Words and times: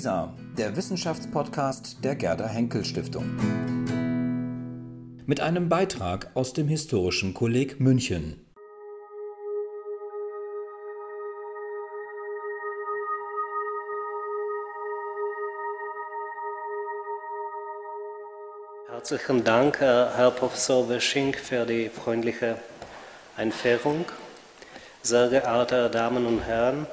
WISA, 0.00 0.32
der 0.56 0.74
Wissenschaftspodcast 0.76 2.02
der 2.02 2.14
Gerda 2.14 2.46
Henkel 2.46 2.86
Stiftung. 2.86 3.26
Mit 5.26 5.40
einem 5.40 5.68
Beitrag 5.68 6.30
aus 6.32 6.54
dem 6.54 6.68
Historischen 6.68 7.34
Kolleg 7.34 7.80
München. 7.80 8.40
Herzlichen 18.88 19.44
Dank, 19.44 19.80
Herr 19.80 20.30
Professor 20.30 20.88
Wesching, 20.88 21.34
für 21.34 21.66
die 21.66 21.90
freundliche 21.90 22.56
Einführung. 23.36 24.06
Sehr 25.02 25.28
geehrte 25.28 25.90
Damen 25.90 26.24
und 26.24 26.40
Herren, 26.40 26.86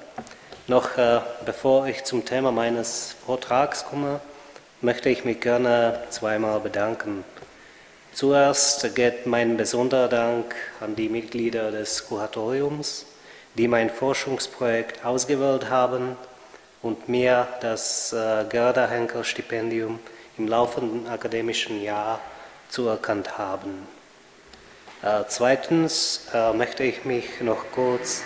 noch 0.68 0.98
äh, 0.98 1.22
bevor 1.46 1.88
ich 1.88 2.04
zum 2.04 2.26
Thema 2.26 2.52
meines 2.52 3.16
Vortrags 3.26 3.86
komme, 3.86 4.20
möchte 4.82 5.10
ich 5.10 5.26
mich 5.26 5.40
gerne 5.40 6.00
zweimal 6.10 6.60
bedanken. 6.60 7.24
Zuerst 8.14 8.96
geht 8.96 9.26
mein 9.26 9.58
besonderer 9.58 10.08
Dank 10.08 10.56
an 10.80 10.96
die 10.96 11.10
Mitglieder 11.10 11.72
des 11.72 12.08
Kuratoriums, 12.08 13.06
die 13.56 13.68
mein 13.68 13.90
Forschungsprojekt 13.90 15.06
ausgewählt 15.06 15.70
haben 15.70 16.18
und 16.82 17.08
mir 17.10 17.48
das 17.62 18.14
äh, 18.14 18.46
Gerda 18.50 18.88
Henkel 18.88 19.24
Stipendium 19.24 20.00
im 20.38 20.48
laufenden 20.48 21.08
akademischen 21.08 21.82
Jahr 21.82 22.20
zuerkannt 22.70 23.38
haben. 23.38 23.88
Äh, 25.02 25.24
zweitens 25.28 26.28
äh, 26.34 26.54
möchte 26.54 26.84
ich 26.84 27.06
mich 27.06 27.42
noch 27.42 27.66
kurz 27.72 28.24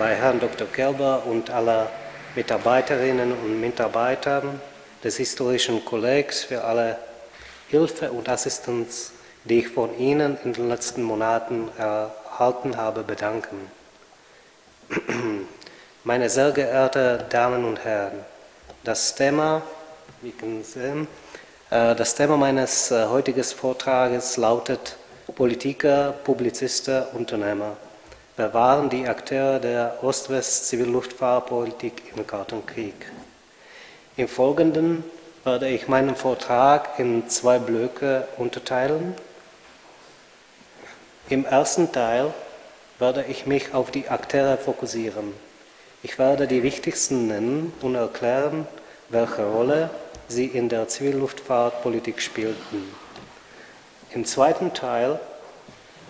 bei 0.00 0.14
Herrn 0.14 0.40
Dr. 0.40 0.66
Kelber 0.66 1.24
und 1.26 1.50
aller 1.50 1.90
Mitarbeiterinnen 2.34 3.32
und 3.32 3.60
Mitarbeitern 3.60 4.58
des 5.04 5.18
Historischen 5.18 5.84
Kollegs 5.84 6.42
für 6.42 6.64
alle 6.64 6.96
Hilfe 7.68 8.10
und 8.10 8.26
Assistenz, 8.26 9.12
die 9.44 9.58
ich 9.58 9.68
von 9.68 9.94
Ihnen 9.98 10.38
in 10.42 10.54
den 10.54 10.70
letzten 10.70 11.02
Monaten 11.02 11.68
erhalten 11.76 12.78
habe, 12.78 13.02
bedanken. 13.02 13.70
Meine 16.04 16.30
sehr 16.30 16.52
geehrten 16.52 17.18
Damen 17.28 17.66
und 17.66 17.84
Herren, 17.84 18.24
das 18.82 19.14
Thema, 19.14 19.60
wie 20.22 20.32
können 20.32 20.64
sehen, 20.64 21.08
äh, 21.68 21.94
das 21.94 22.14
Thema 22.14 22.38
meines 22.38 22.90
äh, 22.90 23.04
heutigen 23.04 23.44
Vortrages 23.44 24.38
lautet 24.38 24.96
Politiker, 25.36 26.14
Publizisten, 26.24 27.02
Unternehmer. 27.12 27.76
Wer 28.36 28.54
waren 28.54 28.88
die 28.88 29.08
Akteure 29.08 29.58
der 29.58 29.98
Ost-West-Zivilluftfahrtpolitik 30.02 32.12
im 32.14 32.24
Kalten 32.26 32.64
Krieg? 32.64 32.94
Im 34.16 34.28
Folgenden 34.28 35.02
werde 35.44 35.68
ich 35.68 35.88
meinen 35.88 36.14
Vortrag 36.14 36.98
in 36.98 37.28
zwei 37.28 37.58
Blöcke 37.58 38.28
unterteilen. 38.38 39.14
Im 41.28 41.44
ersten 41.44 41.90
Teil 41.90 42.32
werde 43.00 43.24
ich 43.28 43.46
mich 43.46 43.74
auf 43.74 43.90
die 43.90 44.08
Akteure 44.08 44.56
fokussieren. 44.56 45.34
Ich 46.02 46.18
werde 46.18 46.46
die 46.46 46.62
wichtigsten 46.62 47.26
nennen 47.26 47.72
und 47.82 47.96
erklären, 47.96 48.66
welche 49.08 49.44
Rolle 49.44 49.90
sie 50.28 50.46
in 50.46 50.68
der 50.68 50.86
Zivilluftfahrtpolitik 50.86 52.22
spielten. 52.22 52.94
Im 54.12 54.24
zweiten 54.24 54.72
Teil 54.72 55.18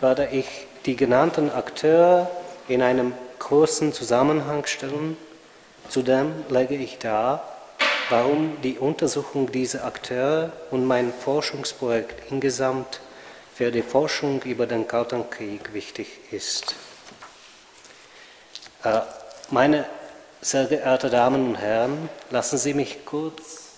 werde 0.00 0.28
ich 0.32 0.66
die 0.86 0.96
genannten 0.96 1.50
Akteure 1.50 2.30
in 2.68 2.82
einem 2.82 3.12
großen 3.38 3.92
Zusammenhang 3.92 4.66
stellen. 4.66 5.16
Zudem 5.88 6.32
lege 6.48 6.76
ich 6.76 6.98
dar, 6.98 7.44
warum 8.08 8.60
die 8.62 8.78
Untersuchung 8.78 9.50
dieser 9.50 9.84
Akteure 9.84 10.52
und 10.70 10.86
mein 10.86 11.12
Forschungsprojekt 11.12 12.30
insgesamt 12.30 13.00
für 13.54 13.70
die 13.70 13.82
Forschung 13.82 14.42
über 14.42 14.66
den 14.66 14.86
Kalten 14.86 15.28
Krieg 15.28 15.74
wichtig 15.74 16.08
ist. 16.30 16.74
Äh, 18.84 19.00
meine 19.50 19.84
sehr 20.40 20.64
geehrten 20.66 21.10
Damen 21.10 21.48
und 21.48 21.56
Herren, 21.56 22.08
lassen 22.30 22.56
Sie 22.56 22.72
mich 22.72 23.04
kurz 23.04 23.72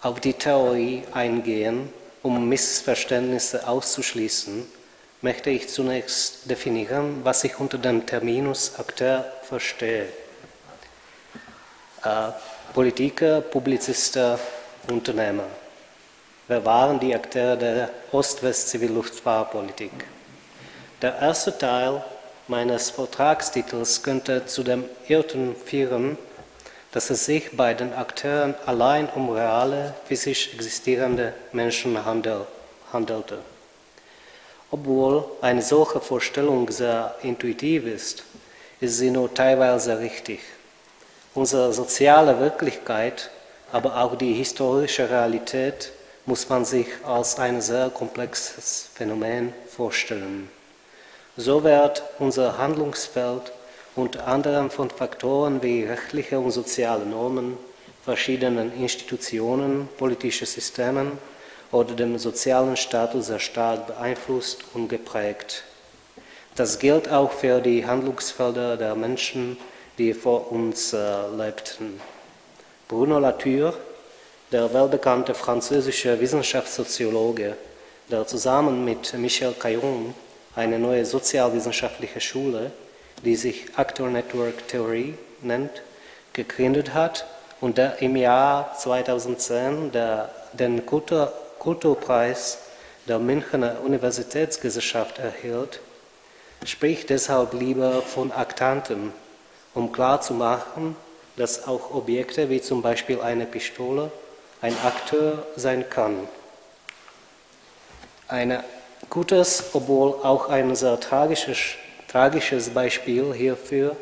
auf 0.00 0.20
die 0.20 0.34
Theorie 0.34 1.02
eingehen, 1.12 1.92
um 2.22 2.48
Missverständnisse 2.48 3.66
auszuschließen 3.66 4.66
möchte 5.22 5.50
ich 5.50 5.68
zunächst 5.68 6.50
definieren, 6.50 7.20
was 7.24 7.44
ich 7.44 7.58
unter 7.58 7.78
dem 7.78 8.06
Terminus 8.06 8.78
Akteur 8.78 9.24
verstehe. 9.42 10.08
Äh, 12.04 12.28
Politiker, 12.74 13.40
Publizisten, 13.40 14.38
Unternehmer. 14.88 15.46
Wer 16.48 16.64
waren 16.64 17.00
die 17.00 17.14
Akteure 17.14 17.56
der 17.56 17.90
Ost-West-Zivilluftfahrtpolitik? 18.12 19.90
Der 21.02 21.18
erste 21.18 21.56
Teil 21.56 22.04
meines 22.48 22.90
Vortragstitels 22.90 24.02
könnte 24.02 24.46
zu 24.46 24.62
dem 24.62 24.84
Irrtum 25.08 25.56
führen, 25.56 26.16
dass 26.92 27.10
es 27.10 27.26
sich 27.26 27.56
bei 27.56 27.74
den 27.74 27.92
Akteuren 27.92 28.54
allein 28.64 29.08
um 29.08 29.28
reale, 29.30 29.94
physisch 30.06 30.54
existierende 30.54 31.34
Menschen 31.52 31.98
handelte. 32.04 33.38
Obwohl 34.70 35.24
eine 35.40 35.62
solche 35.62 36.00
Vorstellung 36.00 36.70
sehr 36.70 37.14
intuitiv 37.22 37.86
ist, 37.86 38.24
ist 38.80 38.98
sie 38.98 39.10
nur 39.10 39.32
teilweise 39.32 39.98
richtig. 39.98 40.40
Unsere 41.34 41.72
soziale 41.72 42.40
Wirklichkeit, 42.40 43.30
aber 43.72 43.96
auch 44.02 44.16
die 44.16 44.32
historische 44.32 45.08
Realität 45.08 45.92
muss 46.24 46.48
man 46.48 46.64
sich 46.64 46.88
als 47.04 47.38
ein 47.38 47.60
sehr 47.60 47.90
komplexes 47.90 48.88
Phänomen 48.94 49.52
vorstellen. 49.68 50.50
So 51.36 51.62
wird 51.62 52.02
unser 52.18 52.58
Handlungsfeld 52.58 53.52
unter 53.94 54.26
anderem 54.26 54.70
von 54.70 54.90
Faktoren 54.90 55.62
wie 55.62 55.84
rechtliche 55.84 56.38
und 56.38 56.50
soziale 56.50 57.06
Normen, 57.06 57.56
verschiedenen 58.04 58.72
Institutionen, 58.80 59.88
politischen 59.96 60.46
Systemen 60.46 61.12
oder 61.76 61.94
dem 61.94 62.18
sozialen 62.18 62.76
Status 62.76 63.26
sehr 63.26 63.38
stark 63.38 63.86
beeinflusst 63.86 64.64
und 64.72 64.88
geprägt. 64.88 65.62
Das 66.54 66.78
gilt 66.78 67.10
auch 67.12 67.32
für 67.32 67.60
die 67.60 67.86
Handlungsfelder 67.86 68.78
der 68.78 68.94
Menschen, 68.94 69.58
die 69.98 70.14
vor 70.14 70.50
uns 70.50 70.94
äh, 70.94 71.28
lebten. 71.36 72.00
Bruno 72.88 73.18
Latour, 73.18 73.74
der 74.52 74.72
weltbekannte 74.72 75.34
französische 75.34 76.18
Wissenschaftssoziologe, 76.18 77.56
der 78.10 78.26
zusammen 78.26 78.84
mit 78.84 79.12
Michel 79.14 79.52
Caillon 79.52 80.14
eine 80.54 80.78
neue 80.78 81.04
sozialwissenschaftliche 81.04 82.20
Schule, 82.20 82.70
die 83.22 83.36
sich 83.36 83.66
Actor 83.76 84.08
Network 84.08 84.66
Theorie 84.68 85.14
nennt, 85.42 85.82
gegründet 86.32 86.94
hat 86.94 87.26
und 87.60 87.76
der 87.76 88.00
im 88.00 88.16
Jahr 88.16 88.74
2010 88.78 89.92
der, 89.92 90.30
den 90.54 90.86
Kultur 90.86 91.32
Kulturpreis 91.58 92.58
der 93.08 93.18
Münchner 93.18 93.76
Universitätsgesellschaft 93.84 95.18
erhielt, 95.18 95.80
spricht 96.64 97.10
deshalb 97.10 97.52
lieber 97.52 98.02
von 98.02 98.32
Aktanten, 98.32 99.12
um 99.74 99.92
klarzumachen, 99.92 100.96
dass 101.36 101.66
auch 101.66 101.94
Objekte 101.94 102.48
wie 102.50 102.60
zum 102.60 102.82
Beispiel 102.82 103.20
eine 103.20 103.46
Pistole 103.46 104.10
ein 104.60 104.74
Akteur 104.84 105.46
sein 105.54 105.88
kann. 105.88 106.26
Ein 108.28 108.62
gutes, 109.10 109.64
obwohl 109.74 110.14
auch 110.24 110.48
ein 110.48 110.74
sehr 110.74 110.98
tragisches, 110.98 111.58
tragisches 112.08 112.70
Beispiel 112.70 113.32
hierfür 113.34 113.96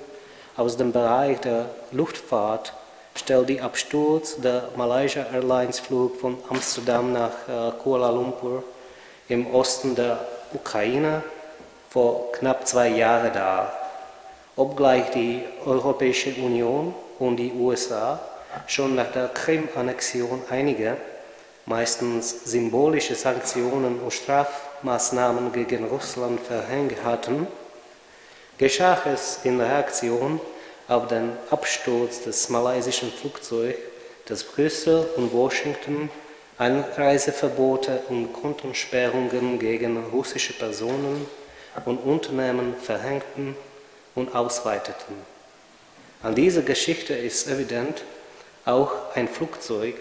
aus 0.57 0.77
dem 0.77 0.93
Bereich 0.93 1.41
der 1.41 1.69
Luftfahrt 1.91 2.73
stellt 3.15 3.49
die 3.49 3.61
Absturz 3.61 4.37
der 4.41 4.69
Malaysia 4.77 5.25
Airlines 5.33 5.79
Flug 5.79 6.21
von 6.21 6.37
Amsterdam 6.49 7.13
nach 7.13 7.31
äh, 7.49 7.73
Kuala 7.83 8.11
Lumpur 8.11 8.65
im 9.29 9.55
Osten 9.55 9.95
der 9.95 10.19
Ukraine 10.53 11.23
vor 11.91 12.33
knapp 12.33 12.67
zwei 12.67 12.89
Jahren 12.89 13.33
dar. 13.33 13.73
Obgleich 14.57 15.11
die 15.11 15.43
Europäische 15.65 16.31
Union 16.31 16.95
und 17.19 17.37
die 17.37 17.53
USA 17.53 18.21
schon 18.67 18.95
nach 18.95 19.11
der 19.13 19.29
Krim-Annexion 19.29 20.43
einige, 20.51 20.97
meistens 21.67 22.45
symbolische 22.45 23.15
Sanktionen 23.15 24.01
und 24.01 24.13
Strafmaßnahmen 24.13 25.53
gegen 25.53 25.87
Russland 25.87 26.41
verhängt 26.41 27.03
hatten, 27.05 27.47
geschah 28.59 28.99
es 29.13 29.41
in 29.45 29.61
Reaktion 29.61 30.41
auf 30.89 31.09
den 31.09 31.33
Absturz 31.51 32.23
des 32.23 32.49
malaysischen 32.49 33.13
Flugzeugs, 33.13 33.79
das 34.27 34.45
Brüssel 34.45 35.07
und 35.17 35.33
Washington 35.33 36.11
Einreiseverbote 36.57 38.03
und 38.09 38.33
Kontensperrungen 38.33 39.59
gegen 39.59 40.05
russische 40.13 40.53
Personen 40.53 41.27
und 41.85 41.99
Unternehmen 41.99 42.77
verhängten 42.81 43.57
und 44.15 44.35
ausweiteten. 44.37 45.17
An 46.23 46.37
dieser 46.37 46.63
Geschichte 46.63 47.15
ist 47.15 47.49
evident, 47.49 48.05
Auch 48.65 49.15
ein 49.15 49.29
Flugzeug 49.29 49.97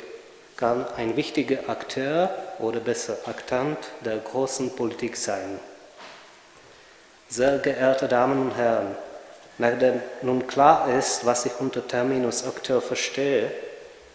kann 0.55 0.85
ein 0.95 1.17
wichtiger 1.17 1.67
Akteur 1.67 2.29
oder 2.59 2.79
besser 2.79 3.17
Aktant 3.25 3.77
der 4.05 4.17
großen 4.17 4.73
Politik 4.75 5.17
sein. 5.17 5.59
Sehr 7.27 7.57
geehrte 7.57 8.07
Damen 8.07 8.43
und 8.43 8.55
Herren, 8.55 8.95
nachdem 9.57 10.01
nun 10.21 10.47
klar 10.47 10.93
ist, 10.97 11.25
was 11.25 11.45
ich 11.45 11.53
unter 11.59 11.87
Terminus 11.87 12.45
Akteur 12.45 12.81
verstehe 12.81 13.51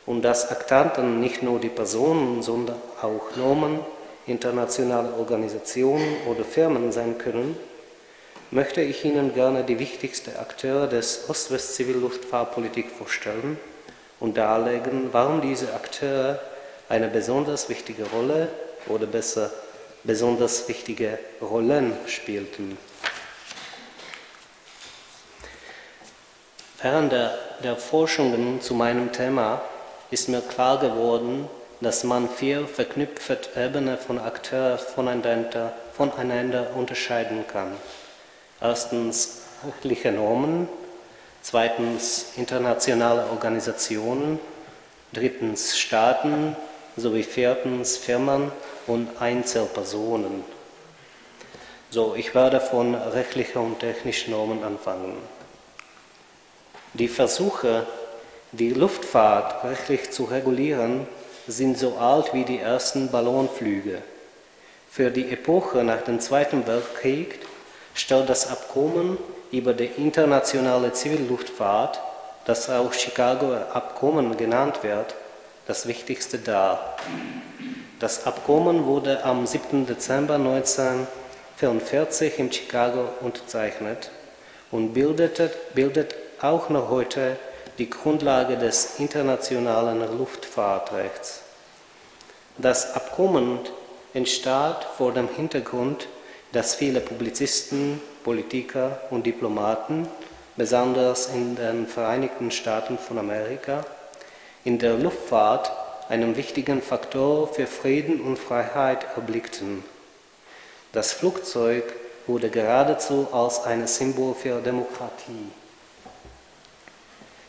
und 0.06 0.22
dass 0.22 0.50
Aktanten 0.50 1.20
nicht 1.20 1.42
nur 1.42 1.60
die 1.60 1.68
Personen, 1.68 2.42
sondern 2.42 2.76
auch 3.02 3.36
Nomen, 3.36 3.80
internationale 4.26 5.14
Organisationen 5.14 6.16
oder 6.26 6.44
Firmen 6.44 6.92
sein 6.92 7.18
können, 7.18 7.56
möchte 8.50 8.80
ich 8.80 9.04
Ihnen 9.04 9.34
gerne 9.34 9.64
die 9.64 9.78
wichtigsten 9.78 10.36
Akteure 10.36 10.86
des 10.86 11.28
Ost-West-Zivilluftfahrtpolitik 11.28 12.90
vorstellen 12.90 13.58
und 14.20 14.36
darlegen, 14.36 15.08
warum 15.12 15.40
diese 15.40 15.74
Akteure 15.74 16.40
eine 16.88 17.08
besonders 17.08 17.68
wichtige 17.68 18.04
Rolle 18.04 18.48
oder 18.86 19.06
besser 19.06 19.50
besonders 20.04 20.68
wichtige 20.68 21.18
Rollen 21.42 21.92
spielten. 22.06 22.78
Während 26.80 27.10
der, 27.10 27.36
der 27.64 27.74
Forschungen 27.74 28.60
zu 28.60 28.72
meinem 28.72 29.10
Thema 29.10 29.62
ist 30.12 30.28
mir 30.28 30.40
klar 30.40 30.78
geworden, 30.78 31.48
dass 31.80 32.04
man 32.04 32.28
vier 32.28 32.68
verknüpfte 32.68 33.60
Ebenen 33.60 33.98
von 33.98 34.20
Akteuren 34.20 34.78
voneinander, 34.78 35.72
voneinander 35.92 36.68
unterscheiden 36.76 37.44
kann. 37.48 37.72
Erstens 38.60 39.42
rechtliche 39.66 40.12
Normen, 40.12 40.68
zweitens 41.42 42.32
internationale 42.36 43.26
Organisationen, 43.26 44.38
drittens 45.12 45.76
Staaten 45.76 46.56
sowie 46.96 47.24
viertens 47.24 47.96
Firmen 47.96 48.52
und 48.86 49.20
Einzelpersonen. 49.20 50.44
So, 51.90 52.14
ich 52.14 52.34
werde 52.36 52.60
von 52.60 52.94
rechtlichen 52.94 53.58
und 53.58 53.80
technischen 53.80 54.30
Normen 54.30 54.62
anfangen. 54.62 55.16
Die 56.94 57.08
Versuche, 57.08 57.86
die 58.52 58.70
Luftfahrt 58.70 59.62
rechtlich 59.64 60.10
zu 60.10 60.24
regulieren, 60.24 61.06
sind 61.46 61.76
so 61.78 61.98
alt 61.98 62.32
wie 62.32 62.44
die 62.44 62.58
ersten 62.58 63.10
Ballonflüge. 63.10 64.00
Für 64.90 65.10
die 65.10 65.30
Epoche 65.30 65.84
nach 65.84 66.00
dem 66.02 66.18
Zweiten 66.18 66.66
Weltkrieg 66.66 67.40
stellt 67.94 68.30
das 68.30 68.50
Abkommen 68.50 69.18
über 69.52 69.74
die 69.74 69.90
internationale 69.96 70.92
Zivilluftfahrt, 70.92 72.00
das 72.46 72.70
auch 72.70 72.92
Chicagoer 72.94 73.68
Abkommen 73.74 74.36
genannt 74.36 74.82
wird, 74.82 75.14
das 75.66 75.86
Wichtigste 75.86 76.38
dar. 76.38 76.96
Das 78.00 78.26
Abkommen 78.26 78.86
wurde 78.86 79.22
am 79.24 79.46
7. 79.46 79.86
Dezember 79.86 80.36
1944 80.36 82.38
in 82.38 82.50
Chicago 82.50 83.10
unterzeichnet 83.20 84.10
und 84.70 84.94
bildete, 84.94 85.50
bildet 85.74 86.14
auch 86.40 86.68
noch 86.68 86.88
heute 86.90 87.36
die 87.78 87.90
Grundlage 87.90 88.56
des 88.56 88.98
internationalen 88.98 90.18
Luftfahrtrechts. 90.18 91.42
Das 92.56 92.94
Abkommen 92.94 93.60
entstand 94.14 94.84
vor 94.96 95.12
dem 95.12 95.28
Hintergrund, 95.28 96.08
dass 96.52 96.74
viele 96.74 97.00
Publizisten, 97.00 98.00
Politiker 98.24 99.00
und 99.10 99.26
Diplomaten, 99.26 100.08
besonders 100.56 101.28
in 101.28 101.54
den 101.54 101.86
Vereinigten 101.86 102.50
Staaten 102.50 102.98
von 102.98 103.18
Amerika, 103.18 103.84
in 104.64 104.78
der 104.78 104.94
Luftfahrt 104.94 105.70
einen 106.08 106.36
wichtigen 106.36 106.82
Faktor 106.82 107.48
für 107.52 107.66
Frieden 107.66 108.20
und 108.20 108.38
Freiheit 108.38 109.06
erblickten. 109.14 109.84
Das 110.92 111.12
Flugzeug 111.12 111.84
wurde 112.26 112.50
geradezu 112.50 113.28
als 113.30 113.64
ein 113.64 113.86
Symbol 113.86 114.34
für 114.34 114.60
Demokratie. 114.60 115.52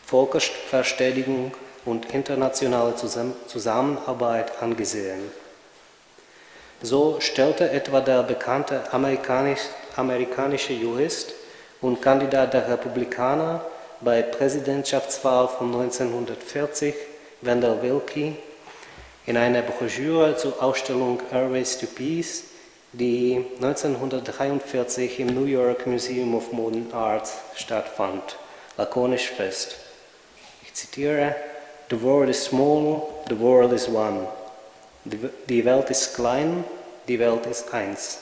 Völkerverständigung 0.09 1.51
und 1.85 2.11
internationale 2.13 2.95
Zusammenarbeit 2.95 4.61
angesehen. 4.61 5.21
So 6.81 7.17
stellte 7.19 7.69
etwa 7.69 8.01
der 8.01 8.23
bekannte 8.23 8.91
amerikanisch, 8.91 9.61
amerikanische 9.95 10.73
Jurist 10.73 11.33
und 11.81 12.01
Kandidat 12.01 12.53
der 12.53 12.69
Republikaner 12.69 13.63
bei 14.01 14.23
Präsidentschaftswahl 14.23 15.47
von 15.47 15.67
1940, 15.67 16.95
Wendell 17.41 17.81
Willkie, 17.81 18.35
in 19.27 19.37
einer 19.37 19.61
Broschüre 19.61 20.35
zur 20.37 20.63
Ausstellung 20.63 21.21
Airways 21.31 21.77
to 21.77 21.85
Peace, 21.85 22.45
die 22.93 23.45
1943 23.61 25.19
im 25.19 25.27
New 25.27 25.45
York 25.45 25.85
Museum 25.85 26.33
of 26.33 26.51
Modern 26.51 26.91
Art 26.93 27.29
stattfand, 27.55 28.37
lakonisch 28.75 29.29
fest. 29.29 29.75
Zitiere, 30.79 31.35
The 31.89 31.97
world 31.97 32.29
is 32.29 32.41
small, 32.41 33.25
the 33.27 33.35
world 33.35 33.73
is 33.73 33.89
one. 33.89 34.27
Die 35.49 35.65
Welt 35.65 35.89
ist 35.89 36.15
klein, 36.15 36.63
die 37.07 37.19
Welt 37.19 37.45
ist 37.47 37.73
eins. 37.73 38.19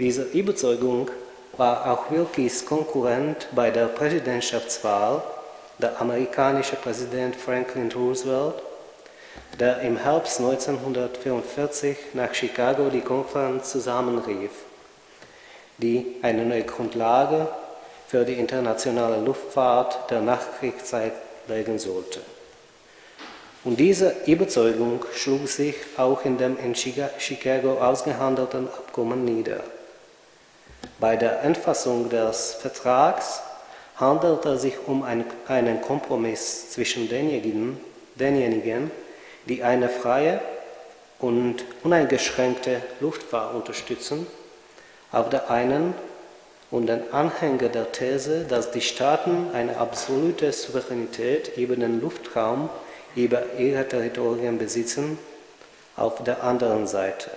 Diese 0.00 0.22
Überzeugung 0.22 1.08
war 1.56 1.88
auch 1.92 2.10
Wilkes 2.10 2.66
Konkurrent 2.66 3.46
bei 3.54 3.70
der 3.70 3.86
Präsidentschaftswahl, 3.86 5.22
der 5.78 6.00
amerikanische 6.00 6.74
Präsident 6.74 7.36
Franklin 7.36 7.92
Roosevelt, 7.92 8.54
der 9.60 9.80
im 9.82 9.96
Herbst 9.96 10.40
1944 10.40 11.96
nach 12.14 12.34
Chicago 12.34 12.88
die 12.88 13.00
Konferenz 13.00 13.70
zusammenrief, 13.70 14.50
die 15.76 16.16
eine 16.22 16.44
neue 16.44 16.64
Grundlage 16.64 17.46
für 18.08 18.24
die 18.24 18.34
internationale 18.34 19.20
Luftfahrt 19.20 20.10
der 20.10 20.22
Nachkriegszeit 20.22 21.12
legen 21.48 21.78
sollte. 21.78 22.20
Und 23.64 23.80
diese 23.80 24.14
Überzeugung 24.26 25.04
schlug 25.14 25.48
sich 25.48 25.74
auch 25.96 26.24
in 26.24 26.38
dem 26.38 26.56
in 26.58 26.74
Chicago 26.74 27.78
ausgehandelten 27.80 28.68
Abkommen 28.68 29.24
nieder. 29.24 29.60
Bei 31.00 31.16
der 31.16 31.42
Endfassung 31.42 32.08
des 32.08 32.54
Vertrags 32.54 33.42
handelte 33.96 34.50
es 34.50 34.62
sich 34.62 34.74
um 34.86 35.02
einen 35.02 35.80
Kompromiss 35.82 36.70
zwischen 36.70 37.08
denjenigen, 37.08 37.80
denjenigen, 38.14 38.90
die 39.48 39.62
eine 39.62 39.88
freie 39.88 40.40
und 41.18 41.64
uneingeschränkte 41.82 42.80
Luftfahrt 43.00 43.54
unterstützen, 43.54 44.26
auf 45.10 45.30
der 45.30 45.50
einen 45.50 45.94
und 46.70 46.86
den 46.86 47.12
Anhänger 47.12 47.68
der 47.68 47.92
These, 47.92 48.44
dass 48.44 48.70
die 48.70 48.80
Staaten 48.80 49.50
eine 49.54 49.78
absolute 49.78 50.52
Souveränität 50.52 51.56
über 51.56 51.76
den 51.76 52.00
Luftraum, 52.00 52.68
über 53.16 53.42
ihre 53.58 53.88
Territorien 53.88 54.58
besitzen, 54.58 55.18
auf 55.96 56.22
der 56.22 56.44
anderen 56.44 56.86
Seite. 56.86 57.30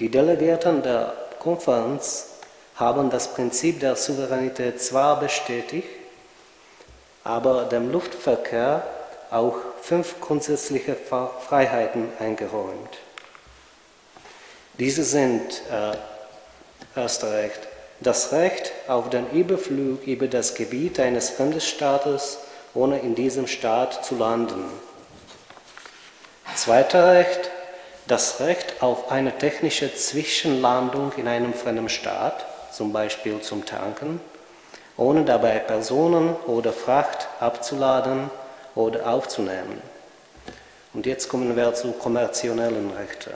Die 0.00 0.10
Delegierten 0.10 0.82
der 0.82 1.14
Konferenz 1.38 2.30
haben 2.74 3.10
das 3.10 3.32
Prinzip 3.32 3.80
der 3.80 3.94
Souveränität 3.94 4.82
zwar 4.82 5.20
bestätigt, 5.20 5.88
aber 7.22 7.64
dem 7.64 7.92
Luftverkehr 7.92 8.82
auch 9.30 9.56
fünf 9.80 10.20
grundsätzliche 10.20 10.96
Freiheiten 10.96 12.08
eingeräumt. 12.18 12.98
Diese 14.78 15.04
sind 15.04 15.62
äh, 15.70 17.00
erster 17.00 17.32
Recht 17.32 17.60
das 18.04 18.32
Recht 18.32 18.72
auf 18.86 19.10
den 19.10 19.30
Überflug 19.30 20.06
über 20.06 20.28
das 20.28 20.54
Gebiet 20.54 21.00
eines 21.00 21.30
fremden 21.30 21.60
Staates, 21.60 22.38
ohne 22.74 22.98
in 22.98 23.14
diesem 23.14 23.46
Staat 23.46 24.04
zu 24.04 24.16
landen. 24.16 24.64
Zweiter 26.54 27.14
Recht, 27.14 27.50
das 28.06 28.40
Recht 28.40 28.82
auf 28.82 29.10
eine 29.10 29.36
technische 29.38 29.94
Zwischenlandung 29.94 31.12
in 31.16 31.26
einem 31.26 31.54
fremden 31.54 31.88
Staat, 31.88 32.44
zum 32.70 32.92
Beispiel 32.92 33.40
zum 33.40 33.64
Tanken, 33.64 34.20
ohne 34.96 35.24
dabei 35.24 35.58
Personen 35.58 36.36
oder 36.46 36.72
Fracht 36.72 37.28
abzuladen 37.40 38.30
oder 38.74 39.08
aufzunehmen. 39.08 39.80
Und 40.92 41.06
jetzt 41.06 41.28
kommen 41.28 41.56
wir 41.56 41.74
zu 41.74 41.92
kommerziellen 41.92 42.92
Rechten. 42.96 43.34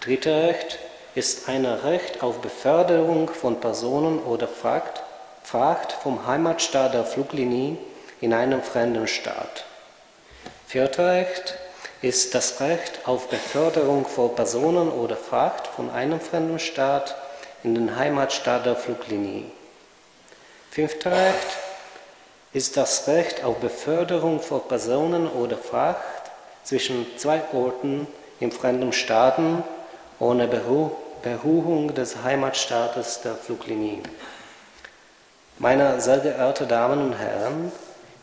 Dritter 0.00 0.44
Recht, 0.44 0.78
ist 1.14 1.48
ein 1.48 1.66
Recht 1.66 2.22
auf 2.22 2.38
Beförderung 2.38 3.28
von 3.28 3.60
Personen 3.60 4.18
oder 4.20 4.48
Fracht, 4.48 5.02
Fracht 5.42 5.92
vom 5.92 6.26
Heimatstaat 6.26 6.94
der 6.94 7.04
Fluglinie 7.04 7.76
in 8.20 8.32
einem 8.32 8.62
fremden 8.62 9.06
Staat. 9.06 9.64
Vierter 10.66 11.06
Recht 11.08 11.54
ist 12.00 12.34
das 12.34 12.60
Recht 12.60 13.00
auf 13.04 13.28
Beförderung 13.28 14.06
von 14.06 14.34
Personen 14.34 14.90
oder 14.90 15.16
Fracht 15.16 15.66
von 15.66 15.90
einem 15.90 16.20
fremden 16.20 16.58
Staat 16.58 17.14
in 17.62 17.74
den 17.74 17.96
Heimatstaat 17.96 18.64
der 18.64 18.76
Fluglinie. 18.76 19.44
Fünfter 20.70 21.12
Recht 21.12 21.58
ist 22.54 22.76
das 22.78 23.06
Recht 23.06 23.44
auf 23.44 23.56
Beförderung 23.56 24.40
von 24.40 24.66
Personen 24.66 25.28
oder 25.28 25.58
Fracht 25.58 26.30
zwischen 26.64 27.06
zwei 27.18 27.42
Orten 27.52 28.06
in 28.40 28.50
fremden 28.50 28.92
Staaten 28.92 29.62
ohne 30.18 30.48
Berührung 31.22 31.94
des 31.94 32.22
Heimatstaates 32.22 33.20
der 33.22 33.34
Fluglinie. 33.34 34.02
Meine 35.58 36.00
sehr 36.00 36.18
geehrten 36.18 36.68
Damen 36.68 37.06
und 37.06 37.14
Herren, 37.14 37.70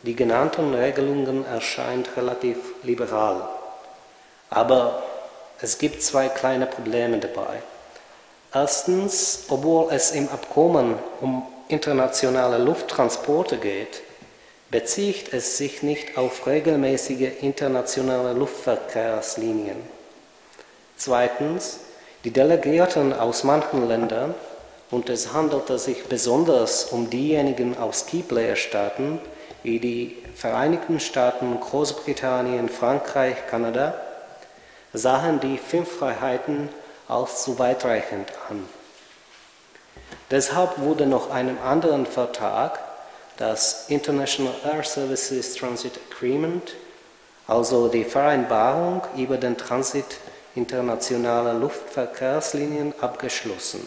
die 0.02 0.14
genannten 0.14 0.74
Regelungen 0.74 1.44
erscheinen 1.46 2.04
relativ 2.16 2.58
liberal. 2.82 3.48
Aber 4.50 5.02
es 5.60 5.78
gibt 5.78 6.02
zwei 6.02 6.28
kleine 6.28 6.66
Probleme 6.66 7.18
dabei. 7.18 7.62
Erstens, 8.52 9.44
obwohl 9.48 9.92
es 9.92 10.10
im 10.10 10.28
Abkommen 10.28 10.98
um 11.20 11.46
internationale 11.68 12.58
Lufttransporte 12.58 13.58
geht, 13.58 14.02
bezieht 14.70 15.32
es 15.32 15.56
sich 15.56 15.82
nicht 15.82 16.16
auf 16.16 16.46
regelmäßige 16.46 17.42
internationale 17.42 18.32
Luftverkehrslinien. 18.32 19.76
Zweitens, 20.96 21.80
die 22.24 22.30
Delegierten 22.30 23.12
aus 23.12 23.44
manchen 23.44 23.88
Ländern, 23.88 24.34
und 24.90 25.08
es 25.08 25.32
handelte 25.32 25.78
sich 25.78 26.04
besonders 26.06 26.86
um 26.86 27.10
diejenigen 27.10 27.78
aus 27.78 28.06
Keyplayer-Staaten 28.06 29.20
wie 29.62 29.78
die 29.78 30.16
Vereinigten 30.34 31.00
Staaten, 31.00 31.60
Großbritannien, 31.60 32.68
Frankreich, 32.68 33.36
Kanada, 33.48 33.94
sahen 34.92 35.38
die 35.38 35.58
fünf 35.58 35.98
Freiheiten 35.98 36.70
als 37.08 37.44
zu 37.44 37.58
weitreichend 37.58 38.32
an. 38.48 38.66
Deshalb 40.30 40.78
wurde 40.80 41.06
noch 41.06 41.30
einem 41.30 41.58
anderen 41.64 42.06
Vertrag, 42.06 42.78
das 43.36 43.88
International 43.88 44.54
Air 44.64 44.82
Services 44.82 45.54
Transit 45.54 45.98
Agreement, 46.10 46.74
also 47.46 47.88
die 47.88 48.04
Vereinbarung 48.04 49.02
über 49.16 49.36
den 49.36 49.56
Transit 49.56 50.04
internationaler 50.54 51.54
Luftverkehrslinien, 51.54 52.94
abgeschlossen. 53.00 53.80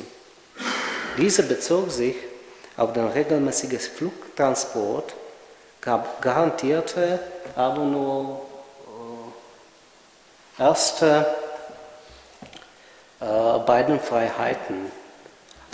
Diese 1.17 1.43
bezog 1.43 1.91
sich 1.91 2.15
auf 2.77 2.93
den 2.93 3.07
regelmäßigen 3.07 3.79
Flugtransport, 3.79 5.13
garantierte 6.21 7.19
aber 7.55 7.83
nur 7.83 8.41
äh, 10.57 10.63
erste 10.63 11.25
äh, 13.19 13.59
beiden 13.59 13.99
Freiheiten. 13.99 14.91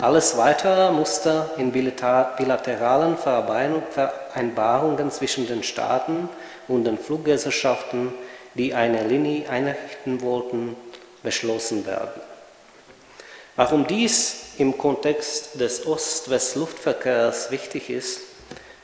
Alles 0.00 0.36
weitere 0.36 0.90
musste 0.92 1.50
in 1.58 1.72
bilateralen 1.72 3.18
Vereinbarungen 3.18 5.10
zwischen 5.10 5.46
den 5.46 5.62
Staaten 5.62 6.28
und 6.68 6.84
den 6.84 6.98
Fluggesellschaften, 6.98 8.14
die 8.54 8.74
eine 8.74 9.06
Linie 9.06 9.48
einrichten 9.48 10.20
wollten, 10.22 10.76
beschlossen 11.22 11.86
werden. 11.86 12.20
Warum 13.56 13.86
dies 13.86 14.54
im 14.58 14.78
Kontext 14.78 15.60
des 15.60 15.86
Ost-West-Luftverkehrs 15.86 17.50
wichtig 17.50 17.90
ist, 17.90 18.20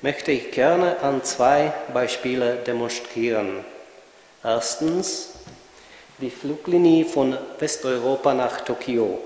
möchte 0.02 0.32
ich 0.32 0.50
gerne 0.50 1.00
an 1.00 1.24
zwei 1.24 1.72
Beispielen 1.94 2.62
demonstrieren. 2.64 3.64
Erstens 4.44 5.30
die 6.20 6.30
Fluglinie 6.30 7.04
von 7.04 7.36
Westeuropa 7.58 8.34
nach 8.34 8.60
Tokio. 8.60 9.18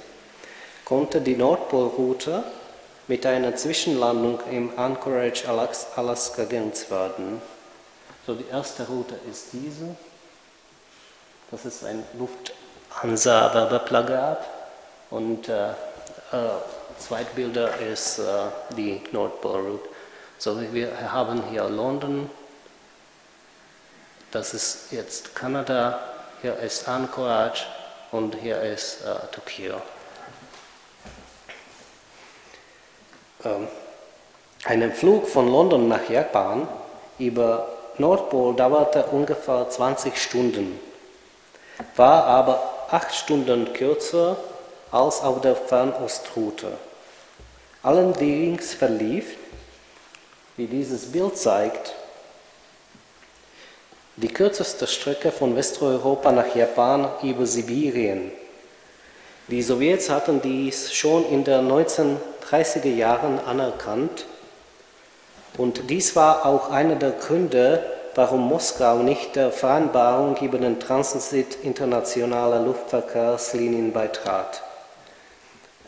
konnte 0.86 1.20
die 1.22 1.36
Nordpolroute 1.36 2.44
mit 3.08 3.26
einer 3.26 3.56
Zwischenlandung 3.56 4.40
im 4.52 4.78
Anchorage, 4.78 5.44
Alaska 5.96 6.44
genutzt 6.46 6.90
werden. 6.90 7.42
So, 8.26 8.34
die 8.36 8.46
erste 8.52 8.88
Route 8.88 9.16
ist 9.30 9.50
diese. 9.54 9.96
Das 11.52 11.66
ist 11.66 11.84
ein 11.86 12.04
Lufthansa-Werbeplakat. 12.18 14.40
Und 15.10 15.48
äh, 15.48 15.70
äh, 15.70 15.74
Zweitbilder 17.00 17.78
ist 17.78 18.20
äh, 18.20 18.24
die 18.76 19.02
Nordpol-Route. 19.12 19.88
So, 20.38 20.60
wir 20.74 21.12
haben 21.12 21.44
hier 21.50 21.64
London. 21.64 22.30
Das 24.32 24.54
ist 24.54 24.92
jetzt 24.92 25.36
Kanada. 25.36 26.00
Hier 26.42 26.58
ist 26.60 26.88
Anchorage 26.88 27.64
und 28.12 28.36
hier 28.36 28.62
ist 28.62 29.02
äh, 29.02 29.16
Tokio. 29.32 29.82
Ähm, 33.44 33.68
ein 34.66 34.92
Flug 34.94 35.28
von 35.28 35.52
London 35.52 35.88
nach 35.88 36.10
Japan 36.10 36.68
über 37.20 37.68
Nordpol 37.98 38.56
dauerte 38.56 39.06
ungefähr 39.06 39.70
20 39.70 40.22
Stunden, 40.22 40.80
war 41.96 42.26
aber 42.26 42.88
acht 42.92 43.14
Stunden 43.16 43.74
kürzer 43.74 44.38
als 44.92 45.22
auf 45.22 45.42
der 45.42 45.56
Fernostroute. 45.56 46.72
Allerdings 47.84 48.74
verlief, 48.74 49.38
wie 50.56 50.68
dieses 50.68 51.12
Bild 51.12 51.38
zeigt, 51.38 51.94
die 54.16 54.28
kürzeste 54.28 54.88
Strecke 54.88 55.32
von 55.32 55.56
Westeuropa 55.56 56.32
nach 56.32 56.56
Japan 56.56 57.08
über 57.22 57.46
Sibirien. 57.46 58.32
Die 59.48 59.62
Sowjets 59.62 60.10
hatten 60.10 60.42
dies 60.42 60.92
schon 60.94 61.30
in 61.30 61.44
den 61.44 61.72
1930er 61.72 62.94
Jahren 62.94 63.40
anerkannt 63.40 64.26
und 65.58 65.90
dies 65.90 66.16
war 66.16 66.46
auch 66.46 66.70
einer 66.72 66.96
der 66.96 67.12
Gründe, 67.12 67.84
warum 68.16 68.42
Moskau 68.48 68.98
nicht 68.98 69.36
der 69.36 69.52
Vereinbarung 69.52 70.36
über 70.38 70.58
den 70.58 70.80
Transit 70.80 71.64
internationaler 71.64 72.60
Luftverkehrslinien 72.62 73.94
beitrat. 73.94 74.64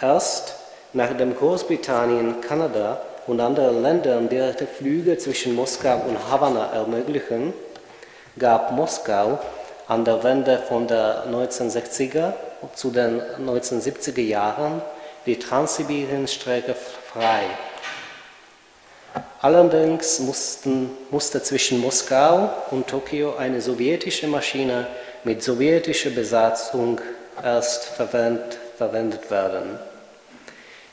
Erst 0.02 0.56
nachdem 0.94 1.36
Großbritannien, 1.36 2.42
Kanada 2.42 3.02
und 3.28 3.40
andere 3.40 3.72
Länder 3.72 4.20
direkte 4.22 4.66
Flüge 4.66 5.18
zwischen 5.18 5.56
Moskau 5.56 6.02
und 6.08 6.32
Havanna 6.32 6.72
ermöglichen, 6.74 7.54
gab 8.38 8.72
Moskau 8.72 9.40
an 9.88 10.06
der 10.06 10.24
Wende 10.24 10.58
von 10.68 10.88
der 10.88 11.26
1960er 11.28 12.34
zu 12.76 12.92
den 12.92 13.22
1970er 13.22 14.22
Jahren 14.22 14.82
die 15.26 15.38
Transsibirien-Strecke 15.38 16.76
frei. 17.12 17.42
Allerdings 19.42 20.20
mussten, 20.20 20.92
musste 21.12 21.42
zwischen 21.42 21.80
Moskau 21.80 22.50
und 22.72 22.88
Tokio 22.88 23.36
eine 23.36 23.62
sowjetische 23.62 24.28
Maschine 24.28 24.88
mit 25.24 25.44
sowjetischer 25.44 26.10
Besatzung 26.10 27.00
erst 27.44 27.86
verwendet, 27.86 28.58
verwendet 28.78 29.32
werden. 29.32 29.89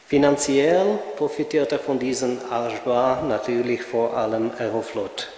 Finanziell 0.07 0.99
profitierte 1.17 1.79
von 1.79 1.99
diesem 1.99 2.39
Arrangement 2.51 3.29
natürlich 3.29 3.83
vor 3.83 4.17
allem 4.17 4.53
Aeroflot. 4.57 5.29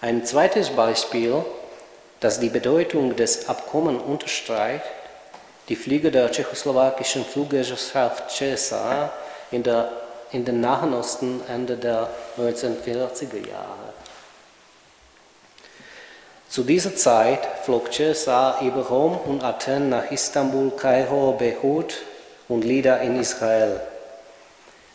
Ein 0.00 0.24
zweites 0.24 0.70
Beispiel, 0.70 1.44
das 2.20 2.40
die 2.40 2.48
Bedeutung 2.48 3.14
des 3.14 3.48
Abkommens 3.48 4.02
unterstreicht, 4.02 4.84
die 5.68 5.76
Flüge 5.76 6.10
der 6.10 6.30
tschechoslowakischen 6.30 7.24
Fluggesellschaft 7.24 8.30
CSA 8.30 9.12
in 9.50 9.62
der 9.62 9.90
in 10.32 10.44
den 10.44 10.60
Nahen 10.60 10.92
Osten 10.92 11.40
Ende 11.48 11.76
der 11.76 12.10
1940er 12.36 13.48
Jahre. 13.48 13.92
Zu 16.48 16.64
dieser 16.64 16.94
Zeit 16.96 17.40
flog 17.64 17.92
Cesar 17.92 18.60
über 18.62 18.86
Rom 18.86 19.16
und 19.16 19.42
Athen 19.42 19.88
nach 19.88 20.10
Istanbul, 20.10 20.70
Kairo, 20.72 21.32
Beirut 21.32 21.96
und 22.48 22.64
Lida 22.64 22.96
in 22.96 23.18
Israel. 23.18 23.80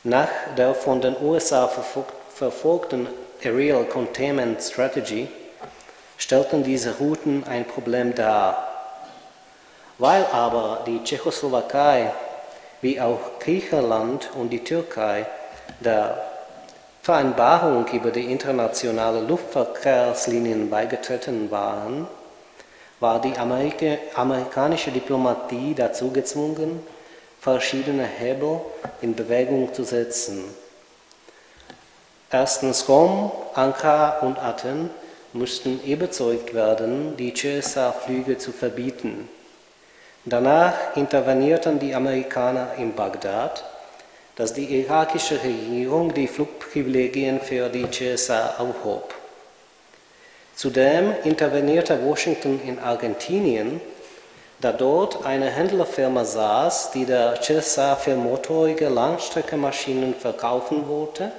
Nach 0.03 0.29
der 0.57 0.73
von 0.73 1.01
den 1.01 1.15
USA 1.21 1.69
verfolgten 2.33 3.07
Aerial 3.43 3.85
Containment 3.85 4.61
Strategy 4.61 5.27
stellten 6.17 6.63
diese 6.63 6.97
Routen 6.97 7.43
ein 7.47 7.65
Problem 7.65 8.15
dar. 8.15 8.67
Weil 9.97 10.25
aber 10.31 10.83
die 10.85 11.03
Tschechoslowakei 11.03 12.11
wie 12.81 12.99
auch 12.99 13.39
Griechenland 13.39 14.29
und 14.35 14.49
die 14.49 14.63
Türkei 14.63 15.25
der 15.79 16.23
Vereinbarung 17.03 17.87
über 17.87 18.11
die 18.11 18.31
internationalen 18.31 19.27
Luftverkehrslinien 19.27 20.69
beigetreten 20.69 21.49
waren, 21.49 22.07
war 22.99 23.19
die 23.19 23.35
Amerika 23.37 23.97
amerikanische 24.15 24.91
Diplomatie 24.91 25.73
dazu 25.73 26.11
gezwungen, 26.11 26.83
verschiedene 27.41 28.05
Hebel 28.05 28.61
in 29.01 29.15
Bewegung 29.15 29.73
zu 29.73 29.83
setzen. 29.83 30.43
Erstens 32.29 32.87
Rom, 32.87 33.31
Ankara 33.55 34.19
und 34.19 34.37
Athen 34.37 34.91
mussten 35.33 35.81
überzeugt 35.81 36.53
werden, 36.53 37.17
die 37.17 37.33
CSA-Flüge 37.33 38.37
zu 38.37 38.51
verbieten. 38.51 39.27
Danach 40.23 40.95
intervenierten 40.95 41.79
die 41.79 41.95
Amerikaner 41.95 42.75
in 42.77 42.93
Bagdad, 42.93 43.65
dass 44.35 44.53
die 44.53 44.79
irakische 44.79 45.41
Regierung 45.43 46.13
die 46.13 46.27
Flugprivilegien 46.27 47.41
für 47.41 47.69
die 47.69 47.89
CSA 47.89 48.55
aufhob. 48.59 49.15
Zudem 50.55 51.13
intervenierte 51.23 52.05
Washington 52.05 52.61
in 52.65 52.77
Argentinien, 52.77 53.81
da 54.61 54.71
dort 54.71 55.25
eine 55.25 55.49
Händlerfirma 55.49 56.23
saß, 56.23 56.91
die 56.91 57.05
der 57.05 57.41
CSA 57.41 57.95
für 57.95 58.15
motorige 58.15 58.89
Langstreckenmaschinen 58.89 60.13
verkaufen 60.13 60.87
wollte, 60.87 61.31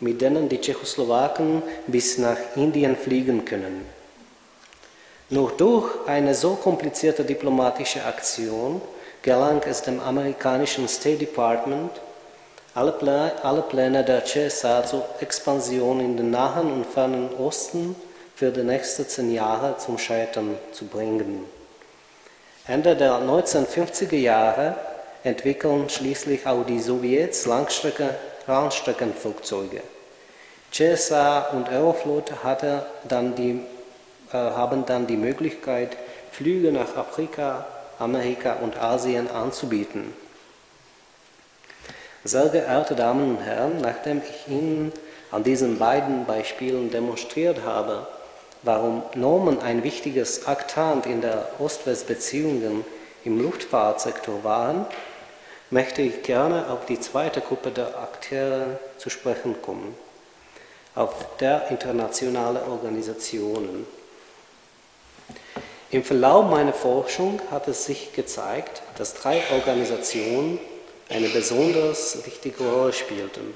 mit 0.00 0.22
denen 0.22 0.48
die 0.48 0.60
Tschechoslowaken 0.60 1.62
bis 1.86 2.16
nach 2.16 2.38
Indien 2.56 2.96
fliegen 2.96 3.44
können. 3.44 3.84
Nur 5.28 5.52
durch 5.52 5.90
eine 6.06 6.34
so 6.34 6.54
komplizierte 6.54 7.24
diplomatische 7.24 8.04
Aktion 8.04 8.80
gelang 9.22 9.60
es 9.68 9.82
dem 9.82 10.00
amerikanischen 10.00 10.88
State 10.88 11.18
Department, 11.18 11.90
alle, 12.74 12.92
Plä 12.92 13.32
alle 13.42 13.62
Pläne 13.62 14.04
der 14.04 14.24
CSA 14.24 14.84
zur 14.84 15.04
Expansion 15.20 16.00
in 16.00 16.16
den 16.16 16.30
Nahen 16.30 16.72
und 16.72 16.86
Fernen 16.86 17.34
Osten 17.34 17.96
für 18.34 18.50
die 18.50 18.62
nächsten 18.62 19.08
zehn 19.08 19.32
Jahre 19.32 19.76
zum 19.78 19.98
Scheitern 19.98 20.56
zu 20.72 20.86
bringen. 20.86 21.55
Ende 22.68 22.96
der 22.96 23.20
1950er 23.20 24.16
Jahre 24.16 24.74
entwickeln 25.22 25.88
schließlich 25.88 26.46
auch 26.46 26.64
die 26.66 26.80
Sowjets 26.80 27.46
Langstrecke, 27.46 28.16
Langstreckenflugzeuge. 28.48 29.82
CSA 30.72 31.50
und 31.52 31.68
Aeroflot 31.68 32.42
hatte 32.42 32.84
dann 33.04 33.36
die, 33.36 33.60
äh, 34.32 34.36
haben 34.36 34.84
dann 34.84 35.06
die 35.06 35.16
Möglichkeit, 35.16 35.96
Flüge 36.32 36.72
nach 36.72 36.96
Afrika, 36.96 37.66
Amerika 38.00 38.54
und 38.54 38.76
Asien 38.76 39.30
anzubieten. 39.30 40.12
Sehr 42.24 42.48
geehrte 42.48 42.96
Damen 42.96 43.36
und 43.36 43.42
Herren, 43.44 43.80
nachdem 43.80 44.20
ich 44.28 44.52
Ihnen 44.52 44.92
an 45.30 45.44
diesen 45.44 45.78
beiden 45.78 46.26
Beispielen 46.26 46.90
demonstriert 46.90 47.62
habe, 47.64 48.08
warum 48.66 49.02
Normen 49.14 49.60
ein 49.60 49.84
wichtiges 49.84 50.46
Aktant 50.46 51.06
in 51.06 51.20
der 51.20 51.48
Ost-West-Beziehungen 51.60 52.84
im 53.24 53.40
Luftfahrtsektor 53.40 54.42
waren, 54.42 54.86
möchte 55.70 56.02
ich 56.02 56.22
gerne 56.22 56.68
auf 56.70 56.84
die 56.86 57.00
zweite 57.00 57.40
Gruppe 57.40 57.70
der 57.70 57.98
Akteure 57.98 58.78
zu 58.98 59.08
sprechen 59.08 59.54
kommen, 59.62 59.94
auf 60.94 61.36
der 61.38 61.70
internationale 61.70 62.62
Organisationen. 62.64 63.86
Im 65.90 66.02
Verlauf 66.02 66.50
meiner 66.50 66.72
Forschung 66.72 67.40
hat 67.52 67.68
es 67.68 67.84
sich 67.84 68.12
gezeigt, 68.12 68.82
dass 68.98 69.14
drei 69.14 69.42
Organisationen 69.52 70.58
eine 71.08 71.28
besonders 71.28 72.26
wichtige 72.26 72.64
Rolle 72.64 72.92
spielten. 72.92 73.54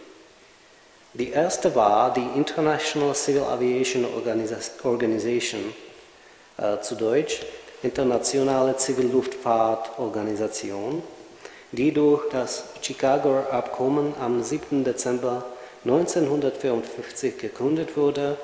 Die 1.15 1.31
erste 1.31 1.75
war 1.75 2.15
die 2.15 2.29
International 2.37 3.17
Civil 3.17 3.43
Aviation 3.43 4.07
Organization, 4.85 5.75
äh, 6.57 6.79
zu 6.81 6.95
Deutsch 6.95 7.41
Internationale 7.83 8.77
Zivilluftfahrtorganisation, 8.77 11.03
die 11.73 11.93
durch 11.93 12.29
das 12.31 12.63
Chicagoer 12.81 13.51
Abkommen 13.51 14.15
am 14.21 14.45
7. 14.45 14.85
Dezember 14.85 15.47
1954 15.85 17.39
gegründet 17.39 17.97
wurde 17.97 18.37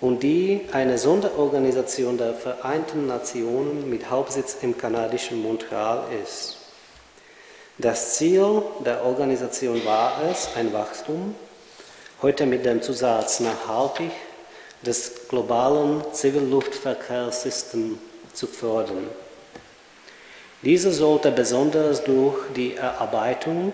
und 0.00 0.24
die 0.24 0.62
eine 0.72 0.98
Sonderorganisation 0.98 2.18
der 2.18 2.34
Vereinten 2.34 3.06
Nationen 3.06 3.88
mit 3.88 4.10
Hauptsitz 4.10 4.56
im 4.62 4.76
kanadischen 4.76 5.40
Montreal 5.40 6.02
ist. 6.24 6.56
Das 7.78 8.14
Ziel 8.14 8.62
der 8.84 9.04
Organisation 9.04 9.84
war 9.84 10.20
es, 10.28 10.48
ein 10.56 10.72
Wachstum 10.72 11.36
heute 12.20 12.46
mit 12.46 12.66
dem 12.66 12.82
Zusatz 12.82 13.38
nachhaltig 13.38 14.10
des 14.82 15.28
globalen 15.28 16.02
Zivilluftverkehrssystems 16.12 17.98
zu 18.32 18.48
fördern. 18.48 19.06
Diese 20.62 20.92
sollte 20.92 21.30
besonders 21.30 22.02
durch 22.02 22.34
die 22.56 22.74
Erarbeitung 22.74 23.72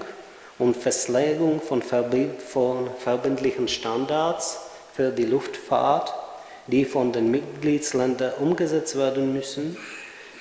und 0.58 0.76
Festlegung 0.76 1.62
von, 1.62 1.82
von 1.82 2.90
verbindlichen 2.98 3.68
Standards 3.68 4.58
für 4.94 5.10
die 5.10 5.24
Luftfahrt, 5.24 6.12
die 6.66 6.84
von 6.84 7.12
den 7.12 7.30
Mitgliedsländern 7.30 8.34
umgesetzt 8.40 8.98
werden 8.98 9.32
müssen, 9.32 9.78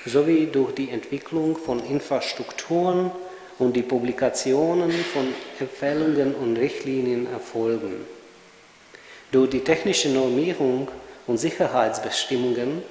sowie 0.05 0.47
durch 0.47 0.73
die 0.75 0.89
Entwicklung 0.89 1.55
von 1.55 1.79
Infrastrukturen 1.85 3.11
und 3.59 3.75
die 3.75 3.83
Publikationen 3.83 4.91
von 4.91 5.33
Empfehlungen 5.59 6.33
und 6.35 6.57
Richtlinien 6.57 7.31
erfolgen. 7.31 8.05
Durch 9.31 9.49
die 9.49 9.63
technische 9.63 10.09
Normierung 10.09 10.89
und 11.27 11.37
Sicherheitsbestimmungen 11.37 12.83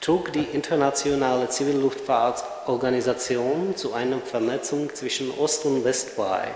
trug 0.00 0.32
die 0.32 0.46
internationale 0.52 1.48
Zivilluftfahrtorganisation 1.48 3.76
zu 3.76 3.94
einer 3.94 4.18
Vernetzung 4.20 4.92
zwischen 4.94 5.30
Ost 5.38 5.64
und 5.64 5.84
West 5.84 6.16
bei. 6.16 6.48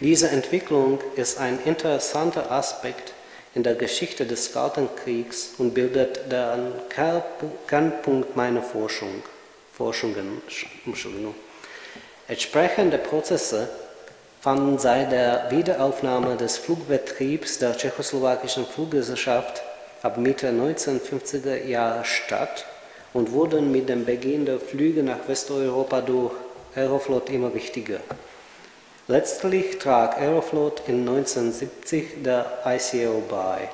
Diese 0.00 0.28
Entwicklung 0.28 0.98
ist 1.16 1.38
ein 1.38 1.58
interessanter 1.64 2.50
Aspekt 2.50 3.14
in 3.54 3.62
der 3.62 3.74
Geschichte 3.74 4.26
des 4.26 4.52
Kalten 4.52 4.88
Kriegs 5.02 5.54
und 5.58 5.72
bildet 5.74 6.30
den 6.30 6.72
Kernpunkt 7.66 8.36
meiner 8.36 8.62
Forschung, 8.62 9.22
Forschungen. 9.72 10.42
Entsprechende 12.32 12.96
Prozesse 12.96 13.68
fanden 14.40 14.78
seit 14.78 15.12
der 15.12 15.50
Wiederaufnahme 15.50 16.34
des 16.38 16.56
Flugbetriebs 16.56 17.58
der 17.58 17.76
tschechoslowakischen 17.76 18.64
Fluggesellschaft 18.64 19.62
ab 20.00 20.16
Mitte 20.16 20.48
1950er 20.48 21.66
Jahre 21.66 22.06
statt 22.06 22.64
und 23.12 23.32
wurden 23.32 23.70
mit 23.70 23.90
dem 23.90 24.06
Beginn 24.06 24.46
der 24.46 24.60
Flüge 24.60 25.02
nach 25.02 25.28
Westeuropa 25.28 26.00
durch 26.00 26.32
Aeroflot 26.74 27.28
immer 27.28 27.52
wichtiger. 27.52 28.00
Letztlich 29.08 29.78
trug 29.78 30.16
Aeroflot 30.16 30.84
in 30.86 31.06
1970 31.06 32.22
der 32.24 32.46
ICAO 32.64 33.22
bei. 33.28 33.68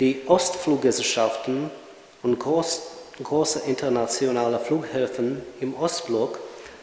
Die 0.00 0.22
Ostfluggesellschaften 0.26 1.70
und 2.22 2.38
groß, 2.38 2.80
große 3.22 3.64
internationale 3.66 4.58
Flughäfen 4.58 5.42
im 5.60 5.74
Ostblock 5.74 6.38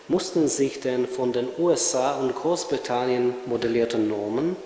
mussten 0.09 0.47
sich 0.47 0.81
den 0.81 1.07
von 1.07 1.31
den 1.31 1.47
USA 1.57 2.19
und 2.19 2.35
Großbritannien 2.35 3.35
modellierten 3.45 4.09
Normen, 4.09 4.57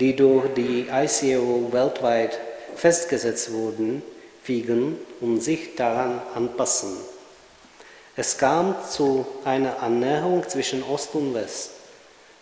die 0.00 0.16
durch 0.16 0.52
die 0.54 0.88
ICAO 0.90 1.68
weltweit 1.70 2.40
festgesetzt 2.74 3.52
wurden, 3.52 4.02
fügen 4.42 4.96
und 5.20 5.42
sich 5.42 5.76
daran 5.76 6.20
anpassen. 6.34 6.96
Es 8.16 8.38
kam 8.38 8.74
zu 8.88 9.26
einer 9.44 9.82
Annäherung 9.82 10.48
zwischen 10.48 10.82
Ost 10.82 11.14
und 11.14 11.34
West, 11.34 11.72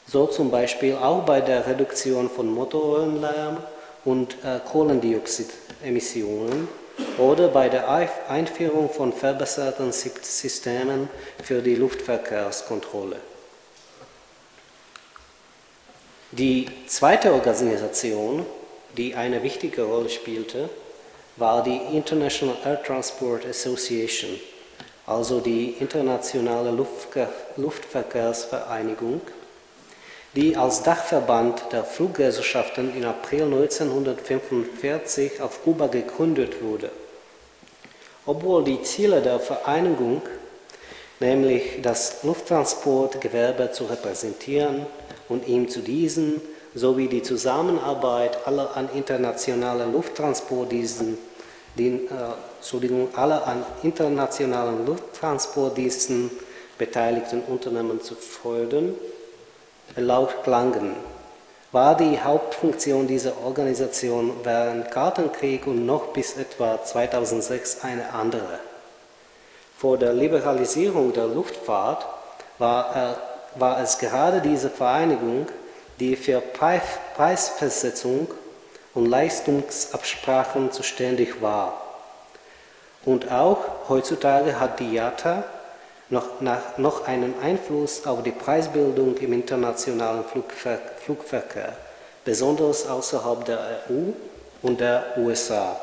so 0.07 0.27
zum 0.27 0.51
Beispiel 0.51 0.95
auch 0.95 1.25
bei 1.25 1.41
der 1.41 1.67
Reduktion 1.67 2.31
von 2.31 2.53
Motorenlärm 2.53 3.59
und 4.05 4.37
äh, 4.45 4.61
Kohlendioxidemissionen 4.65 6.69
oder 7.19 7.49
bei 7.49 7.69
der 7.69 7.89
Einführung 8.29 8.91
von 8.91 9.13
verbesserten 9.13 9.93
Systemen 9.93 11.09
für 11.43 11.63
die 11.63 11.75
Luftverkehrskontrolle. 11.75 13.17
Die 16.33 16.67
zweite 16.87 17.33
Organisation, 17.33 18.45
die 18.97 19.15
eine 19.15 19.43
wichtige 19.43 19.85
Rolle 19.85 20.11
spielte, 20.11 20.69
war 21.37 21.63
die 21.63 21.81
International 21.97 22.57
Air 22.65 22.83
Transport 22.83 23.47
Association, 23.47 24.39
also 25.07 25.41
die 25.41 25.77
internationale 25.81 26.77
Luftverkehrsvereinigung, 27.57 29.23
die 30.35 30.57
als 30.57 30.83
Dachverband 30.83 31.73
der 31.73 31.85
Fluggesellschaften 31.85 32.95
im 32.97 33.05
April 33.07 33.45
1945 33.45 35.41
auf 35.41 35.65
Kuba 35.65 35.87
gegründet 35.87 36.63
wurde. 36.63 36.91
Obwohl 38.27 38.65
die 38.65 38.83
Ziele 38.83 39.23
der 39.23 39.41
Vereinigung, 39.41 40.23
nämlich 41.19 41.81
das 41.83 42.23
Lufttransportgewerbe 42.23 43.73
zu 43.73 43.85
repräsentieren 43.85 44.87
und 45.29 45.49
ihm 45.49 45.69
zu 45.69 45.81
diesen 45.81 46.41
sowie 46.75 47.09
die 47.09 47.23
Zusammenarbeit 47.23 48.47
aller 48.47 48.77
an 48.77 48.89
internationalen 48.95 49.93
Lufttransportdiensten 49.93 51.19
den, 51.79 52.07
äh, 52.09 53.09
alle 53.15 53.43
an 53.45 53.65
internationalen 53.83 54.85
Lufttransportdiensten 54.85 56.31
beteiligten 56.77 57.43
Unternehmen 57.43 58.03
zu 58.03 58.15
fördern, 58.15 58.95
laut 59.97 60.43
Klangen 60.45 60.95
war 61.73 61.97
die 61.97 62.21
Hauptfunktion 62.21 63.07
dieser 63.07 63.45
Organisation 63.45 64.33
während 64.43 64.91
Kartenkrieg 64.91 65.67
und 65.67 65.85
noch 65.85 66.09
bis 66.09 66.37
etwa 66.37 66.83
2006 66.83 67.85
eine 67.85 68.13
andere. 68.13 68.59
Vor 69.77 69.99
der 69.99 70.15
Liberalisierung 70.15 71.13
der 71.13 71.27
Luftfahrt 71.27 72.07
war, 72.59 72.97
äh, 72.97 73.61
war 73.61 73.81
es 73.81 73.99
gerade 73.99 74.41
diese 74.41 74.71
Vereinigung, 74.71 75.47
die 76.01 76.17
für 76.17 76.41
Preisfestsetzung 76.41 78.29
und 78.95 79.07
Leistungsabsprachen 79.07 80.73
zuständig 80.73 81.43
war. 81.43 81.81
Und 83.05 83.31
auch 83.31 83.59
heutzutage 83.89 84.59
hat 84.59 84.81
die 84.81 84.95
IATA 84.95 85.45
noch, 86.11 86.41
nach, 86.41 86.79
noch 86.79 87.07
einen 87.07 87.35
Einfluss 87.43 88.07
auf 88.07 88.23
die 88.23 88.31
Preisbildung 88.31 89.17
im 89.19 89.33
internationalen 89.33 90.25
Flugver 90.25 90.79
Flugverkehr, 91.05 91.77
besonders 92.25 92.87
außerhalb 92.87 93.45
der 93.45 93.59
EU 93.89 94.13
und 94.63 94.81
der 94.81 95.05
USA. 95.19 95.79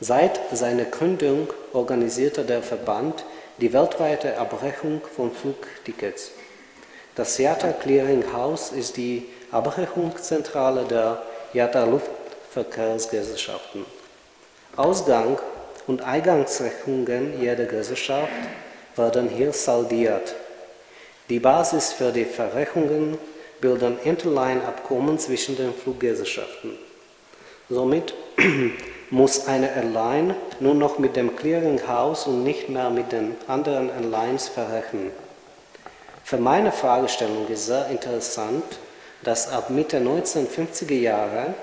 Seit 0.00 0.40
seiner 0.52 0.84
Gründung 0.84 1.48
organisierte 1.72 2.44
der 2.44 2.62
Verband 2.62 3.24
die 3.58 3.72
weltweite 3.72 4.38
Abrechnung 4.38 5.00
von 5.14 5.32
Flugtickets. 5.32 6.32
Das 7.14 7.38
IATA 7.38 7.72
Clearing 7.72 8.30
House 8.34 8.72
ist 8.72 8.98
die 8.98 9.26
Abrechnungszentrale 9.50 10.84
der 10.84 11.22
IATA 11.54 11.84
Luftverkehrsgesellschaften. 11.84 13.86
Ausgang- 14.76 15.38
und 15.86 16.02
Eingangsrechnungen 16.02 17.40
jeder 17.40 17.64
Gesellschaft 17.64 18.28
werden 18.96 19.28
hier 19.28 19.52
saldiert. 19.52 20.34
Die 21.28 21.40
Basis 21.40 21.92
für 21.92 22.12
die 22.12 22.24
Verrechnungen 22.24 23.18
bilden 23.60 23.98
Interline-Abkommen 24.04 25.18
zwischen 25.18 25.56
den 25.56 25.74
Fluggesellschaften. 25.74 26.78
Somit 27.68 28.14
muss 29.10 29.46
eine 29.46 29.74
Airline 29.74 30.36
nur 30.60 30.74
noch 30.74 30.98
mit 30.98 31.16
dem 31.16 31.34
Clearinghouse 31.34 32.26
und 32.26 32.44
nicht 32.44 32.68
mehr 32.68 32.90
mit 32.90 33.12
den 33.12 33.34
anderen 33.48 33.90
Airlines 33.90 34.48
verrechnen. 34.48 35.10
Für 36.22 36.38
meine 36.38 36.72
Fragestellung 36.72 37.48
ist 37.48 37.66
sehr 37.66 37.88
interessant, 37.88 38.64
dass 39.22 39.50
ab 39.50 39.70
Mitte 39.70 39.98
1950er 39.98 40.94
Jahre, 40.94 41.54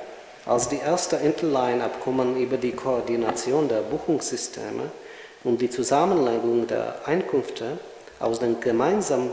als 0.45 0.67
die 0.67 0.79
ersten 0.79 1.21
Interline-Abkommen 1.21 2.37
über 2.37 2.57
die 2.57 2.71
Koordination 2.73 3.69
der 3.69 3.81
Buchungssysteme 3.81 4.91
und 5.43 5.61
die 5.61 5.69
Zusammenlegung 5.69 6.67
der 6.67 6.95
Einkünfte 7.05 7.77
aus 8.19 8.39
den 8.39 8.59
gemeinsam 8.59 9.31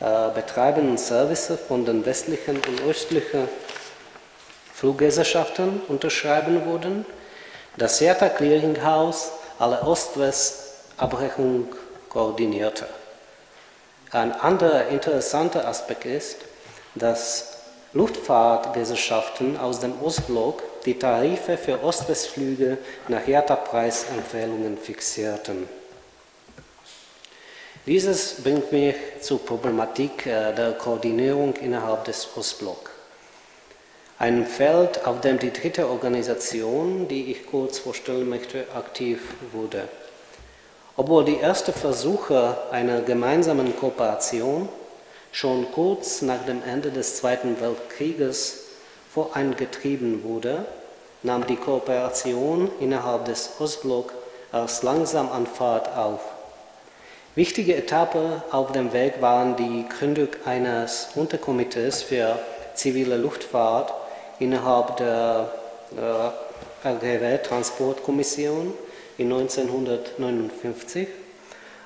äh, 0.00 0.30
betreibenden 0.34 0.98
Services 0.98 1.58
von 1.66 1.84
den 1.84 2.04
westlichen 2.06 2.56
und 2.56 2.82
östlichen 2.88 3.48
Fluggesellschaften 4.74 5.82
unterschreiben 5.88 6.66
wurden, 6.66 7.06
das 7.76 7.98
SEATA 7.98 8.28
Clearinghouse 8.28 9.32
alle 9.58 9.82
Ost-West-Abrechnung 9.82 11.68
koordinierte. 12.08 12.86
Ein 14.10 14.32
anderer 14.32 14.88
interessanter 14.88 15.66
Aspekt 15.66 16.04
ist, 16.04 16.36
dass 16.94 17.54
Luftfahrtgesellschaften 17.92 19.58
aus 19.58 19.80
dem 19.80 20.00
Ostblock 20.02 20.62
die 20.84 20.98
Tarife 20.98 21.56
für 21.56 21.82
Ost-West-Flüge 21.82 22.78
nach 23.08 23.26
IATA-Preisempfehlungen 23.26 24.76
fixierten. 24.78 25.68
Dieses 27.86 28.42
bringt 28.42 28.72
mich 28.72 28.94
zur 29.20 29.44
Problematik 29.44 30.26
äh, 30.26 30.54
der 30.54 30.72
Koordinierung 30.72 31.54
innerhalb 31.56 32.04
des 32.04 32.28
Ostblocks. 32.34 32.90
Ein 34.18 34.46
Feld, 34.46 35.04
auf 35.06 35.20
dem 35.20 35.38
die 35.38 35.52
dritte 35.52 35.88
Organisation, 35.88 37.08
die 37.08 37.32
ich 37.32 37.46
kurz 37.46 37.78
vorstellen 37.78 38.28
möchte, 38.28 38.64
aktiv 38.74 39.20
wurde. 39.52 39.88
Obwohl 40.96 41.24
die 41.24 41.40
ersten 41.40 41.72
Versuche 41.72 42.56
einer 42.70 43.00
gemeinsamen 43.02 43.76
Kooperation 43.76 44.68
schon 45.32 45.70
kurz 45.72 46.22
nach 46.22 46.46
dem 46.46 46.62
Ende 46.62 46.90
des 46.90 47.16
Zweiten 47.16 47.60
Weltkrieges 47.60 48.63
vorangetrieben 49.14 50.24
wurde, 50.24 50.66
nahm 51.22 51.46
die 51.46 51.56
Kooperation 51.56 52.70
innerhalb 52.80 53.26
des 53.26 53.52
Ostblocks 53.60 54.12
erst 54.52 54.82
langsam 54.82 55.30
an 55.30 55.46
Fahrt 55.46 55.96
auf. 55.96 56.20
Wichtige 57.36 57.76
Etappe 57.76 58.42
auf 58.50 58.72
dem 58.72 58.92
Weg 58.92 59.14
waren 59.20 59.56
die 59.56 59.86
Gründung 59.88 60.28
eines 60.44 61.08
Unterkomitees 61.14 62.02
für 62.02 62.38
zivile 62.74 63.16
Luftfahrt 63.16 63.92
innerhalb 64.40 64.96
der 64.96 65.50
äh, 65.96 66.88
RGW 66.88 67.38
Transportkommission 67.38 68.72
in 69.16 69.32
1959 69.32 71.08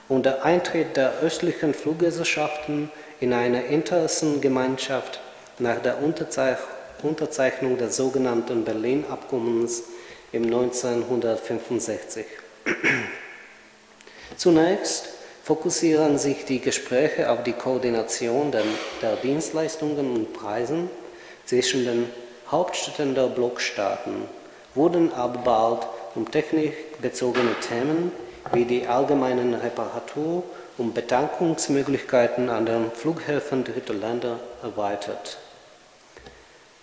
und 0.09 0.25
der 0.25 0.45
Eintritt 0.45 0.97
der 0.97 1.13
östlichen 1.23 1.75
Fluggesellschaften 1.75 2.91
in 3.21 3.33
eine 3.33 3.67
Interessengemeinschaft 3.67 5.21
nach 5.59 5.79
der 5.81 6.03
Unterzeichnung 6.03 6.78
des 7.03 7.97
sogenannten 7.97 8.65
Berlin-Abkommens 8.65 9.85
im 10.33 10.45
1965. 10.45 12.27
Zunächst 14.37 15.09
fokussieren 15.43 16.19
sich 16.19 16.45
die 16.45 16.61
Gespräche 16.61 17.31
auf 17.31 17.43
die 17.43 17.53
Koordination 17.53 18.53
der, 18.53 18.65
der 19.01 19.17
Dienstleistungen 19.17 20.15
und 20.15 20.33
Preisen 20.33 20.91
zwischen 21.47 21.85
den 21.85 22.11
Hauptstädten 22.51 23.15
der 23.15 23.29
Blockstaaten, 23.29 24.25
wurden 24.75 25.13
aber 25.13 25.39
bald 25.39 25.87
um 26.15 26.31
technikbezogene 26.31 27.55
Themen 27.67 28.13
wie 28.53 28.65
die 28.65 28.87
allgemeinen 28.87 29.55
Reparatur- 29.55 30.43
und 30.77 30.95
Betankungsmöglichkeiten 30.95 32.49
an 32.51 32.67
den 32.67 32.91
Flughäfen 32.93 33.65
dritter 33.65 33.95
Länder 33.95 34.39
erweitert. 34.63 35.39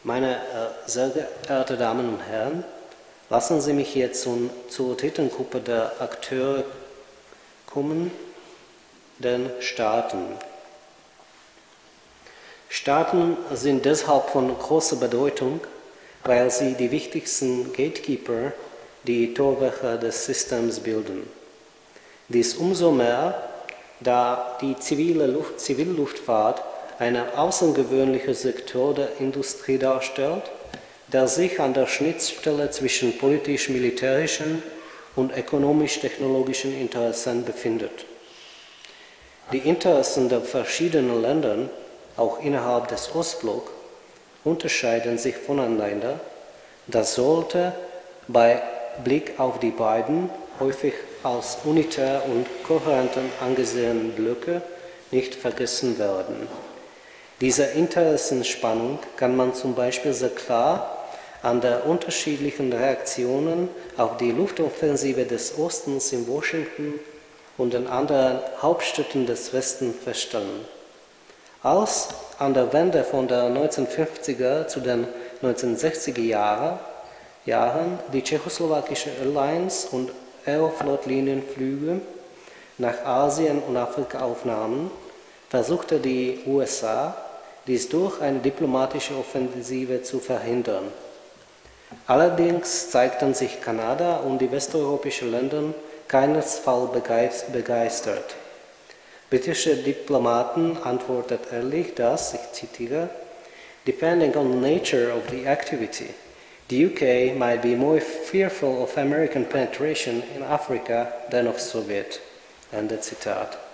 Meine 0.06 0.36
äh, 0.36 0.40
sehr 0.86 1.10
geehrten 1.10 1.80
Damen 1.80 2.10
und 2.10 2.20
Herren, 2.20 2.64
lassen 3.32 3.60
Sie 3.60 3.74
mich 3.74 3.96
jetzt 3.96 4.22
zum, 4.22 4.52
zur 4.70 4.96
dritten 4.96 5.32
Gruppe 5.32 5.60
der 5.60 5.94
Akteure 6.00 6.64
kommen, 7.66 8.12
den 9.18 9.50
Staaten. 9.62 10.28
Staaten 12.70 13.36
sind 13.52 13.86
deshalb 13.86 14.30
von 14.30 14.56
großer 14.56 14.98
Bedeutung, 14.98 15.60
weil 16.24 16.52
sie 16.52 16.76
die 16.76 16.92
wichtigsten 16.92 17.74
Gatekeeper, 17.74 18.52
die 19.06 19.34
Torwächter 19.34 19.98
des 19.98 20.24
Systems 20.24 20.82
bilden. 20.82 21.28
Dies 22.28 22.54
umso 22.54 22.92
mehr, 22.92 23.42
da 24.02 24.56
die 24.62 24.78
zivile 24.78 25.26
Luft, 25.26 25.60
Zivilluftfahrt 25.60 26.62
ein 27.00 27.18
außergewöhnlicher 27.18 28.34
Sektor 28.34 28.94
der 28.94 29.10
Industrie 29.20 29.78
darstellt, 29.78 30.44
der 31.12 31.28
sich 31.28 31.60
an 31.60 31.74
der 31.74 31.88
Schnittstelle 31.88 32.72
zwischen 32.72 33.18
politisch-militärischen 33.18 34.64
und 35.16 35.36
ökonomisch-technologischen 35.36 36.80
Interessen 36.80 37.46
befindet. 37.46 38.06
Die 39.52 39.60
Interessen 39.60 40.30
der 40.30 40.42
verschiedenen 40.42 41.22
Länder, 41.22 41.70
auch 42.18 42.42
innerhalb 42.42 42.88
des 42.88 43.14
Ostblocks, 43.14 43.72
unterscheiden 44.44 45.18
sich 45.18 45.36
voneinander. 45.36 46.20
Das 46.88 47.16
sollte 47.16 47.74
bei 48.28 48.62
Blick 49.04 49.40
auf 49.40 49.60
die 49.60 49.72
beiden 49.72 50.30
häufig 50.60 50.94
als 51.24 51.58
unitär 51.64 52.24
und 52.26 52.46
kohärenten 52.66 53.30
angesehenen 53.42 54.12
Blöcke 54.12 54.62
nicht 55.12 55.36
vergessen 55.36 55.98
werden. 56.00 56.48
Diese 57.42 57.66
Interessenspannung 57.66 59.00
kann 59.18 59.36
man 59.36 59.54
zum 59.54 59.76
Beispiel 59.76 60.14
sehr 60.14 60.30
klar 60.30 61.06
an 61.42 61.60
der 61.60 61.86
unterschiedlichen 61.86 62.72
Reaktionen 62.72 63.68
auf 63.98 64.16
die 64.18 64.32
Luftoffensive 64.32 65.26
des 65.26 65.58
Ostens 65.58 66.14
in 66.14 66.28
Washington 66.30 66.94
und 67.58 67.74
den 67.74 67.88
anderen 67.88 68.40
Hauptstädten 68.62 69.26
des 69.26 69.54
Westens 69.54 69.96
feststellen. 70.02 70.66
Als 71.62 72.08
an 72.40 72.54
der 72.54 72.72
Wende 72.72 73.04
von 73.04 73.28
den 73.28 73.58
1950er 73.58 74.68
zu 74.68 74.80
den 74.80 75.06
1960er 75.44 76.22
Jahren, 76.22 76.80
Jahren 77.46 78.00
die 78.14 78.24
tschechoslowakische 78.24 79.10
Airlines 79.22 79.88
und 79.92 80.12
Aeroflot-Linienflüge 80.46 82.00
nach 82.78 83.06
Asien 83.06 83.62
und 83.68 83.76
Afrika 83.76 84.22
aufnahmen, 84.22 84.90
versuchte 85.50 86.00
die 86.00 86.40
USA, 86.48 87.16
dies 87.68 87.90
durch 87.90 88.22
eine 88.22 88.40
diplomatische 88.40 89.16
Offensive 89.18 90.04
zu 90.04 90.20
verhindern. 90.20 90.92
Allerdings 92.08 92.90
zeigten 92.90 93.34
sich 93.34 93.62
Kanada 93.62 94.18
und 94.18 94.40
die 94.40 94.52
westeuropäischen 94.52 95.32
Länder 95.32 95.74
keinesfalls 96.08 97.46
begeistert. 97.52 98.36
Britische 99.30 99.76
Diplomaten 99.76 100.78
antwortet 100.84 101.42
ehrlich, 101.52 101.96
dass, 101.96 102.34
ich 102.34 102.52
zitiere, 102.52 103.10
depending 103.86 104.36
on 104.36 104.52
the 104.52 104.58
nature 104.58 105.12
of 105.12 105.24
the 105.32 105.46
activity, 105.48 106.14
the 106.70 106.86
UK 106.86 107.36
might 107.36 107.62
be 107.62 107.76
more 107.76 108.00
fearful 108.00 108.82
of 108.84 108.98
American 108.98 109.46
penetration 109.46 110.22
in 110.36 110.44
Africa 110.44 111.12
than 111.32 111.48
of 111.48 111.60
Soviet. 111.60 112.20
Ende 112.72 113.00
Zitat. 113.00 113.65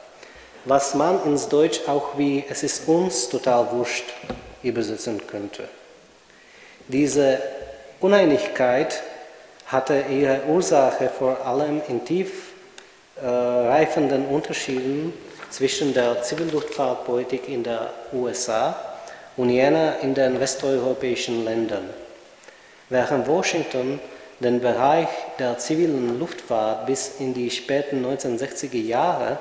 Was 0.65 0.93
man 0.93 1.24
ins 1.26 1.50
Deutsch 1.50 1.82
auch 1.88 2.17
wie 2.17 2.43
es 2.47 2.63
ist 2.63 2.88
uns 2.88 3.30
total 3.30 3.71
wurscht 3.71 4.06
übersetzen 4.63 5.26
könnte. 5.26 5.63
Diese 6.88 7.39
Uneinigkeit 8.00 9.02
hatte 9.65 10.04
ihre 10.10 10.41
Ursache 10.47 11.10
vor 11.10 11.45
allem 11.45 11.82
in 11.88 12.06
tief 12.06 12.52
äh, 13.21 13.26
reifenden 13.26 14.26
Unterschieden 14.28 15.13
zwischen 15.50 15.93
der 15.93 16.21
Zivilluftfahrtpolitik 16.21 17.47
in 17.47 17.63
den 17.63 17.80
USA 18.13 18.76
und 19.38 19.50
jener 19.50 20.00
in 20.02 20.13
den 20.13 20.39
westeuropäischen 20.39 21.43
Ländern. 21.45 21.89
Während 22.89 23.28
Washington 23.28 24.00
den 24.39 24.60
Bereich 24.60 25.08
der 25.39 25.58
zivilen 25.58 26.19
Luftfahrt 26.19 26.86
bis 26.86 27.19
in 27.19 27.34
die 27.34 27.50
späten 27.50 28.06
1960er 28.06 28.82
Jahre 28.82 29.38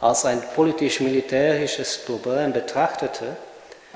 als 0.00 0.24
ein 0.24 0.42
politisch-militärisches 0.54 1.98
Problem 1.98 2.52
betrachtete 2.52 3.36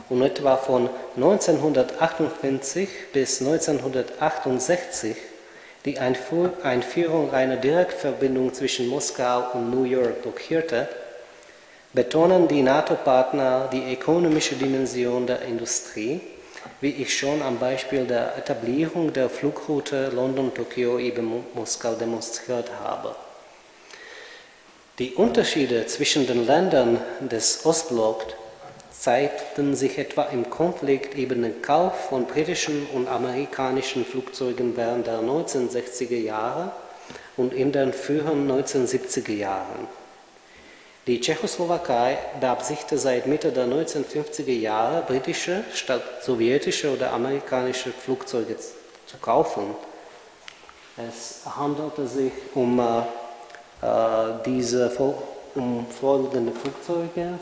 und 0.08 0.22
etwa 0.22 0.56
von 0.56 0.90
1958 1.16 2.88
bis 3.12 3.40
1968 3.40 5.16
die 5.84 5.98
Einführung 5.98 7.32
einer 7.32 7.56
Direktverbindung 7.56 8.54
zwischen 8.54 8.88
Moskau 8.88 9.52
und 9.52 9.70
New 9.70 9.84
York 9.84 10.22
blockierte, 10.22 10.88
betonen 11.92 12.48
die 12.48 12.62
NATO-Partner 12.62 13.68
die 13.70 13.92
ökonomische 13.92 14.56
Dimension 14.56 15.26
der 15.26 15.42
Industrie, 15.42 16.20
wie 16.80 16.90
ich 16.90 17.16
schon 17.16 17.42
am 17.42 17.58
Beispiel 17.58 18.06
der 18.06 18.36
Etablierung 18.36 19.12
der 19.12 19.28
Flugroute 19.28 20.08
London-Tokio 20.08 20.98
über 20.98 21.22
Moskau 21.54 21.94
demonstriert 21.94 22.70
habe. 22.82 23.14
Die 25.00 25.14
Unterschiede 25.14 25.86
zwischen 25.86 26.28
den 26.28 26.46
Ländern 26.46 27.00
des 27.20 27.66
Ostblocks 27.66 28.26
zeigten 28.92 29.74
sich 29.74 29.98
etwa 29.98 30.22
im 30.26 30.48
Konflikt 30.50 31.18
über 31.18 31.34
den 31.34 31.60
Kauf 31.62 32.10
von 32.10 32.26
britischen 32.26 32.86
und 32.94 33.08
amerikanischen 33.08 34.04
Flugzeugen 34.04 34.76
während 34.76 35.08
der 35.08 35.18
1960er 35.18 36.20
Jahre 36.20 36.70
und 37.36 37.52
in 37.52 37.72
den 37.72 37.92
frühen 37.92 38.48
1970er 38.48 39.32
Jahren. 39.32 39.88
Die 41.08 41.20
Tschechoslowakei 41.20 42.16
beabsichtigte 42.38 42.96
seit 42.96 43.26
Mitte 43.26 43.50
der 43.50 43.66
1950er 43.66 44.52
Jahre 44.52 45.02
britische 45.02 45.64
statt 45.74 46.22
sowjetische 46.22 46.92
oder 46.92 47.12
amerikanische 47.12 47.90
Flugzeuge 47.90 48.56
zu 48.56 49.16
kaufen. 49.20 49.74
Es 50.96 51.40
handelte 51.44 52.06
sich 52.06 52.32
um 52.54 52.78
äh, 52.78 53.02
diese 54.46 54.90
um 55.54 55.86
folgende 55.86 56.52
Flugzeuge. 56.52 57.38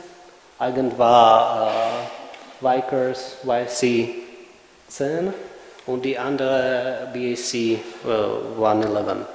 Eigentlich 0.59 0.97
war 0.97 1.71
äh, 2.61 2.65
Vickers 2.65 3.37
YC-10 3.43 5.33
und 5.87 6.05
die 6.05 6.17
andere 6.17 7.09
BAC 7.13 7.53
äh, 7.53 7.79
111. 8.55 9.25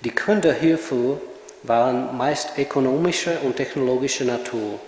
Die 0.00 0.14
Gründe 0.14 0.54
hierfür 0.54 1.20
waren 1.62 2.16
meist 2.16 2.56
ökonomischer 2.56 3.32
und 3.44 3.56
technologischer 3.56 4.24
Natur, 4.24 4.80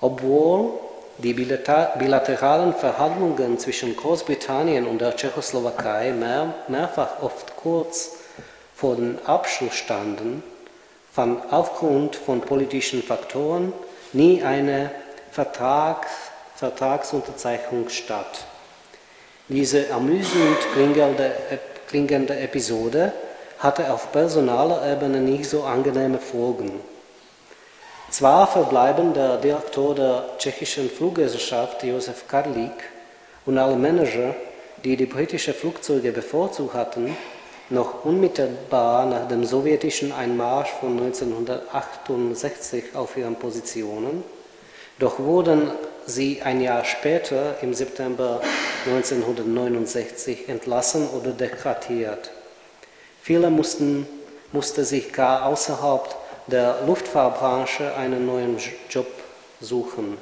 obwohl 0.00 0.72
die 1.18 1.32
bilateralen 1.34 2.74
Verhandlungen 2.74 3.58
zwischen 3.58 3.96
Großbritannien 3.96 4.86
und 4.86 5.00
der 5.00 5.14
Tschechoslowakei 5.14 6.12
mehr, 6.12 6.54
mehrfach 6.66 7.22
oft 7.22 7.54
kurz 7.56 8.21
vor 8.82 8.96
dem 8.96 9.16
Abschluss 9.26 9.76
standen, 9.76 10.42
fand 11.12 11.52
aufgrund 11.52 12.16
von 12.16 12.40
politischen 12.40 13.00
Faktoren 13.00 13.72
nie 14.12 14.42
eine 14.42 14.90
Vertrags, 15.30 16.08
Vertragsunterzeichnung 16.56 17.88
statt. 17.90 18.44
Diese 19.46 19.88
amüsend 19.92 20.58
klingende, 20.74 21.30
klingende 21.86 22.36
Episode 22.40 23.12
hatte 23.60 23.92
auf 23.92 24.10
personaler 24.10 24.84
Ebene 24.90 25.20
nicht 25.20 25.48
so 25.48 25.62
angenehme 25.62 26.18
Folgen. 26.18 26.80
Zwar 28.10 28.48
verbleiben 28.48 29.14
der 29.14 29.36
Direktor 29.36 29.94
der 29.94 30.24
tschechischen 30.38 30.90
Fluggesellschaft 30.90 31.84
Josef 31.84 32.26
Karlik 32.26 32.82
und 33.46 33.58
alle 33.58 33.76
Manager, 33.76 34.34
die 34.82 34.96
die 34.96 35.06
britischen 35.06 35.54
Flugzeuge 35.54 36.10
bevorzugt 36.10 36.74
hatten, 36.74 37.16
noch 37.70 38.04
unmittelbar 38.04 39.06
nach 39.06 39.28
dem 39.28 39.44
sowjetischen 39.44 40.12
Einmarsch 40.12 40.70
von 40.80 40.98
1968 40.98 42.94
auf 42.94 43.16
ihren 43.16 43.36
Positionen, 43.36 44.24
doch 44.98 45.18
wurden 45.18 45.70
sie 46.06 46.42
ein 46.42 46.60
Jahr 46.60 46.84
später, 46.84 47.56
im 47.62 47.74
September 47.74 48.40
1969, 48.86 50.48
entlassen 50.48 51.08
oder 51.08 51.30
degradiert. 51.30 52.30
Viele 53.22 53.50
mussten, 53.50 54.06
mussten 54.52 54.84
sich 54.84 55.12
gar 55.12 55.46
außerhalb 55.46 56.14
der 56.48 56.82
Luftfahrtbranche 56.86 57.94
einen 57.94 58.26
neuen 58.26 58.58
Job 58.90 59.06
suchen. 59.60 60.18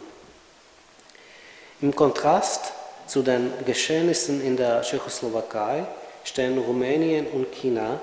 Im 1.81 1.97
Kontrast 1.97 2.73
zu 3.07 3.23
den 3.23 3.53
Geschehnissen 3.65 4.45
in 4.45 4.57
der 4.57 4.83
Tschechoslowakei 4.83 5.87
stehen 6.25 6.59
Rumänien 6.59 7.27
und 7.27 7.53
China, 7.53 8.01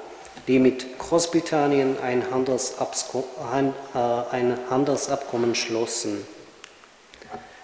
die 0.47 0.59
mit 0.59 0.99
Großbritannien 0.99 1.97
ein, 1.99 2.21
äh, 2.21 2.25
Handelsabkommen 4.69 5.55
schlossen. 5.55 6.23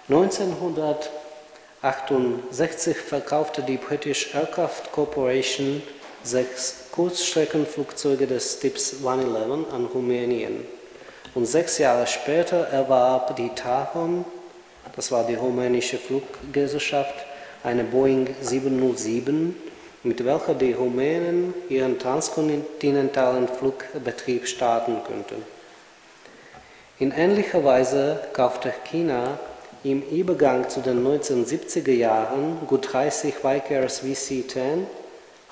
1968 0.08 2.96
verkaufte 2.96 3.62
die 3.62 3.76
British 3.78 4.34
Aircraft 4.34 4.90
Corporation 4.92 5.82
sechs 6.22 6.84
Kurzstreckenflugzeuge 6.92 8.26
des 8.26 8.60
Typs 8.60 8.96
111 9.04 9.72
an 9.72 9.86
Rumänien. 9.86 10.66
Und 11.34 11.46
sechs 11.46 11.78
Jahre 11.78 12.06
später 12.06 12.68
erwarb 12.68 13.34
die 13.36 13.48
Taron, 13.54 14.26
das 14.94 15.10
war 15.10 15.26
die 15.26 15.34
rumänische 15.34 15.98
Fluggesellschaft, 15.98 17.14
eine 17.62 17.84
Boeing 17.84 18.34
707, 18.40 19.56
mit 20.04 20.24
welcher 20.24 20.54
die 20.54 20.72
Rumänen 20.72 21.54
ihren 21.68 21.98
transkontinentalen 21.98 23.48
Flugbetrieb 23.48 24.46
starten 24.46 24.98
könnten. 25.06 25.42
In 26.98 27.10
ähnlicher 27.10 27.64
Weise 27.64 28.20
kaufte 28.32 28.72
China 28.90 29.38
im 29.82 30.02
Übergang 30.02 30.68
zu 30.68 30.80
den 30.80 31.04
1970er 31.04 31.92
Jahren 31.92 32.58
gut 32.66 32.92
30 32.92 33.42
Vickers 33.42 34.02
VC-10 34.02 34.84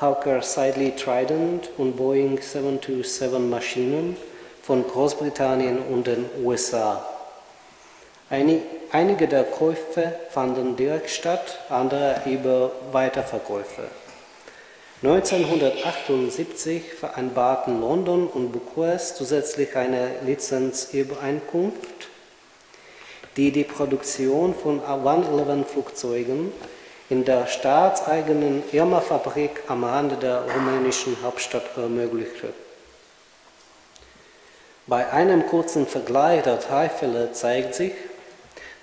Hawker 0.00 0.42
Siddeley 0.42 0.92
Trident 0.96 1.70
und 1.78 1.96
Boeing 1.96 2.40
727 2.40 3.38
Maschinen 3.38 4.16
von 4.62 4.86
Großbritannien 4.86 5.78
und 5.78 6.06
den 6.06 6.28
USA. 6.42 7.04
Einige 8.30 9.28
der 9.28 9.44
Käufe 9.44 10.14
fanden 10.30 10.76
direkt 10.76 11.10
statt, 11.10 11.58
andere 11.68 12.22
über 12.26 12.72
Weiterverkäufe. 12.90 13.82
1978 15.04 16.94
vereinbarten 16.94 17.80
London 17.80 18.28
und 18.28 18.52
Bukarest 18.52 19.16
zusätzlich 19.16 19.74
eine 19.74 20.10
Lizenzübereinkunft, 20.24 22.08
die 23.36 23.50
die 23.50 23.64
Produktion 23.64 24.54
von 24.54 24.80
111-Flugzeugen 24.80 26.52
in 27.10 27.24
der 27.24 27.48
staatseigenen 27.48 28.62
Irma-Fabrik 28.70 29.64
am 29.66 29.82
Rande 29.82 30.14
der 30.14 30.44
rumänischen 30.54 31.16
Hauptstadt 31.24 31.76
ermöglichte. 31.76 32.52
Bei 34.86 35.10
einem 35.10 35.48
kurzen 35.48 35.88
Vergleich 35.88 36.44
der 36.44 36.58
drei 36.58 36.88
Fälle 36.88 37.32
zeigt 37.32 37.74
sich, 37.74 37.92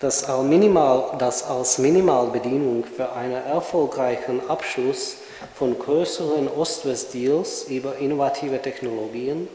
dass 0.02 0.26
als, 0.26 0.46
Minimal, 0.46 1.18
dass 1.18 1.44
als 1.44 1.78
Minimalbedingung 1.78 2.84
für 2.84 3.14
einen 3.14 3.42
erfolgreichen 3.46 4.42
Abschluss 4.50 5.16
von 5.56 5.78
größeren 5.78 6.48
Ost-West-Deals 6.48 7.66
über 7.70 7.98
innovative 7.98 8.62
Technologien 8.62 9.48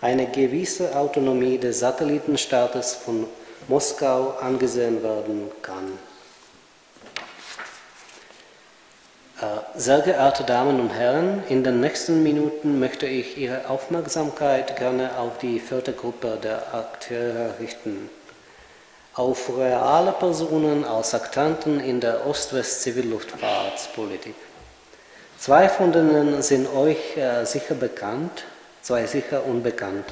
eine 0.00 0.26
gewisse 0.26 0.96
Autonomie 0.96 1.58
des 1.58 1.80
Satellitenstaates 1.80 2.94
von 2.94 3.26
Moskau 3.68 4.34
angesehen 4.40 5.02
werden 5.02 5.50
kann. 5.62 5.98
Uh, 9.42 9.60
sehr 9.76 10.00
geehrte 10.00 10.44
Damen 10.44 10.80
und 10.80 10.88
Herren, 10.88 11.42
in 11.50 11.62
den 11.62 11.80
nächsten 11.80 12.22
Minuten 12.22 12.78
möchte 12.78 13.06
ich 13.06 13.36
Ihre 13.36 13.68
Aufmerksamkeit 13.68 14.78
gerne 14.78 15.18
auf 15.18 15.36
die 15.36 15.60
vierte 15.60 15.92
Gruppe 15.92 16.38
der 16.42 16.74
Akteure 16.74 17.50
richten. 17.60 18.08
Auf 19.12 19.54
reale 19.58 20.12
Personen 20.12 20.86
als 20.86 21.12
Aktanten 21.12 21.80
in 21.80 22.00
der 22.00 22.26
Ost-West-Zivilluftfahrtspolitik. 22.26 24.36
Zwei 25.38 25.68
von 25.68 25.92
denen 25.92 26.42
sind 26.42 26.66
euch 26.74 27.16
äh, 27.16 27.44
sicher 27.44 27.74
bekannt, 27.74 28.44
zwei 28.82 29.06
sicher 29.06 29.44
unbekannt. 29.46 30.06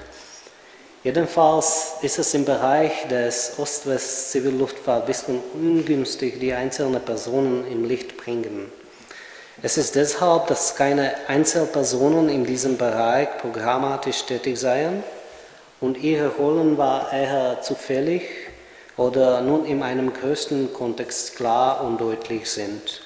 Jedenfalls 1.02 1.94
ist 2.02 2.18
es 2.18 2.32
im 2.34 2.44
Bereich 2.44 3.08
des 3.08 3.52
bisschen 5.06 5.40
ungünstig, 5.52 6.40
die 6.40 6.52
einzelnen 6.52 7.00
Personen 7.02 7.66
im 7.70 7.84
Licht 7.84 8.16
bringen. 8.16 8.72
Es 9.62 9.78
ist 9.78 9.94
deshalb, 9.94 10.46
dass 10.48 10.76
keine 10.76 11.14
Einzelpersonen 11.28 12.28
in 12.28 12.44
diesem 12.44 12.76
Bereich 12.76 13.28
programmatisch 13.38 14.24
tätig 14.24 14.58
seien 14.58 15.04
und 15.80 15.96
ihre 15.98 16.28
Rollen 16.28 16.76
war 16.76 17.12
eher 17.12 17.60
zufällig 17.62 18.22
oder 18.96 19.40
nun 19.40 19.64
in 19.64 19.82
einem 19.82 20.12
größten 20.12 20.72
Kontext 20.72 21.37
klar 21.37 21.82
und 21.84 22.00
deutlich 22.00 22.50
sind. 22.50 23.03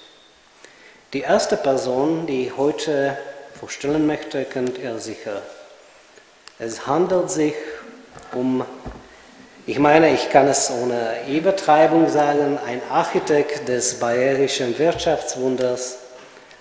Die 1.14 1.23
erste 1.23 1.57
Person, 1.57 2.27
die 2.27 2.49
ich 2.49 2.57
heute 2.59 3.16
vorstellen 3.59 4.07
möchte, 4.07 4.44
kennt 4.44 4.77
ihr 4.77 4.99
sicher. 4.99 5.40
Es 6.59 6.87
handelt 6.87 7.31
sich 7.31 7.55
um, 8.35 8.62
ich 9.66 9.79
meine, 9.79 10.12
ich 10.12 10.29
kann 10.29 10.47
es 10.49 10.71
ohne 10.71 11.27
Übertreibung 11.27 12.11
sagen, 12.11 12.59
ein 12.66 12.83
Architekt 12.90 13.68
des 13.68 13.99
bayerischen 13.99 14.79
Wirtschaftswunders, 14.79 15.97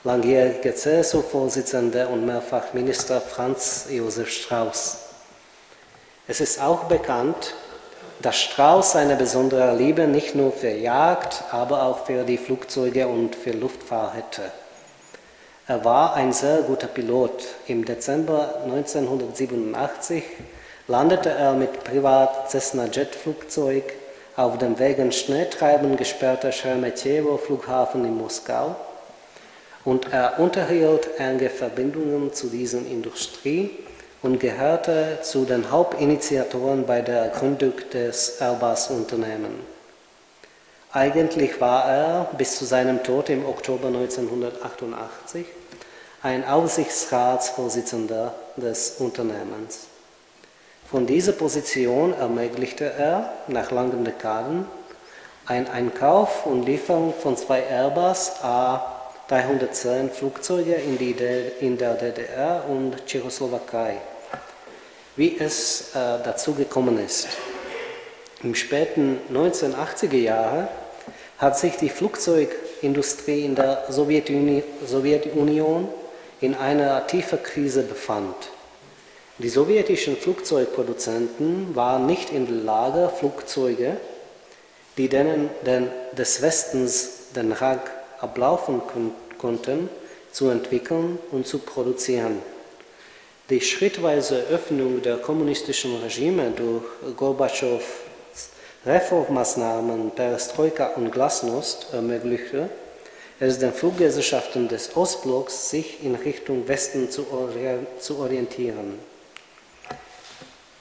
langjähriger 0.06 0.74
CSU-Vorsitzender 0.74 2.10
und 2.10 2.26
mehrfach 2.26 2.72
Minister 2.72 3.20
Franz 3.20 3.88
Josef 3.90 4.30
Strauß. 4.30 5.00
Es 6.30 6.40
ist 6.40 6.62
auch 6.62 6.86
bekannt, 6.86 7.54
dass 8.22 8.38
Strauß 8.38 8.96
eine 8.96 9.16
besondere 9.16 9.76
Liebe 9.76 10.08
nicht 10.08 10.36
nur 10.36 10.52
für 10.52 10.72
Jagd, 10.72 11.44
aber 11.52 11.84
auch 11.84 12.06
für 12.06 12.24
die 12.24 12.38
Flugzeuge 12.38 13.08
und 13.08 13.36
für 13.36 13.52
Luftfahrt 13.52 14.16
hätte. 14.16 14.42
Er 15.68 15.84
war 15.84 16.16
ein 16.16 16.34
sehr 16.34 16.62
guter 16.62 16.88
Pilot. 16.88 17.44
Im 17.68 17.84
Dezember 17.84 18.62
1987 18.66 20.24
landete 20.88 21.30
er 21.30 21.54
mit 21.54 21.84
Privat 21.84 22.50
Cessna 22.50 22.86
Jetflugzeug 22.86 23.84
auf 24.38 24.58
dem 24.58 24.80
wegen 24.80 25.12
Schneetreiben 25.12 25.98
gesperrten 25.98 26.52
Sheremetyevo 26.52 27.38
Flughafen 27.38 28.06
in 28.06 28.18
Moskau 28.18 28.76
und 29.84 30.14
er 30.14 30.40
unterhielt 30.40 31.10
enge 31.18 31.50
Verbindungen 31.50 32.34
zu 32.34 32.48
dieser 32.48 32.80
Industrie 32.80 33.72
und 34.22 34.40
gehörte 34.40 35.20
zu 35.22 35.46
den 35.46 35.72
Hauptinitiatoren 35.72 36.86
bei 36.86 37.02
der 37.02 37.30
Gründung 37.30 37.74
des 37.94 38.42
Airbus-Unternehmens. 38.42 39.64
Eigentlich 40.92 41.60
war 41.62 41.86
er 41.86 42.30
bis 42.38 42.58
zu 42.58 42.66
seinem 42.66 43.04
Tod 43.04 43.30
im 43.30 43.46
Oktober 43.46 43.88
1988 43.88 45.46
ein 46.24 46.48
Aufsichtsratsvorsitzender 46.48 48.34
des 48.56 48.96
Unternehmens. 49.00 49.88
Von 50.90 51.06
dieser 51.06 51.34
Position 51.34 52.14
ermöglichte 52.14 52.86
er 52.86 53.34
nach 53.48 53.72
langen 53.72 54.06
Dekaden 54.06 54.66
einen 55.46 55.68
Einkauf 55.68 56.46
und 56.46 56.64
Lieferung 56.64 57.14
von 57.14 57.38
zwei 57.38 57.62
Airbus 57.62 58.42
A310 59.30 60.10
Flugzeuge 60.10 60.76
in, 60.76 60.98
die, 60.98 61.14
in 61.60 61.78
der 61.78 61.96
DDR 61.96 62.64
und 62.70 63.06
Tschechoslowakei. 63.06 63.98
Wie 65.18 65.38
es 65.38 65.94
äh, 65.94 66.24
dazu 66.24 66.54
gekommen 66.54 67.04
ist. 67.04 67.28
Im 68.42 68.56
späten 68.56 69.20
1980er 69.34 70.16
Jahren 70.16 70.70
hat 71.40 71.60
sich 71.60 71.76
die 71.76 71.90
Flugzeugindustrie 71.90 73.44
in 73.44 73.56
der 73.56 73.84
Sowjetunion 73.90 75.90
in 76.40 76.56
einer 76.56 77.06
tiefen 77.08 77.44
Krise 77.44 77.84
befand. 77.84 78.36
Die 79.40 79.50
sowjetischen 79.50 80.16
Flugzeugproduzenten 80.16 81.76
waren 81.76 82.06
nicht 82.06 82.30
in 82.30 82.48
der 82.48 82.64
Lage, 82.64 83.12
Flugzeuge, 83.20 83.98
die 84.98 85.10
denen 85.10 85.50
den, 85.66 85.90
des 86.14 86.42
Westens 86.42 87.34
den 87.36 87.52
Rang 87.52 87.82
ablaufen 88.20 88.82
konnten, 89.38 89.90
zu 90.32 90.50
entwickeln 90.50 91.20
und 91.32 91.48
zu 91.48 91.60
produzieren. 91.60 92.42
Die 93.50 93.62
schrittweise 93.62 94.44
Öffnung 94.52 95.02
der 95.02 95.18
kommunistischen 95.18 96.02
Regime 96.02 96.52
durch 96.52 96.84
Gorbatschows 97.16 97.84
Reformmaßnahmen 98.86 100.12
Perestroika 100.12 100.88
und 100.96 101.12
Glasnost 101.12 101.88
ermöglichte 101.94 102.70
es 103.40 103.60
den 103.60 103.72
Fluggesellschaften 103.72 104.68
des 104.68 104.96
Ostblocks, 104.96 105.70
sich 105.70 106.04
in 106.04 106.16
Richtung 106.16 106.68
Westen 106.68 107.10
zu 107.12 107.28
orientieren. 108.20 109.00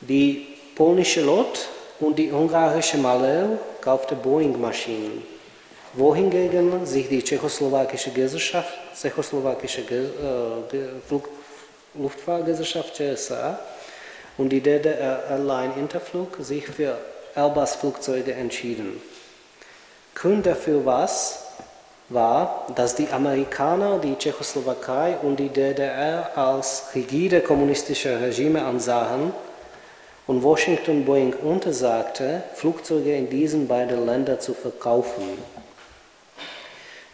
Die 0.01 0.47
polnische 0.75 1.23
Lot 1.23 1.69
und 2.01 2.19
die 2.19 2.31
ungarische 2.31 2.97
Maleu 2.97 3.57
kaufte 3.81 4.15
Boeing-Maschinen, 4.15 5.23
wohingegen 5.97 6.87
sich 6.87 7.09
die 7.09 7.23
tschechoslowakische 7.23 8.11
Gesellschaft, 8.11 8.73
tschechoslowakische 8.95 9.81
äh, 9.81 11.19
Luftfahrtgesellschaft 11.95 12.95
CSA 12.95 13.59
und 14.39 14.51
die 14.51 14.61
DDR 14.61 15.25
Airline 15.31 15.75
Interflug 15.79 16.37
sich 16.41 16.67
für 16.67 16.99
Airbus-Flugzeuge 17.35 18.33
entschieden. 18.33 19.01
Grund 20.15 20.47
dafür 20.47 20.85
was 20.85 21.45
war, 22.09 22.67
dass 22.75 22.95
die 22.95 23.09
Amerikaner 23.09 23.99
die 23.99 24.17
Tschechoslowakei 24.17 25.17
und 25.23 25.37
die 25.41 25.49
DDR 25.49 26.31
als 26.37 26.85
rigide 26.95 27.41
kommunistische 27.41 28.21
Regime 28.21 28.65
ansahen 28.65 29.33
und 30.27 30.43
Washington 30.43 31.05
Boeing 31.05 31.35
untersagte, 31.35 32.43
Flugzeuge 32.55 33.17
in 33.17 33.29
diesen 33.29 33.67
beiden 33.67 34.07
Ländern 34.07 34.41
zu 34.41 34.55
verkaufen. 34.55 35.39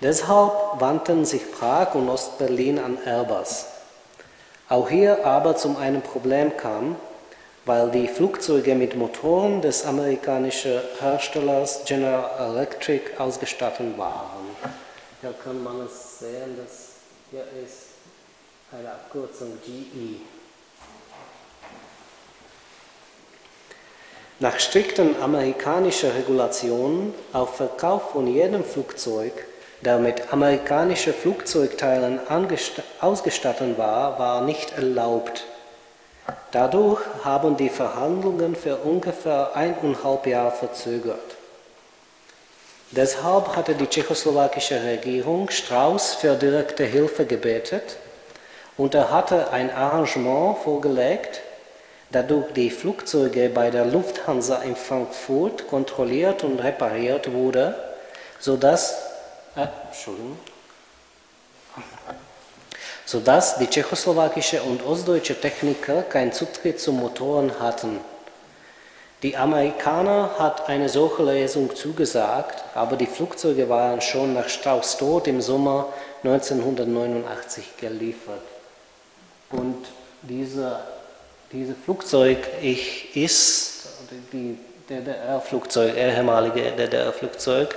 Deshalb 0.03 0.81
wandten 0.81 1.25
sich 1.25 1.53
Prag 1.53 1.95
und 1.95 2.09
Ostberlin 2.09 2.81
an 2.81 2.99
Airbus. 3.05 3.67
Auch 4.69 4.88
hier 4.88 5.25
aber 5.25 5.55
zum 5.55 5.77
einen 5.77 6.03
Problem 6.03 6.57
kam, 6.57 6.97
weil 7.67 7.88
die 7.93 8.09
Flugzeuge 8.09 8.75
mit 8.75 8.97
Motoren 8.97 9.62
des 9.62 9.87
amerikanischen 9.87 10.81
Herstellers 10.99 11.85
General 11.85 12.51
Electric 12.51 13.17
ausgestattet 13.17 13.97
waren. 13.97 14.57
Hier 15.21 15.35
kann 15.45 15.62
man 15.62 15.83
es 15.83 16.19
sehen, 16.19 16.57
dass 16.57 16.88
hier 17.31 17.45
ist 17.65 17.93
eine 18.73 18.91
Abkürzung 18.91 19.57
GE. 19.65 20.17
Nach 24.41 24.59
strikten 24.59 25.15
amerikanischen 25.23 26.11
Regulationen 26.11 27.15
auf 27.33 27.55
Verkauf 27.55 28.11
von 28.11 28.27
jedem 28.27 28.65
Flugzeug, 28.65 29.33
der 29.85 29.99
mit 29.99 30.33
amerikanischen 30.33 31.12
Flugzeugteilen 31.12 32.21
ausgestattet 33.01 33.77
war, 33.77 34.18
war 34.18 34.40
nicht 34.42 34.73
erlaubt. 34.73 35.45
Dadurch 36.53 37.01
haben 37.25 37.57
die 37.57 37.68
Verhandlungen 37.68 38.55
für 38.55 38.77
ungefähr 38.77 39.57
eineinhalb 39.57 40.27
Jahre 40.27 40.53
verzögert. 40.53 41.37
Deshalb 42.90 43.57
hatte 43.57 43.75
die 43.75 43.87
tschechoslowakische 43.87 44.83
Regierung 44.85 45.49
Strauß 45.49 46.14
für 46.16 46.35
direkte 46.35 46.85
Hilfe 46.85 47.24
gebetet 47.24 47.97
und 48.76 48.95
er 48.95 49.11
hatte 49.11 49.51
ein 49.51 49.70
Arrangement 49.70 50.59
vorgelegt, 50.59 51.41
dadurch 52.11 52.53
die 52.53 52.70
Flugzeuge 52.70 53.49
bei 53.49 53.70
der 53.70 53.87
Lufthansa 53.87 54.57
in 54.62 54.76
Frankfurt 54.76 55.66
kontrolliert 55.68 56.45
und 56.45 56.62
repariert 56.62 57.33
wurden, 57.33 57.74
sodass, 58.39 59.12
äh, 59.57 59.66
sodass 63.05 63.59
die 63.59 63.66
tschechoslowakische 63.66 64.62
und 64.62 64.84
ostdeutsche 64.84 65.38
Techniker 65.40 66.03
keinen 66.03 66.32
Zutritt 66.32 66.80
zu 66.80 66.92
Motoren 66.92 67.61
hatten. 67.61 68.00
Die 69.22 69.36
Amerikaner 69.36 70.30
hat 70.38 70.68
eine 70.68 70.88
solche 70.88 71.22
Lesung 71.22 71.74
zugesagt, 71.76 72.64
aber 72.74 72.96
die 72.96 73.07
Flugzeuge 73.07 73.68
waren 73.68 74.00
schon 74.00 74.34
nach 74.34 74.48
Strauß 74.48 74.96
Tod 74.96 75.28
im 75.28 75.40
Sommer 75.40 75.92
1989 76.24 77.76
geliefert. 77.76 78.42
Und 79.50 79.86
dieser 80.22 80.80
dieses 81.53 81.76
Flugzeug 81.84 82.38
ich, 82.62 83.14
ist, 83.14 83.86
die 84.32 84.59
DDR-Flugzeug, 84.88 85.94
ehemalige 85.96 86.72
DDR-Flugzeug, 86.72 87.74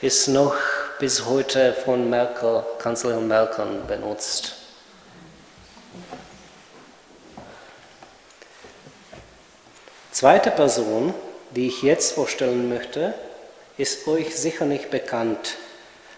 ist 0.00 0.28
noch 0.28 0.54
bis 0.98 1.26
heute 1.26 1.74
von 1.74 2.08
Merkel, 2.08 2.64
Kanzlerin 2.78 3.28
Merkel 3.28 3.66
benutzt. 3.86 4.54
Zweite 10.10 10.50
Person, 10.50 11.12
die 11.50 11.68
ich 11.68 11.82
jetzt 11.82 12.12
vorstellen 12.12 12.70
möchte, 12.70 13.12
ist 13.76 14.08
euch 14.08 14.34
sicher 14.36 14.64
nicht 14.64 14.90
bekannt, 14.90 15.56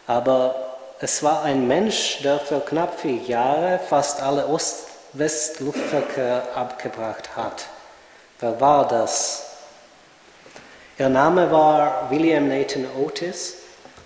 aber 0.07 0.77
es 1.01 1.25
war 1.25 1.43
ein 1.43 1.67
Mensch, 1.67 2.21
der 2.23 2.39
für 2.39 2.61
knapp 2.61 3.01
vier 3.01 3.17
Jahre 3.17 3.81
fast 3.81 4.23
alle 4.23 4.47
Ost-West-Luftverkehr 4.47 6.43
abgebracht 6.55 7.37
hat. 7.37 7.67
Wer 8.39 8.61
war 8.61 8.87
das? 8.87 9.45
Ihr 10.99 11.09
Name 11.09 11.51
war 11.51 12.09
William 12.11 12.49
Nathan 12.49 12.87
Otis 12.97 13.58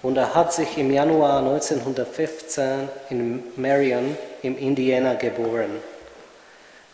und 0.03 0.17
er 0.17 0.35
hat 0.35 0.53
sich 0.53 0.77
im 0.79 0.91
Januar 0.91 1.39
1915 1.39 2.89
in 3.11 3.45
Marion 3.57 4.17
im 4.43 4.59
Indiana 4.59 5.15
geboren. 5.15 5.79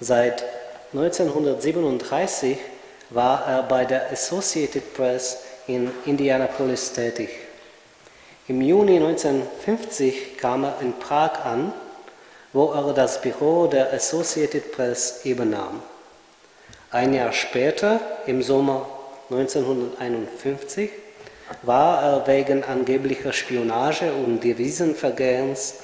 Seit 0.00 0.44
1937 0.92 2.58
war 3.10 3.46
er 3.46 3.62
bei 3.62 3.84
der 3.84 4.12
Associated 4.12 4.94
Press 4.94 5.38
in 5.66 5.90
Indianapolis 6.04 6.92
tätig. 6.92 7.30
Im 8.46 8.60
Juni 8.62 8.96
1950 8.96 10.38
kam 10.38 10.64
er 10.64 10.76
in 10.80 10.98
Prag 10.98 11.44
an, 11.44 11.72
wo 12.52 12.72
er 12.72 12.94
das 12.94 13.20
Büro 13.20 13.66
der 13.66 13.92
Associated 13.92 14.72
Press 14.72 15.20
übernahm. 15.24 15.82
Ein 16.90 17.12
Jahr 17.12 17.32
später, 17.32 18.00
im 18.26 18.42
Sommer 18.42 18.86
1951, 19.30 20.90
war 21.62 22.02
er 22.02 22.26
wegen 22.26 22.64
angeblicher 22.64 23.32
Spionage 23.32 24.12
und 24.12 24.44
Devisenvergehens 24.44 25.74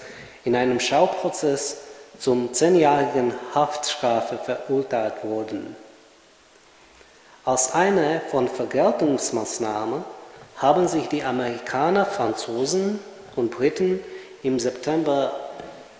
in 0.44 0.56
einem 0.56 0.80
Schauprozess 0.80 1.78
zum 2.18 2.52
zehnjährigen 2.52 3.32
Haftstrafe 3.54 4.38
verurteilt 4.38 5.24
worden. 5.24 5.76
Als 7.44 7.72
eine 7.74 8.22
von 8.30 8.48
Vergeltungsmaßnahmen 8.48 10.04
haben 10.56 10.88
sich 10.88 11.08
die 11.08 11.24
Amerikaner, 11.24 12.06
Franzosen 12.06 13.00
und 13.36 13.50
Briten 13.50 14.00
im 14.42 14.58
September 14.58 15.32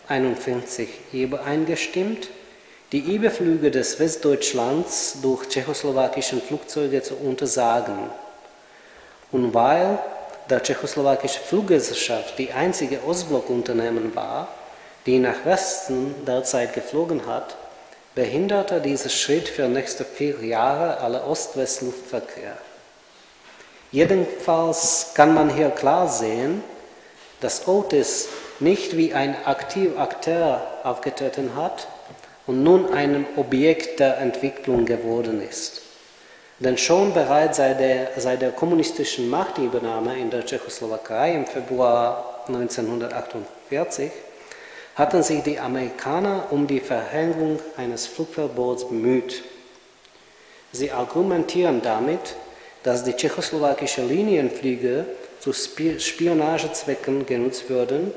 1951 0.09 0.89
übereingestimmt, 1.13 2.29
die 2.93 3.01
Überflüge 3.01 3.71
des 3.71 3.99
Westdeutschlands 3.99 5.19
durch 5.23 5.49
tschechoslowakische 5.49 6.41
Flugzeuge 6.41 7.03
zu 7.03 7.17
untersagen. 7.17 8.11
Und 9.35 9.53
weil 9.53 9.99
der 10.49 10.63
tschechoslowakische 10.63 11.41
Fluggesellschaft 11.41 12.39
die 12.39 12.53
einzige 12.53 13.03
Ostblockunternehmen 13.05 14.15
war, 14.15 14.47
die 15.07 15.19
nach 15.19 15.45
Westen 15.45 16.15
derzeit 16.25 16.73
geflogen 16.73 17.27
hat, 17.27 17.57
behinderte 18.15 18.81
dieser 18.81 19.09
Schritt 19.09 19.49
für 19.49 19.67
nächste 19.67 20.05
vier 20.05 20.41
Jahre 20.45 20.99
alle 20.99 21.25
Ost-West-Luftverkehr. 21.25 22.57
Jedenfalls 23.91 25.11
kann 25.15 25.35
man 25.35 25.51
hier 25.51 25.71
klar 25.71 26.09
sehen, 26.09 26.63
dass 27.41 27.67
Otis 27.67 28.29
nicht 28.61 28.97
wie 28.97 29.15
ein 29.15 29.35
aktiver 29.47 30.01
Akteur 30.01 30.63
aufgetreten 30.85 31.57
hat 31.57 31.89
und 32.47 32.63
nun 32.63 32.95
ein 32.95 33.27
Objekt 33.35 33.99
der 33.99 34.19
Entwicklung 34.19 34.85
geworden 34.85 35.43
ist. 35.43 35.84
Denn 36.61 36.79
schon 36.79 37.13
bereits 37.13 37.57
seit 37.57 37.81
der, 37.81 38.09
seit 38.17 38.41
der 38.43 38.53
kommunistischen 38.53 39.29
Machtübernahme 39.29 40.19
in 40.19 40.31
der 40.31 40.47
Tschechoslowakei 40.47 41.35
im 41.35 41.47
Februar 41.47 42.45
1948 42.47 44.11
hatten 44.95 45.23
sich 45.25 45.43
die 45.43 45.59
Amerikaner 45.59 46.47
um 46.51 46.67
die 46.69 46.79
Verhängung 46.79 47.59
eines 47.77 48.07
Flugverbots 48.07 48.89
bemüht. 48.89 49.43
Sie 50.71 50.93
argumentieren 50.93 51.83
damit, 51.83 52.37
dass 52.85 53.03
die 53.03 53.15
tschechoslowakischen 53.15 54.09
Linienflüge 54.09 55.07
zu 55.41 55.53
Spionagezwecken 55.53 57.27
genutzt 57.27 57.69
würden 57.69 58.13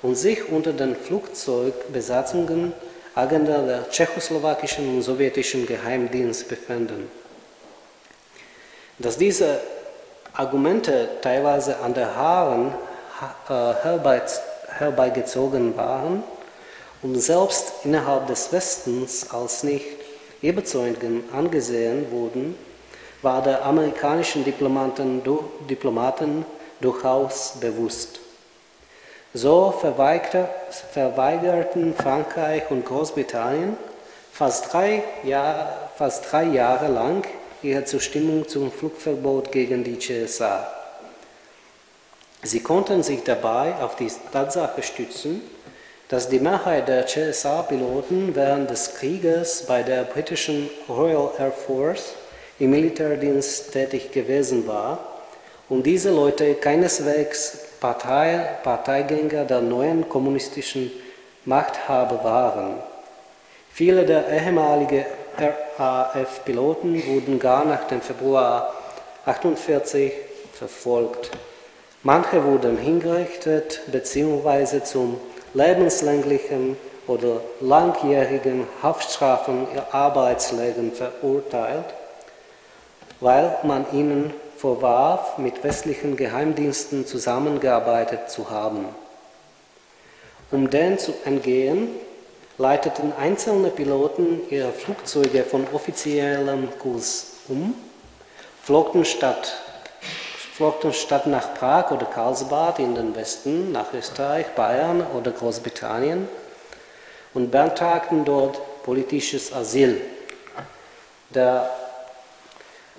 und 0.00 0.14
sich 0.16 0.48
unter 0.48 0.72
den 0.72 0.96
Flugzeugbesatzungen 0.96 2.72
Agenten 3.14 3.66
der 3.66 3.90
tschechoslowakischen 3.90 4.88
und 4.88 5.02
sowjetischen 5.02 5.66
Geheimdienst 5.66 6.48
befinden. 6.48 7.10
Dass 8.98 9.18
diese 9.18 9.60
Argumente 10.34 11.08
teilweise 11.20 11.78
an 11.78 11.94
der 11.94 12.16
Haaren 12.16 12.74
äh, 13.48 13.74
herbeigezogen 14.78 15.76
waren 15.76 16.24
und 17.02 17.20
selbst 17.20 17.72
innerhalb 17.84 18.26
des 18.26 18.52
Westens 18.52 19.32
als 19.32 19.62
nicht 19.62 19.86
überzeugend 20.40 21.32
angesehen 21.32 22.10
wurden, 22.10 22.56
war 23.22 23.42
der 23.42 23.64
amerikanischen 23.64 24.44
Diplomaten, 24.44 25.22
Diplomaten 25.68 26.44
durchaus 26.80 27.54
bewusst. 27.60 28.18
So 29.34 29.72
verweigerten 29.72 31.94
Frankreich 31.94 32.70
und 32.70 32.84
Großbritannien 32.84 33.76
fast 34.32 34.72
drei, 34.72 35.02
Jahr, 35.24 35.90
fast 35.96 36.30
drei 36.30 36.44
Jahre 36.44 36.88
lang 36.88 37.24
ihre 37.62 37.84
Zustimmung 37.84 38.46
zum 38.48 38.70
Flugverbot 38.72 39.52
gegen 39.52 39.84
die 39.84 39.98
CSA. 39.98 40.66
Sie 42.42 42.60
konnten 42.60 43.02
sich 43.02 43.22
dabei 43.22 43.74
auf 43.80 43.96
die 43.96 44.10
Tatsache 44.32 44.82
stützen, 44.82 45.42
dass 46.08 46.28
die 46.28 46.40
Mehrheit 46.40 46.88
der 46.88 47.06
CSA-Piloten 47.06 48.34
während 48.34 48.68
des 48.68 48.96
Krieges 48.96 49.64
bei 49.66 49.82
der 49.82 50.02
britischen 50.02 50.68
Royal 50.88 51.30
Air 51.38 51.52
Force 51.52 52.14
im 52.58 52.70
Militärdienst 52.70 53.72
tätig 53.72 54.10
gewesen 54.12 54.66
war 54.66 54.98
und 55.68 55.86
diese 55.86 56.10
Leute 56.10 56.54
keineswegs 56.54 57.58
Partei, 57.80 58.58
Parteigänger 58.62 59.44
der 59.44 59.60
neuen 59.60 60.08
kommunistischen 60.08 60.90
Machthaber 61.44 62.22
waren. 62.22 62.74
Viele 63.72 64.04
der 64.04 64.28
ehemaligen 64.28 65.04
RAF-Piloten 65.78 67.02
wurden 67.06 67.38
gar 67.38 67.64
nach 67.64 67.84
dem 67.84 68.00
Februar 68.00 68.74
1948 69.24 70.12
verfolgt. 70.52 71.30
Manche 72.02 72.44
wurden 72.44 72.76
hingerichtet 72.76 73.80
bzw. 73.90 74.82
zum 74.82 75.20
lebenslänglichen 75.54 76.76
oder 77.06 77.40
langjährigen 77.60 78.66
Haftstrafen 78.82 79.66
Arbeitsleben 79.90 80.92
verurteilt, 80.92 81.86
weil 83.20 83.56
man 83.62 83.86
ihnen 83.92 84.32
vorwarf, 84.56 85.38
mit 85.38 85.64
westlichen 85.64 86.16
Geheimdiensten 86.16 87.06
zusammengearbeitet 87.06 88.30
zu 88.30 88.50
haben. 88.50 88.86
Um 90.52 90.70
dem 90.70 90.98
zu 90.98 91.12
entgehen, 91.24 91.88
leiteten 92.62 93.12
einzelne 93.18 93.70
Piloten 93.70 94.40
ihre 94.48 94.70
Flugzeuge 94.70 95.42
von 95.42 95.66
offiziellem 95.72 96.68
Kurs 96.78 97.38
um, 97.48 97.74
flogten 98.62 99.04
statt, 99.04 99.52
flogten 100.54 100.92
statt 100.92 101.26
nach 101.26 101.54
Prag 101.54 101.90
oder 101.90 102.06
Karlsbad 102.06 102.78
in 102.78 102.94
den 102.94 103.16
Westen, 103.16 103.72
nach 103.72 103.92
Österreich, 103.92 104.46
Bayern 104.54 105.04
oder 105.12 105.32
Großbritannien 105.32 106.28
und 107.34 107.50
beantragten 107.50 108.24
dort 108.24 108.60
politisches 108.84 109.52
Asyl. 109.52 110.00
Der 111.30 111.68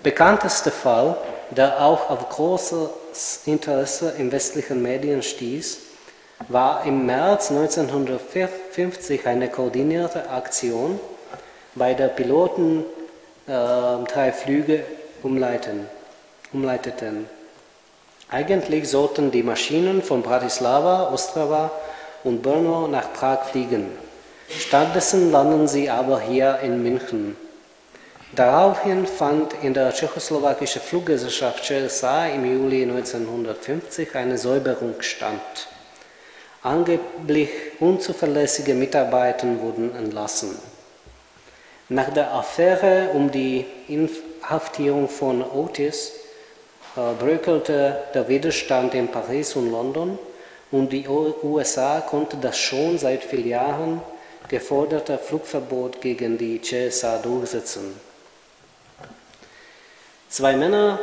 bekannteste 0.03 0.71
Fall 0.71 1.15
der 1.51 1.81
auch 1.81 2.09
auf 2.09 2.29
großes 2.29 3.41
Interesse 3.45 4.15
in 4.17 4.31
westlichen 4.31 4.81
Medien 4.81 5.21
stieß, 5.21 5.77
war 6.47 6.85
im 6.85 7.05
März 7.05 7.51
1950 7.51 9.27
eine 9.27 9.49
koordinierte 9.49 10.29
Aktion, 10.29 10.99
bei 11.75 11.93
der 11.93 12.07
Piloten 12.07 12.85
äh, 13.47 13.51
drei 13.51 14.31
Flüge 14.31 14.83
umleiten, 15.23 15.87
umleiteten. 16.51 17.27
Eigentlich 18.29 18.89
sollten 18.89 19.31
die 19.31 19.43
Maschinen 19.43 20.01
von 20.01 20.21
Bratislava, 20.21 21.11
Ostrava 21.11 21.71
und 22.23 22.41
Brno 22.41 22.87
nach 22.87 23.13
Prag 23.13 23.45
fliegen. 23.45 23.91
Stattdessen 24.49 25.31
landen 25.31 25.67
sie 25.67 25.89
aber 25.89 26.19
hier 26.19 26.59
in 26.61 26.83
München. 26.83 27.35
Daraufhin 28.35 29.05
fand 29.05 29.53
in 29.61 29.73
der 29.73 29.93
tschechoslowakischen 29.93 30.81
Fluggesellschaft 30.81 31.63
CSA 31.63 32.27
im 32.27 32.45
Juli 32.45 32.83
1950 32.83 34.15
eine 34.15 34.37
Säuberung 34.37 34.95
statt. 34.99 35.67
Angeblich 36.63 37.49
unzuverlässige 37.81 38.73
Mitarbeiter 38.73 39.47
wurden 39.59 39.93
entlassen. 39.95 40.57
Nach 41.89 42.09
der 42.09 42.33
Affäre 42.33 43.09
um 43.13 43.29
die 43.29 43.65
Inhaftierung 43.89 45.09
von 45.09 45.43
Otis 45.43 46.13
äh, 46.95 47.01
bröckelte 47.19 47.97
der 48.13 48.29
Widerstand 48.29 48.93
in 48.93 49.09
Paris 49.09 49.55
und 49.57 49.71
London 49.71 50.17
und 50.71 50.93
die 50.93 51.05
USA 51.07 51.99
konnte 51.99 52.37
das 52.37 52.57
schon 52.57 52.97
seit 52.97 53.23
vielen 53.23 53.49
Jahren 53.49 54.01
geforderte 54.47 55.17
Flugverbot 55.17 55.99
gegen 56.01 56.37
die 56.37 56.61
CSA 56.61 57.17
durchsetzen. 57.17 57.99
Zwei 60.29 60.55
Männer, 60.55 60.99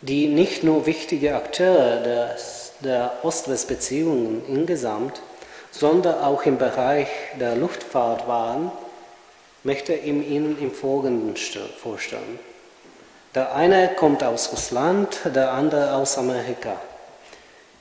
die 0.00 0.26
nicht 0.26 0.64
nur 0.64 0.86
wichtige 0.86 1.36
Akteure 1.36 2.00
des, 2.02 2.57
der 2.80 3.12
Ost-West-Beziehungen 3.22 4.42
insgesamt, 4.48 5.20
sondern 5.70 6.20
auch 6.22 6.44
im 6.44 6.58
Bereich 6.58 7.08
der 7.38 7.56
Luftfahrt 7.56 8.26
waren, 8.26 8.70
möchte 9.64 9.94
ich 9.94 10.06
Ihnen 10.06 10.58
im 10.60 10.72
Folgenden 10.72 11.34
vorstellen. 11.82 12.38
Der 13.34 13.54
eine 13.54 13.88
kommt 13.94 14.24
aus 14.24 14.52
Russland, 14.52 15.20
der 15.24 15.52
andere 15.52 15.94
aus 15.94 16.16
Amerika. 16.16 16.76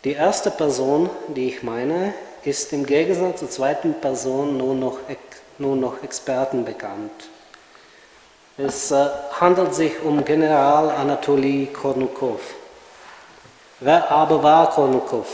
Die 0.03 0.13
erste 0.13 0.51
Person, 0.51 1.09
die 1.35 1.47
ich 1.47 1.63
meine, 1.63 2.13
ist 2.43 2.71
im 2.73 2.85
Gegensatz 2.85 3.39
zur 3.39 3.49
zweiten 3.49 3.95
Person 3.95 4.57
nur 4.57 4.75
noch, 4.75 4.99
nur 5.57 5.75
noch 5.75 6.03
Experten 6.03 6.65
bekannt. 6.65 7.11
Es 8.57 8.91
äh, 8.91 9.07
handelt 9.39 9.75
sich 9.75 10.01
um 10.03 10.25
General 10.25 10.89
Anatoly 10.89 11.67
Kornukow. 11.67 12.39
Wer 13.79 14.09
aber 14.09 14.41
war 14.41 14.71
Kornukow? 14.71 15.27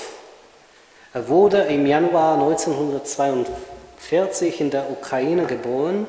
Er 1.13 1.29
wurde 1.29 1.61
im 1.61 1.85
Januar 1.85 2.33
1942 2.33 4.59
in 4.59 4.69
der 4.69 4.91
Ukraine 4.91 5.45
geboren 5.45 6.05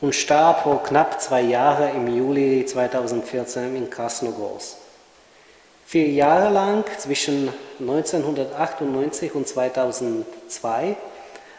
und 0.00 0.14
starb 0.14 0.62
vor 0.62 0.82
knapp 0.82 1.20
zwei 1.20 1.42
Jahren 1.42 1.94
im 1.94 2.16
Juli 2.16 2.64
2014 2.64 3.76
in 3.76 3.90
Krasnogorsk. 3.90 4.76
Vier 5.84 6.08
Jahre 6.08 6.50
lang, 6.50 6.84
zwischen 6.96 7.52
1998 7.78 9.34
und 9.34 9.46
2002, 9.46 10.96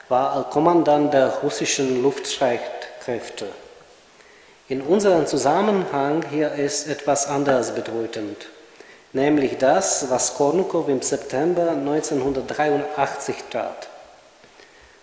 war 0.09 0.35
er 0.35 0.45
Kommandant 0.45 1.13
der 1.13 1.27
russischen 1.43 2.01
Luftstreitkräfte. 2.01 3.49
In 4.67 4.81
unserem 4.81 5.27
Zusammenhang 5.27 6.23
hier 6.31 6.53
ist 6.53 6.87
etwas 6.87 7.27
anderes 7.27 7.75
bedeutend, 7.75 8.47
nämlich 9.13 9.57
das, 9.57 10.09
was 10.09 10.35
Kornukow 10.35 10.87
im 10.87 11.01
September 11.01 11.71
1983 11.71 13.35
tat. 13.49 13.87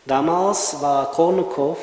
Damals 0.07 0.81
war 0.81 1.11
Kornukow 1.11 1.77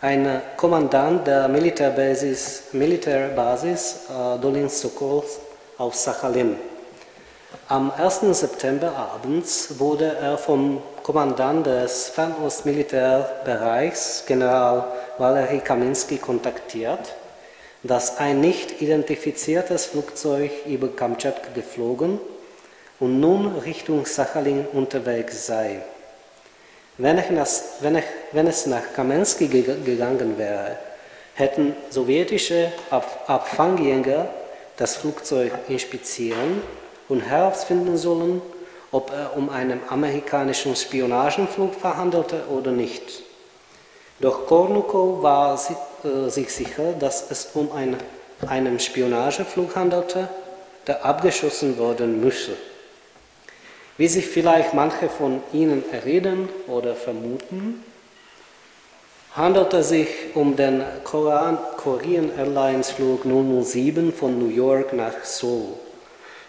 ein 0.00 0.40
Kommandant 0.56 1.26
der 1.26 1.48
Militärbasis, 1.48 2.64
Militärbasis 2.72 4.06
äh, 4.08 4.38
Dolin 4.38 4.68
Sokol 4.68 5.24
auf 5.78 5.94
Sachalin. 5.94 6.56
Am 7.68 7.90
1. 7.90 8.20
September 8.38 8.94
abends 8.94 9.78
wurde 9.78 10.16
er 10.20 10.36
vom 10.38 10.80
Kommandant 11.02 11.66
des 11.66 12.10
Fernostmilitärbereichs, 12.10 14.22
General 14.26 14.84
Valery 15.18 15.58
Kaminski, 15.60 16.18
kontaktiert, 16.18 17.14
dass 17.86 18.18
ein 18.18 18.40
nicht 18.40 18.80
identifiziertes 18.80 19.86
Flugzeug 19.86 20.50
über 20.66 20.88
Kamtschatka 20.88 21.48
geflogen 21.54 22.18
und 23.00 23.20
nun 23.20 23.56
Richtung 23.56 24.06
Sachalin 24.06 24.66
unterwegs 24.72 25.46
sei. 25.46 25.82
Wenn, 26.98 27.22
das, 27.34 27.74
wenn, 27.80 27.96
ich, 27.96 28.04
wenn 28.32 28.46
es 28.46 28.66
nach 28.66 28.94
Kamensky 28.94 29.48
gegangen 29.48 30.38
wäre, 30.38 30.78
hätten 31.34 31.76
sowjetische 31.90 32.72
Abfangjäger 32.90 34.30
das 34.78 34.96
Flugzeug 34.96 35.52
inspizieren 35.68 36.62
und 37.08 37.20
herausfinden 37.20 37.98
sollen, 37.98 38.40
ob 38.92 39.12
er 39.12 39.36
um 39.36 39.50
einen 39.50 39.80
amerikanischen 39.88 40.74
Spionagenflug 40.74 41.74
verhandelte 41.74 42.44
oder 42.48 42.70
nicht. 42.70 43.22
Doch 44.20 44.46
Kornukow 44.46 45.22
war 45.22 45.60
sich 46.30 46.52
sicher, 46.52 46.94
dass 46.98 47.30
es 47.30 47.48
um 47.54 47.72
einen, 47.72 47.96
einen 48.46 48.80
Spionageflug 48.80 49.76
handelte, 49.76 50.28
der 50.86 51.04
abgeschossen 51.04 51.78
werden 51.78 52.20
müsse. 52.20 52.52
Wie 53.98 54.08
sich 54.08 54.26
vielleicht 54.26 54.74
manche 54.74 55.08
von 55.08 55.40
Ihnen 55.52 55.82
erinnern 55.90 56.48
oder 56.68 56.94
vermuten, 56.94 57.82
handelt 59.34 59.72
es 59.74 59.88
sich 59.88 60.08
um 60.34 60.56
den 60.56 60.82
Korean 61.04 62.30
Airlines 62.36 62.90
Flug 62.90 63.24
007 63.24 64.12
von 64.12 64.38
New 64.38 64.54
York 64.54 64.92
nach 64.92 65.24
Seoul 65.24 65.74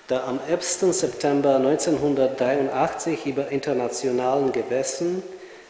der 0.10 0.24
am 0.24 0.39
11. 0.49 0.93
September 0.93 1.58
1983 1.58 3.26
über 3.26 3.49
internationalen 3.49 4.51
Gewässern 4.51 5.22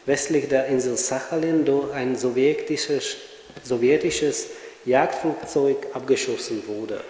westlich 0.06 0.48
der 0.48 0.68
Insel 0.68 0.96
Sachalin 0.96 1.66
durch 1.66 1.92
ein 1.94 2.16
sowjetisches, 2.16 3.18
sowjetisches 3.64 4.48
Jagdflugzeug 4.86 5.88
abgeschossen 5.94 6.64
wurde. 6.68 7.02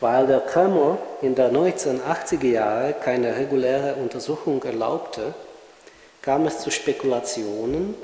Weil 0.00 0.26
der 0.26 0.40
Kreml 0.40 0.98
in 1.22 1.34
den 1.34 1.56
1980er 1.56 2.46
Jahren 2.46 2.94
keine 3.00 3.36
reguläre 3.36 3.94
Untersuchung 3.94 4.62
erlaubte, 4.62 5.34
kam 6.20 6.46
es 6.46 6.58
zu 6.58 6.70
Spekulationen, 6.70 7.94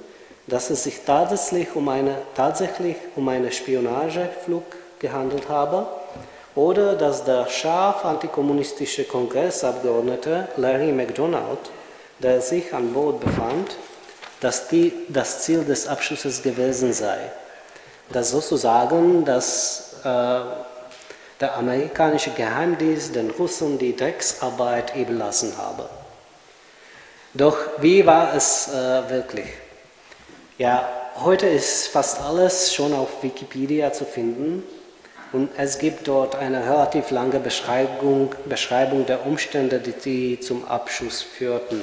dass 0.46 0.70
es 0.70 0.84
sich 0.84 1.00
tatsächlich 1.04 1.74
um, 1.74 1.88
eine, 1.88 2.16
tatsächlich 2.34 2.96
um 3.16 3.28
einen 3.28 3.50
Spionageflug 3.50 4.64
gehandelt 4.98 5.48
habe 5.48 5.86
oder 6.54 6.94
dass 6.94 7.24
der 7.24 7.48
scharf 7.48 8.04
antikommunistische 8.04 9.04
Kongressabgeordnete 9.04 10.48
Larry 10.56 10.92
MacDonald, 10.92 11.58
der 12.18 12.40
sich 12.40 12.74
an 12.74 12.92
Bord 12.92 13.20
befand, 13.20 13.76
dass 14.40 14.68
die, 14.68 14.92
das 15.08 15.42
Ziel 15.42 15.64
des 15.64 15.86
Abschusses 15.86 16.42
gewesen 16.42 16.92
sei. 16.92 17.18
Dass 18.10 18.30
sozusagen 18.30 19.24
dass, 19.24 19.94
äh, 20.04 20.40
der 21.40 21.56
amerikanische 21.56 22.30
Geheimdienst 22.30 23.14
den 23.14 23.30
Russen 23.30 23.78
die 23.78 23.96
Drecksarbeit 23.96 24.94
überlassen 24.94 25.54
habe. 25.56 25.88
Doch 27.32 27.56
wie 27.78 28.04
war 28.04 28.34
es 28.34 28.68
äh, 28.68 29.08
wirklich? 29.08 29.46
Ja, 30.58 30.86
heute 31.22 31.46
ist 31.46 31.88
fast 31.88 32.20
alles 32.20 32.74
schon 32.74 32.92
auf 32.92 33.22
Wikipedia 33.22 33.92
zu 33.92 34.04
finden 34.04 34.62
und 35.32 35.48
es 35.56 35.78
gibt 35.78 36.08
dort 36.08 36.34
eine 36.34 36.62
relativ 36.64 37.10
lange 37.10 37.38
Beschreibung, 37.38 38.34
Beschreibung 38.46 39.06
der 39.06 39.24
Umstände, 39.24 39.78
die 39.78 40.40
zum 40.40 40.66
Abschuss 40.66 41.22
führten. 41.22 41.80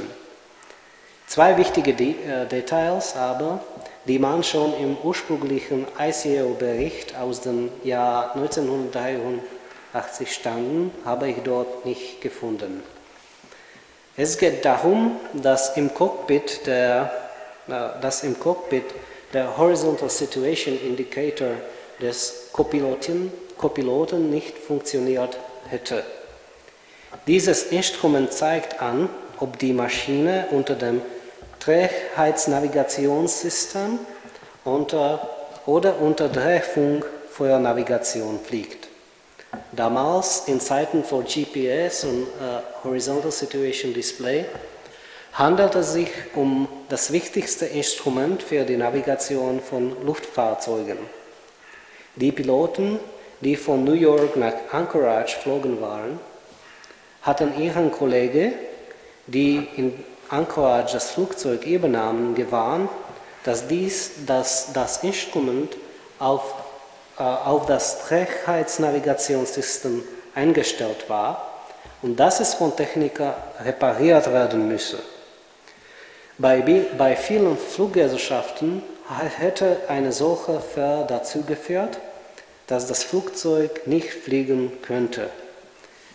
Zwei 1.28 1.58
wichtige 1.58 1.92
äh, 1.92 2.46
Details 2.46 3.18
aber, 3.18 3.60
die 4.06 4.18
man 4.18 4.46
schon 4.46 4.74
im 4.80 4.96
ursprünglichen 5.04 5.86
ICAO-Bericht 6.00 7.18
aus 7.18 7.42
dem 7.42 7.70
Jahr 7.84 8.34
1983 8.34 10.34
standen, 10.34 10.92
habe 11.04 11.28
ich 11.28 11.36
dort 11.44 11.86
nicht 11.86 12.22
gefunden. 12.22 12.82
Es 14.16 14.38
geht 14.38 14.64
darum, 14.64 15.18
dass 15.34 15.76
im 15.76 15.94
Cockpit 15.94 16.66
der, 16.66 17.12
äh, 17.68 18.02
dass 18.02 18.24
im 18.24 18.40
Cockpit 18.40 18.86
der 19.34 19.58
Horizontal 19.58 20.10
Situation 20.10 20.80
Indicator 20.80 21.50
des 22.02 22.52
Copiloten, 22.54 23.34
Copiloten 23.58 24.30
nicht 24.30 24.58
funktioniert 24.58 25.38
hätte. 25.68 26.06
Dieses 27.28 27.64
Instrument 27.64 28.32
zeigt 28.32 28.82
an, 28.82 29.10
ob 29.40 29.60
die 29.60 29.74
Maschine 29.74 30.48
unter 30.52 30.76
dem 30.76 31.02
Trägheitsnavigationssystem 31.68 34.00
unter, 34.64 35.30
oder 35.66 36.00
unter 36.00 36.30
Drehfunk 36.30 37.06
für 37.30 37.60
Navigation 37.60 38.40
fliegt. 38.40 38.88
Damals, 39.74 40.44
in 40.48 40.62
Zeiten 40.62 41.04
von 41.04 41.26
GPS 41.26 42.06
und 42.06 42.24
äh, 42.24 42.62
Horizontal 42.86 43.32
Situation 43.32 43.94
Display, 43.94 44.46
handelte 45.34 45.80
es 45.80 45.92
sich 45.92 46.08
um 46.36 46.70
das 46.88 47.12
wichtigste 47.12 47.66
Instrument 47.66 48.42
für 48.42 48.64
die 48.64 48.78
Navigation 48.78 49.60
von 49.60 50.06
Luftfahrzeugen. 50.06 51.00
Die 52.16 52.32
Piloten, 52.32 52.98
die 53.42 53.58
von 53.58 53.84
New 53.84 53.92
York 53.92 54.38
nach 54.38 54.54
Anchorage 54.72 55.36
flogen 55.36 55.82
waren, 55.82 56.18
hatten 57.24 57.60
ihren 57.60 57.92
Kollegen, 57.92 58.54
die 59.28 59.68
in 59.76 60.02
Anchorage 60.30 60.94
das 60.94 61.12
Flugzeug 61.12 61.66
übernahmen, 61.66 62.36
gewarnt, 62.36 62.90
dass 63.44 63.68
dies 63.68 64.26
dass 64.26 64.74
das 64.74 65.04
Instrument 65.04 65.78
auf, 66.20 66.54
äh, 67.18 67.24
auf 67.24 67.66
das 67.66 68.06
Trägheitsnavigationssystem 68.08 70.04
eingestellt 70.36 71.10
war 71.10 71.48
und 72.02 72.20
dass 72.20 72.40
es 72.40 72.54
von 72.54 72.76
Technikern 72.76 73.34
repariert 73.64 74.32
werden 74.32 74.68
müsse. 74.68 75.00
Bei, 76.38 76.62
bei 76.98 77.16
vielen 77.16 77.58
Fluggesellschaften 77.58 78.84
hätte 79.38 79.78
eine 79.88 80.12
solche 80.12 80.60
Fähr 80.60 81.04
dazu 81.04 81.42
geführt, 81.42 81.98
dass 82.68 82.86
das 82.86 83.04
Flugzeug 83.04 83.88
nicht 83.88 84.12
fliegen 84.12 84.74
könnte. 84.84 85.30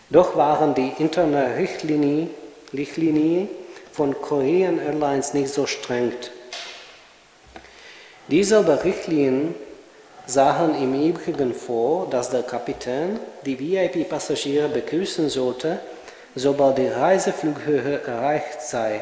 Doch 0.09 0.37
waren 0.37 0.75
die 0.75 0.93
internen 0.99 1.53
Richtlinien, 1.55 2.29
Richtlinien 2.71 3.49
von 3.93 4.19
Korean 4.19 4.79
Airlines 4.79 5.33
nicht 5.33 5.53
so 5.53 5.65
streng. 5.65 6.11
Diese 8.27 8.83
Richtlinien 8.83 9.55
sahen 10.25 10.75
im 10.81 10.93
Übrigen 11.09 11.53
vor, 11.53 12.09
dass 12.09 12.29
der 12.29 12.43
Kapitän 12.43 13.19
die 13.45 13.59
VIP-Passagiere 13.59 14.69
begrüßen 14.69 15.29
sollte, 15.29 15.79
sobald 16.35 16.77
die 16.77 16.87
Reiseflughöhe 16.87 18.01
erreicht 18.05 18.61
sei. 18.61 19.01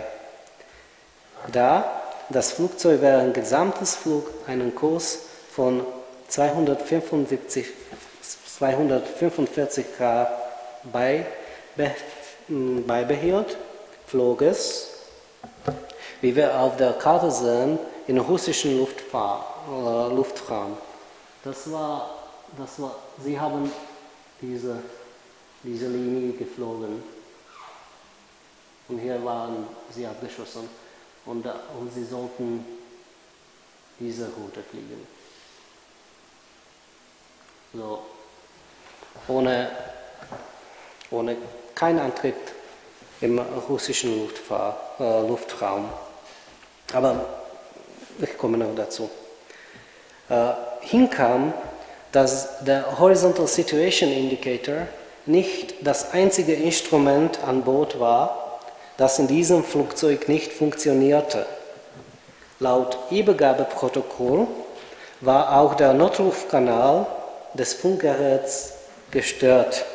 Da 1.51 2.01
das 2.29 2.51
Flugzeug 2.51 3.01
während 3.01 3.35
des 3.35 3.43
gesamten 3.43 3.85
Flug 3.85 4.27
einen 4.47 4.73
Kurs 4.75 5.19
von 5.53 5.85
245, 6.27 7.67
245 8.57 9.85
Grad 9.97 10.29
bei, 10.91 11.25
be, 11.75 11.91
beibehielt, 12.47 13.57
flog 14.11 14.41
es, 14.41 14.89
wie 16.19 16.35
wir 16.35 16.59
auf 16.59 16.75
der 16.75 16.91
Karte 16.93 17.31
sehen, 17.31 17.79
in 18.07 18.17
russischen 18.17 18.77
Luftfahr, 18.77 19.63
äh, 19.69 20.13
Luftraum. 20.13 20.77
Das 21.45 21.71
war, 21.71 22.13
das 22.57 22.81
war, 22.81 22.95
sie 23.23 23.39
haben 23.39 23.71
diese, 24.41 24.79
diese 25.63 25.87
Linie 25.87 26.33
geflogen. 26.33 27.01
Und 28.89 28.99
hier 28.99 29.23
waren 29.23 29.65
sie 29.89 30.05
abgeschossen. 30.05 30.69
Und, 31.25 31.45
und 31.79 31.93
sie 31.93 32.03
sollten 32.03 32.65
diese 33.97 34.25
Route 34.25 34.61
fliegen. 34.69 35.07
So, 37.73 37.99
ohne, 39.29 39.71
ohne 41.11 41.37
keinen 41.73 41.99
Antritt 41.99 42.60
im 43.21 43.39
russischen 43.69 44.19
Luftfahr, 44.19 44.77
äh, 44.99 45.27
Luftraum. 45.27 45.85
Aber 46.93 47.25
ich 48.19 48.37
komme 48.37 48.57
noch 48.57 48.75
dazu. 48.75 49.09
Äh, 50.29 50.51
hinkam, 50.81 51.53
dass 52.11 52.63
der 52.63 52.99
Horizontal 52.99 53.47
Situation 53.47 54.11
Indicator 54.11 54.87
nicht 55.25 55.75
das 55.81 56.13
einzige 56.13 56.53
Instrument 56.53 57.39
an 57.43 57.63
Bord 57.63 57.99
war, 57.99 58.59
das 58.97 59.19
in 59.19 59.27
diesem 59.27 59.63
Flugzeug 59.63 60.27
nicht 60.27 60.51
funktionierte. 60.51 61.45
Laut 62.59 62.97
Übergabeprotokoll 63.09 64.47
war 65.21 65.57
auch 65.57 65.75
der 65.75 65.93
Notrufkanal 65.93 67.07
des 67.53 67.73
Funkgeräts 67.73 68.73
gestört. 69.11 69.85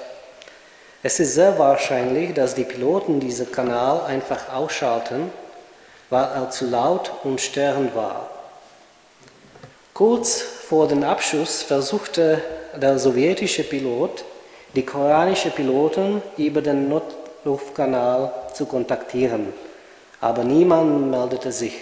Es 1.02 1.20
ist 1.20 1.34
sehr 1.34 1.58
wahrscheinlich, 1.58 2.34
dass 2.34 2.54
die 2.54 2.64
Piloten 2.64 3.20
diesen 3.20 3.52
Kanal 3.52 4.06
einfach 4.06 4.52
ausschalten, 4.52 5.30
weil 6.10 6.24
er 6.24 6.50
zu 6.50 6.66
laut 6.66 7.12
und 7.24 7.40
störend 7.40 7.94
war. 7.94 8.30
Kurz 9.94 10.40
vor 10.40 10.88
dem 10.88 11.04
Abschuss 11.04 11.62
versuchte 11.62 12.42
der 12.76 12.98
sowjetische 12.98 13.62
Pilot, 13.62 14.24
die 14.74 14.84
koreanischen 14.84 15.52
Piloten 15.52 16.22
über 16.36 16.60
den 16.60 16.88
Notrufkanal 16.88 18.32
zu 18.52 18.66
kontaktieren, 18.66 19.52
aber 20.20 20.44
niemand 20.44 21.10
meldete 21.10 21.52
sich. 21.52 21.74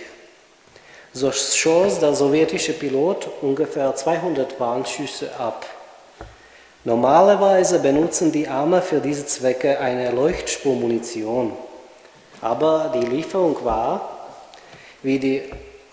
So 1.13 1.31
schoss 1.33 2.01
der 2.01 2.15
sowjetische 2.15 2.73
Pilot 2.73 3.29
ungefähr 3.41 3.95
200 3.95 4.59
Warnschüsse 4.61 5.31
ab. 5.39 5.65
Normalerweise 6.85 7.79
benutzen 7.79 8.31
die 8.31 8.47
Arme 8.47 8.83
für 8.83 9.01
diese 9.01 9.25
Zwecke 9.25 9.81
eine 9.81 10.11
Leuchtspurmunition, 10.11 11.53
aber 12.43 12.93
die 12.95 13.07
Lieferung 13.07 13.65
war, 13.65 14.11
wie 15.03 15.19
die 15.19 15.43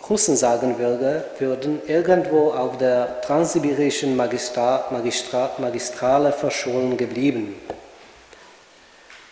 Russen 0.09 0.35
sagen 0.35 0.75
würden, 0.77 1.81
irgendwo 1.87 2.51
auf 2.51 2.77
der 2.77 3.21
transsibirischen 3.21 4.17
Magistra 4.17 4.85
Magistra 4.91 5.51
Magistrale 5.59 6.33
verschollen 6.33 6.97
geblieben. 6.97 7.55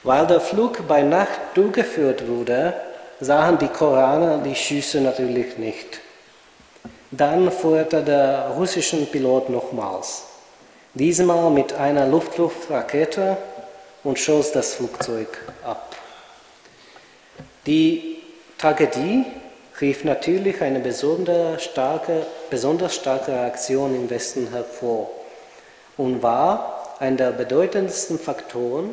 Weil 0.04 0.28
der 0.28 0.40
Flug 0.40 0.88
bei 0.88 1.02
Nacht 1.02 1.42
durchgeführt 1.56 2.26
wurde, 2.26 2.74
sahen 3.20 3.58
die 3.58 3.68
Koraner 3.68 4.38
die 4.38 4.56
Schüsse 4.56 5.02
natürlich 5.02 5.58
nicht. 5.58 6.00
Dann 7.12 7.52
feuerte 7.52 8.02
der 8.02 8.52
russische 8.56 9.06
Pilot 9.08 9.50
nochmals, 9.50 10.24
diesmal 10.94 11.50
mit 11.52 11.74
einer 11.74 12.08
Luft-Luft-Rakete 12.08 13.38
und 14.04 14.20
schoss 14.20 14.52
das 14.52 14.76
Flugzeug 14.76 15.28
ab. 15.64 15.96
Die 17.66 18.18
Tragödie 18.58 19.26
rief 19.80 20.04
natürlich 20.04 20.62
eine 20.62 20.80
besonders 20.80 21.64
starke, 21.64 22.26
besonders 22.50 22.96
starke 22.96 23.32
Reaktion 23.32 23.96
im 23.96 24.10
Westen 24.10 24.50
hervor 24.52 25.10
und 25.98 26.24
war 26.24 26.96
einer 27.00 27.18
der 27.18 27.32
bedeutendsten 27.32 28.20
Faktoren 28.20 28.90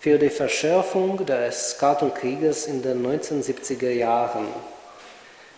für 0.00 0.18
die 0.18 0.30
Verschärfung 0.30 1.24
des 1.24 1.78
Kalten 1.78 2.12
Krieges 2.12 2.66
in 2.66 2.82
den 2.82 3.04
1970er 3.04 3.90
Jahren. 3.90 4.46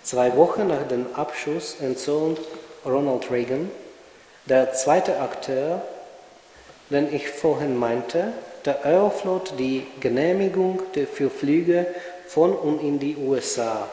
Zwei 0.03 0.37
Wochen 0.37 0.69
nach 0.69 0.87
dem 0.89 1.07
Abschuss 1.15 1.77
entzog 1.81 2.39
Ronald 2.85 3.31
Reagan, 3.31 3.71
der 4.47 4.73
zweite 4.73 5.21
Akteur, 5.21 5.83
den 6.91 7.13
ich 7.13 7.29
vorhin 7.29 7.77
meinte, 7.77 8.33
der 8.65 8.85
Aeroflot 8.85 9.55
die 9.59 9.87
Genehmigung 10.01 10.83
für 11.13 11.31
Flüge 11.31 11.87
von 12.29 12.53
und 12.53 12.81
in 12.81 12.99
die 12.99 13.17
USA. 13.17 13.89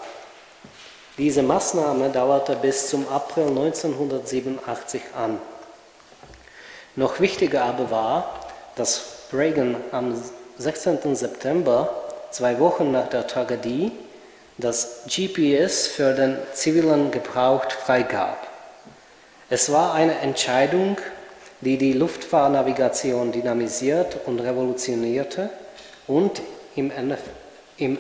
Diese 1.18 1.44
Maßnahme 1.44 2.10
dauerte 2.10 2.56
bis 2.56 2.90
zum 2.90 3.08
April 3.08 3.50
1987 3.50 5.02
an. 5.16 5.40
Noch 6.96 7.20
wichtiger 7.20 7.64
aber 7.66 7.92
war, 7.92 8.40
dass 8.76 9.28
Reagan 9.32 9.76
am 9.92 10.20
16. 10.58 11.16
September, 11.16 12.04
zwei 12.32 12.60
Wochen 12.60 12.92
nach 12.92 13.10
der 13.10 13.28
Tragödie, 13.28 13.92
das 14.58 15.04
GPS 15.08 15.88
für 15.88 16.14
den 16.14 16.38
zivilen 16.54 17.12
Gebrauch 17.12 17.70
freigab. 17.72 18.53
Es 19.54 19.72
war 19.72 19.94
eine 19.94 20.18
Entscheidung, 20.18 20.98
die 21.62 21.78
die 21.78 21.94
Luftfahrtnavigation 21.94 23.32
dynamisiert 23.32 24.18
und 24.26 24.40
revolutionierte 24.40 25.52
und 26.08 26.42
im 26.76 26.90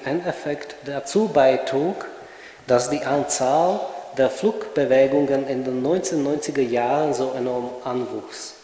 Endeffekt 0.03 0.75
dazu 0.85 1.27
beitrug, 1.27 2.07
dass 2.65 2.89
die 2.89 3.03
Anzahl 3.03 3.81
der 4.17 4.31
Flugbewegungen 4.31 5.47
in 5.47 5.63
den 5.63 5.85
1990er 5.85 6.63
Jahren 6.63 7.13
so 7.13 7.33
enorm 7.37 7.69
anwuchs. 7.83 8.55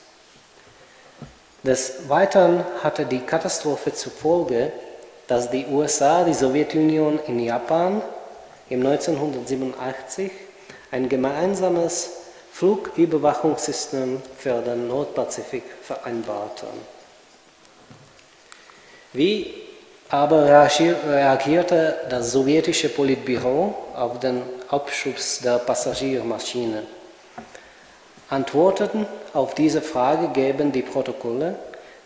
Des 1.61 2.09
Weiteren 2.09 2.63
hatte 2.81 3.05
die 3.05 3.19
Katastrophe 3.19 3.93
zur 3.93 4.13
Folge, 4.13 4.71
dass 5.27 5.51
die 5.51 5.67
USA 5.67 6.23
die 6.23 6.33
Sowjetunion 6.33 7.19
in 7.27 7.39
Japan 7.39 8.01
im 8.67 8.83
1987 8.83 10.31
ein 10.89 11.07
gemeinsames 11.07 12.18
Flugüberwachungssystem 12.59 14.21
für 14.37 14.61
den 14.61 14.89
Nordpazifik 14.89 15.63
vereinbarten. 15.81 16.67
Wie 19.13 19.53
aber 20.09 20.45
reagierte 20.45 21.99
das 22.09 22.33
sowjetische 22.33 22.89
Politbüro 22.89 23.73
auf 23.95 24.19
den 24.19 24.41
Abschuss 24.67 25.39
der 25.39 25.59
Passagiermaschine. 25.59 26.83
Antworten 28.29 29.07
auf 29.33 29.55
diese 29.55 29.81
Frage 29.81 30.27
geben 30.27 30.73
die 30.73 30.81
Protokolle, 30.81 31.55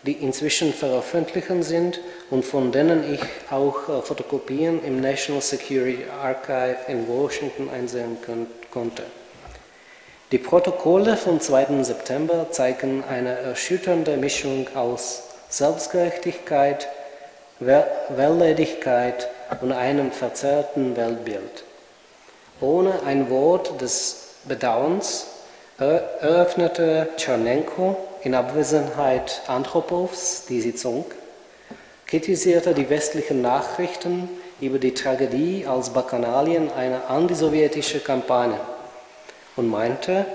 die 0.04 0.12
inzwischen 0.12 0.72
veröffentlicht 0.72 1.48
sind 1.64 1.98
und 2.30 2.44
von 2.44 2.70
denen 2.70 3.12
ich 3.12 3.20
auch 3.50 3.88
äh, 3.88 4.02
Fotokopien 4.02 4.84
im 4.84 5.00
National 5.00 5.42
Security 5.42 6.04
Archive 6.22 6.76
in 6.86 7.08
Washington 7.08 7.68
einsehen 7.70 8.18
konnte. 8.70 9.02
Die 10.34 10.38
Protokolle 10.38 11.16
vom 11.16 11.40
2. 11.40 11.84
September 11.84 12.48
zeigen 12.50 13.04
eine 13.08 13.38
erschütternde 13.38 14.16
Mischung 14.16 14.66
aus 14.74 15.22
Selbstgerechtigkeit, 15.48 16.88
Weltledigkeit 17.60 19.30
und 19.60 19.70
einem 19.70 20.10
verzerrten 20.10 20.96
Weltbild. 20.96 21.62
Ohne 22.60 22.94
ein 23.06 23.30
Wort 23.30 23.80
des 23.80 24.30
Bedauerns 24.42 25.26
eröffnete 25.78 27.10
Tschernenko 27.16 27.96
in 28.24 28.34
Abwesenheit 28.34 29.40
Andropows 29.46 30.46
die 30.48 30.60
Sitzung, 30.60 31.04
kritisierte 32.08 32.74
die 32.74 32.90
westlichen 32.90 33.40
Nachrichten 33.40 34.28
über 34.60 34.80
die 34.80 34.94
Tragödie 34.94 35.64
als 35.64 35.90
Bakanalien 35.90 36.72
einer 36.72 37.08
antisowjetischen 37.08 38.02
Kampagne 38.02 38.58
und 39.56 39.68
meinte, 39.68 40.26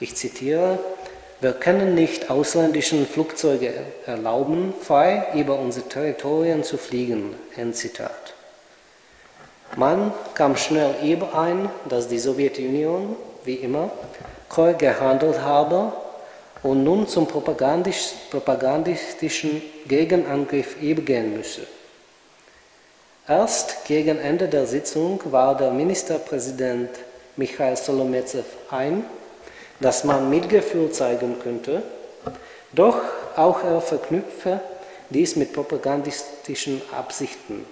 ich 0.00 0.14
zitiere, 0.14 0.78
wir 1.40 1.52
können 1.52 1.94
nicht 1.94 2.30
ausländischen 2.30 3.06
Flugzeuge 3.06 3.72
erlauben, 4.06 4.72
frei 4.80 5.26
über 5.34 5.58
unsere 5.58 5.86
Territorien 5.88 6.64
zu 6.64 6.78
fliegen. 6.78 7.34
End 7.56 7.76
Zitat. 7.76 8.32
Man 9.76 10.14
kam 10.34 10.56
schnell 10.56 10.94
überein, 11.02 11.68
dass 11.88 12.08
die 12.08 12.18
Sowjetunion, 12.18 13.16
wie 13.44 13.56
immer, 13.56 13.90
treu 14.48 14.72
gehandelt 14.72 15.42
habe 15.42 15.92
und 16.62 16.84
nun 16.84 17.06
zum 17.06 17.28
propagandistischen 17.28 19.60
Gegenangriff 19.86 20.80
übergehen 20.80 21.36
müsse. 21.36 21.66
Erst 23.28 23.84
gegen 23.86 24.18
Ende 24.18 24.48
der 24.48 24.66
Sitzung 24.66 25.20
war 25.24 25.54
der 25.56 25.70
Ministerpräsident 25.72 26.88
Michail 27.36 27.76
Solometsev 27.76 28.44
ein, 28.70 29.04
dass 29.80 30.04
man 30.04 30.30
Mitgefühl 30.30 30.90
zeigen 30.90 31.36
könnte, 31.42 31.82
doch 32.72 32.98
auch 33.36 33.62
er 33.62 33.80
verknüpfe 33.80 34.60
dies 35.10 35.36
mit 35.36 35.52
propagandistischen 35.52 36.82
Absichten. 36.96 37.64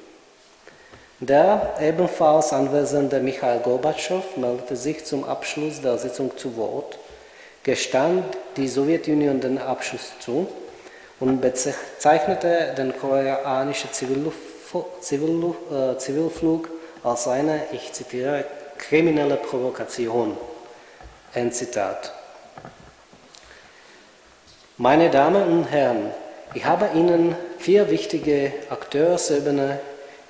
Der 1.20 1.74
ebenfalls 1.80 2.52
anwesende 2.52 3.20
Michail 3.20 3.60
Gorbatschow 3.60 4.36
meldete 4.36 4.76
sich 4.76 5.04
zum 5.04 5.24
Abschluss 5.24 5.80
der 5.80 5.98
Sitzung 5.98 6.36
zu 6.36 6.56
Wort, 6.56 6.98
gestand 7.62 8.24
die 8.56 8.68
Sowjetunion 8.68 9.40
den 9.40 9.58
Abschluss 9.58 10.12
zu 10.20 10.46
und 11.20 11.40
bezeichnete 11.40 12.74
den 12.76 12.92
koreanischen 12.98 13.90
äh, 13.90 13.94
Zivilflug 15.98 16.68
als 17.02 17.28
eine, 17.28 17.60
ich 17.72 17.92
zitiere, 17.92 18.44
kriminelle 18.78 19.36
Provokation. 19.36 20.36
Zitat. 21.50 22.12
Meine 24.76 25.10
Damen 25.10 25.42
und 25.42 25.64
Herren, 25.64 26.12
ich 26.54 26.64
habe 26.64 26.90
Ihnen 26.94 27.34
vier 27.58 27.90
wichtige 27.90 28.52
Akteursebene 28.70 29.80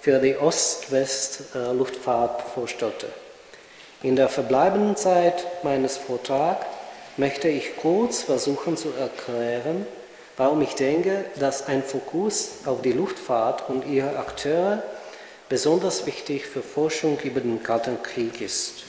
für 0.01 0.19
die 0.19 0.37
Ost-West-Luftfahrt 0.37 2.41
vorstellte. 2.55 3.09
In 4.03 4.17
der 4.17 4.31
verbleibenden 4.31 4.97
Zeit 4.97 5.45
meines 5.63 5.99
Vortrags 5.99 6.65
möchte 7.17 7.49
ich 7.49 7.77
kurz 7.77 8.23
versuchen 8.23 8.77
zu 8.77 8.89
erklären, 8.99 9.87
warum 10.37 10.63
ich 10.63 10.75
denke, 10.75 11.25
dass 11.39 11.67
ein 11.67 11.83
Fokus 11.83 12.67
auf 12.67 12.83
die 12.83 12.93
Luftfahrt 12.93 13.69
und 13.69 13.87
ihre 13.87 14.19
Akteure 14.19 14.83
besonders 15.55 16.05
wichtig 16.05 16.47
für 16.47 16.63
Forschung 16.63 17.17
über 17.23 17.39
den 17.39 17.63
Kalten 17.63 18.03
Krieg 18.03 18.41
ist. 18.41 18.83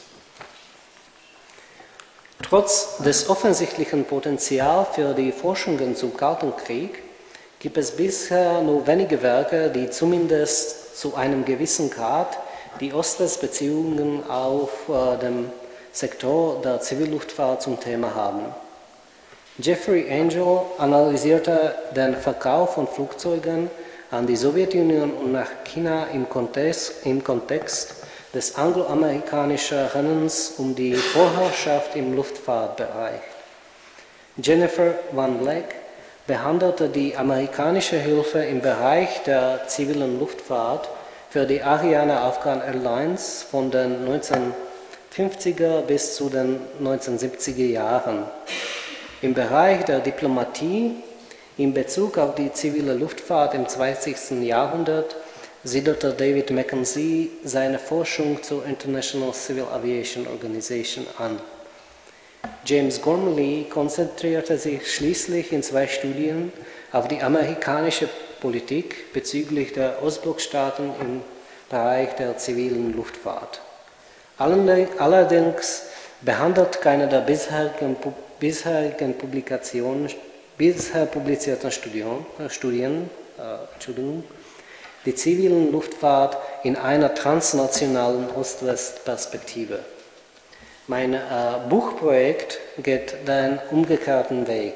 Trotz 2.42 2.98
des 2.98 3.30
offensichtlichen 3.30 4.04
Potenzials 4.06 4.88
für 4.96 5.14
die 5.14 5.32
Forschungen 5.32 5.96
zum 5.96 6.18
Kalten 6.18 6.58
Krieg 6.58 7.04
gibt 7.60 7.78
es 7.78 7.92
bisher 7.92 8.64
nur 8.64 8.88
wenige 8.88 9.22
Werke, 9.22 9.70
die 9.70 9.92
zumindest 9.92 10.98
zu 11.00 11.14
einem 11.14 11.46
gewissen 11.46 11.92
Grad 11.92 12.36
die 12.80 12.92
Ost-West-Beziehungen 12.92 14.28
auf 14.28 14.90
äh, 14.90 15.20
dem 15.20 15.52
Sektor 15.92 16.64
der 16.64 16.82
Zivilluftfahrt 16.82 17.62
zum 17.62 17.80
Thema 17.80 18.16
haben. 18.16 18.46
Jeffrey 19.60 20.12
Angel 20.12 20.62
analysierte 20.80 21.76
den 21.96 22.16
Verkauf 22.16 22.74
von 22.74 22.88
Flugzeugen 22.88 23.70
an 24.12 24.28
die 24.28 24.36
Sowjetunion 24.36 25.12
und 25.12 25.32
nach 25.32 25.50
China 25.64 26.08
im 26.14 26.30
Kontext, 26.30 27.06
im 27.06 27.24
Kontext 27.24 27.96
des 28.34 28.56
angloamerikanischen 28.56 29.86
Rennens 29.88 30.54
um 30.58 30.76
die 30.76 30.94
Vorherrschaft 30.94 31.96
im 31.96 32.16
Luftfahrtbereich. 32.16 33.22
Jennifer 34.38 34.96
Van 35.12 35.44
Leck 35.46 35.76
behandelte 36.28 36.90
die 36.90 37.16
amerikanische 37.16 37.98
Hilfe 37.98 38.40
im 38.40 38.62
Bereich 38.62 39.24
der 39.24 39.68
zivilen 39.68 40.20
Luftfahrt 40.20 40.90
für 41.30 41.46
die 41.46 41.62
Ariane 41.62 42.20
Afghan 42.20 42.62
Airlines 42.62 43.46
von 43.50 43.72
den 43.72 44.06
1950er 45.18 45.82
bis 45.82 46.16
zu 46.16 46.30
den 46.30 46.60
1970er 46.84 47.66
Jahren. 47.66 48.24
Im 49.22 49.34
Bereich 49.34 49.86
der 49.86 50.00
Diplomatie 50.00 50.96
in 51.58 51.74
Bezug 51.74 52.18
auf 52.18 52.36
die 52.36 52.52
zivile 52.52 52.94
Luftfahrt 52.94 53.54
im 53.54 53.68
20. 53.68 54.44
Jahrhundert 54.44 55.16
siedelte 55.64 56.14
David 56.14 56.52
Mackenzie 56.52 57.32
seine 57.44 57.80
Forschung 57.80 58.44
zur 58.44 58.66
International 58.66 59.34
Civil 59.34 59.66
Aviation 59.74 60.28
Organization 60.28 61.06
an. 61.18 61.40
James 62.66 63.02
Gormley 63.02 63.66
konzentrierte 63.70 64.58
sich 64.58 64.94
schließlich 64.94 65.52
in 65.52 65.64
zwei 65.64 65.88
Studien 65.88 66.52
auf 66.92 67.08
die 67.08 67.22
amerikanische 67.22 68.10
Politik 68.42 69.14
bezüglich 69.14 69.74
der 69.74 70.04
Ostblockstaaten 70.04 70.92
im 71.02 71.22
Bereich 71.70 72.16
der 72.16 72.38
zivilen 72.38 72.96
Luftfahrt. 72.96 73.62
Allerdings 74.38 75.84
behandelt 76.22 76.82
keine 76.82 77.08
der 77.08 77.22
bisherigen, 77.22 77.96
bisherigen 78.40 79.18
Publikationen, 79.18 80.10
bisher 80.58 81.06
publizierten 81.06 81.72
Studien, 81.72 82.26
Studien 82.50 83.10
äh, 83.38 84.22
die 85.06 85.16
zivilen 85.16 85.72
Luftfahrt 85.72 86.38
in 86.64 86.76
einer 86.76 87.14
transnationalen 87.14 88.30
Ost-West-Perspektive. 88.32 89.80
Mein 90.88 91.14
äh, 91.14 91.20
Buchprojekt 91.70 92.60
geht 92.78 93.16
den 93.28 93.60
umgekehrten 93.72 94.48
Weg. 94.48 94.76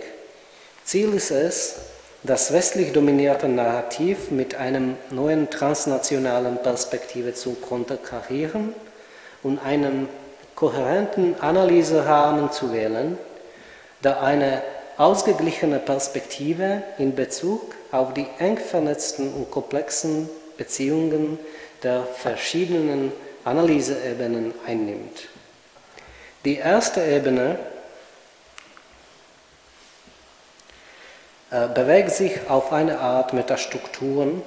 Ziel 0.84 1.14
ist 1.14 1.32
es, 1.32 1.76
das 2.24 2.52
westlich 2.52 2.92
dominierte 2.92 3.48
Narrativ 3.48 4.30
mit 4.30 4.56
einer 4.56 4.96
neuen 5.10 5.50
transnationalen 5.50 6.58
Perspektive 6.58 7.34
zu 7.34 7.54
konterkarieren 7.54 8.74
und 9.42 9.60
einen 9.60 10.10
kohärenten 10.56 11.40
Analyserahmen 11.40 12.52
zu 12.52 12.74
wählen, 12.74 13.18
der 14.04 14.22
eine 14.22 14.62
ausgeglichene 15.00 15.80
Perspektive 15.80 16.84
in 16.98 17.16
Bezug 17.16 17.74
auf 17.92 18.14
die 18.14 18.28
eng 18.38 18.58
vernetzten 18.58 19.34
und 19.34 19.50
komplexen 19.50 20.30
Beziehungen 20.58 21.40
der 21.82 22.04
verschiedenen 22.04 23.14
Analyseebenen 23.46 24.54
einnimmt. 24.68 25.30
Die 26.44 26.58
erste 26.58 27.02
Ebene 27.02 27.58
äh, 31.50 31.70
bewegt 31.70 32.12
sich 32.12 32.50
auf 32.50 32.74
eine 32.74 33.00
Art 33.00 33.34
Metastrukturen, 33.34 34.42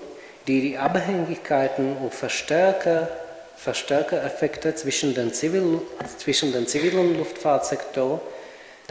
die 0.46 0.60
die 0.60 0.76
Abhängigkeiten 0.76 1.96
und 1.96 2.12
Verstärker, 2.12 3.08
Verstärkereffekte 3.56 4.74
zwischen 4.74 5.14
dem, 5.14 5.32
Zivil, 5.32 5.80
zwischen 6.18 6.52
dem 6.52 6.66
zivilen 6.66 7.16
Luftfahrtsektor, 7.16 8.20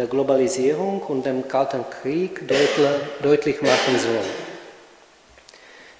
der 0.01 0.07
Globalisierung 0.07 0.99
und 1.03 1.27
dem 1.27 1.47
Kalten 1.47 1.85
Krieg 2.01 2.47
deutlich, 3.21 3.61
machen 3.61 3.99
soll. 3.99 4.25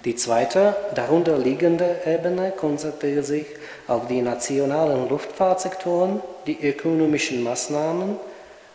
Die 0.04 0.16
zweite, 0.16 0.74
darunter 0.96 1.38
liegende 1.38 1.98
Ebene 2.04 2.50
konzentriert 2.50 3.24
sich 3.24 3.46
auf 3.86 4.08
die 4.08 4.20
nationalen 4.20 5.08
Luftfahrtsektoren, 5.08 6.20
die 6.48 6.60
ökonomischen 6.60 7.44
Maßnahmen 7.44 8.16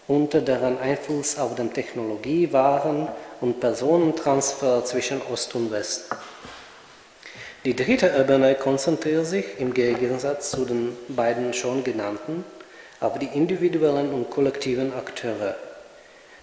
und 0.07 0.33
deren 0.33 0.79
Einfluss 0.79 1.37
auf 1.37 1.55
den 1.55 1.73
Technologie, 1.73 2.53
Waren 2.53 3.09
und 3.41 3.59
Personentransfer 3.59 4.85
zwischen 4.85 5.21
Ost 5.29 5.53
und 5.55 5.71
West. 5.71 6.05
Die 7.65 7.75
dritte 7.75 8.13
Ebene 8.17 8.55
konzentriert 8.55 9.25
sich 9.25 9.59
im 9.59 9.73
Gegensatz 9.73 10.51
zu 10.51 10.63
den 10.63 10.95
beiden 11.09 11.53
schon 11.53 11.83
genannten 11.83 12.45
auf 12.99 13.19
die 13.19 13.27
individuellen 13.27 14.11
und 14.13 14.29
kollektiven 14.29 14.93
Akteure. 14.93 15.55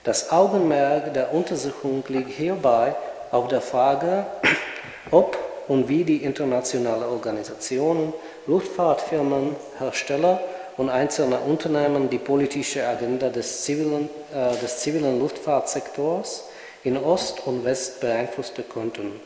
Das 0.04 0.30
Augenmerk 0.30 1.14
der 1.14 1.32
Untersuchung 1.32 2.04
liegt 2.08 2.30
hierbei 2.30 2.94
auf 3.30 3.48
der 3.48 3.60
Frage, 3.60 4.26
ob 5.10 5.38
und 5.66 5.88
wie 5.88 6.04
die 6.04 6.22
internationalen 6.22 7.04
Organisationen, 7.04 8.12
Luftfahrtfirmen, 8.46 9.56
Hersteller 9.78 10.40
und 10.76 10.90
einzelne 10.90 11.38
Unternehmen 11.38 12.10
die 12.10 12.18
politische 12.18 12.86
Agenda 12.86 13.30
des 13.30 13.62
zivilen, 13.62 14.10
äh, 14.34 14.56
des 14.56 14.78
zivilen 14.78 15.18
Luftfahrtsektors 15.20 16.44
in 16.82 16.96
Ost 16.96 17.46
und 17.46 17.64
West 17.64 18.00
beeinflussen 18.00 18.64
konnten. 18.68 19.20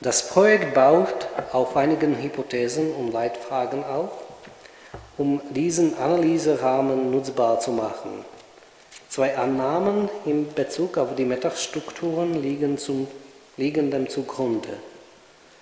Das 0.00 0.28
Projekt 0.28 0.74
baut 0.74 1.26
auf 1.52 1.76
einigen 1.76 2.22
Hypothesen 2.22 2.94
und 2.94 3.12
Leitfragen 3.12 3.82
auf, 3.82 4.10
um 5.18 5.40
diesen 5.50 5.98
Analyserahmen 5.98 7.10
nutzbar 7.10 7.60
zu 7.60 7.72
machen. 7.72 8.24
Zwei 9.10 9.36
Annahmen 9.36 10.08
in 10.24 10.52
Bezug 10.54 10.96
auf 10.96 11.14
die 11.16 11.24
Metastrukturen 11.24 12.40
liegen 12.40 12.78
zum 12.78 13.08
liegen 13.58 13.90
dem 13.90 14.08
zugrunde. 14.08 14.78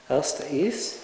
Erste 0.08 0.44
ist, 0.44 0.98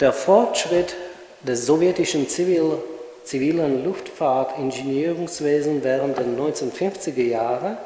der 0.00 0.14
Fortschritt 0.14 0.96
des 1.42 1.66
sowjetischen 1.66 2.28
Zivil 2.28 2.78
zivilen 3.24 3.84
Luftfahrtingenieurwesen 3.84 5.82
während 5.82 6.18
den 6.18 6.38
1950er 6.38 7.22
Jahren 7.22 7.76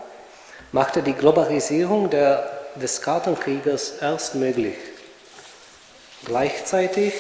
machte 0.71 1.03
die 1.03 1.15
Globalisierung 1.15 2.11
der, 2.11 2.61
des 2.77 3.01
Kartenkrieges 3.01 3.95
erst 4.01 4.35
möglich. 4.35 4.77
Gleichzeitig 6.27 7.15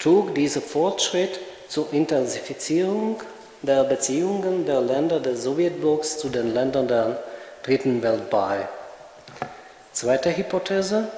trug 0.00 0.34
dieser 0.34 0.62
Fortschritt 0.62 1.38
zur 1.68 1.92
Intensifizierung 1.92 3.20
der 3.62 3.84
Beziehungen 3.84 4.64
der 4.64 4.80
Länder 4.80 5.20
des 5.20 5.42
Sowjetblocks 5.42 6.18
zu 6.18 6.30
den 6.30 6.54
Ländern 6.54 6.88
der 6.88 7.22
Dritten 7.62 8.02
Welt 8.02 8.30
bei. 8.30 8.66
Zweite 9.92 10.34
Hypothese. 10.34 11.08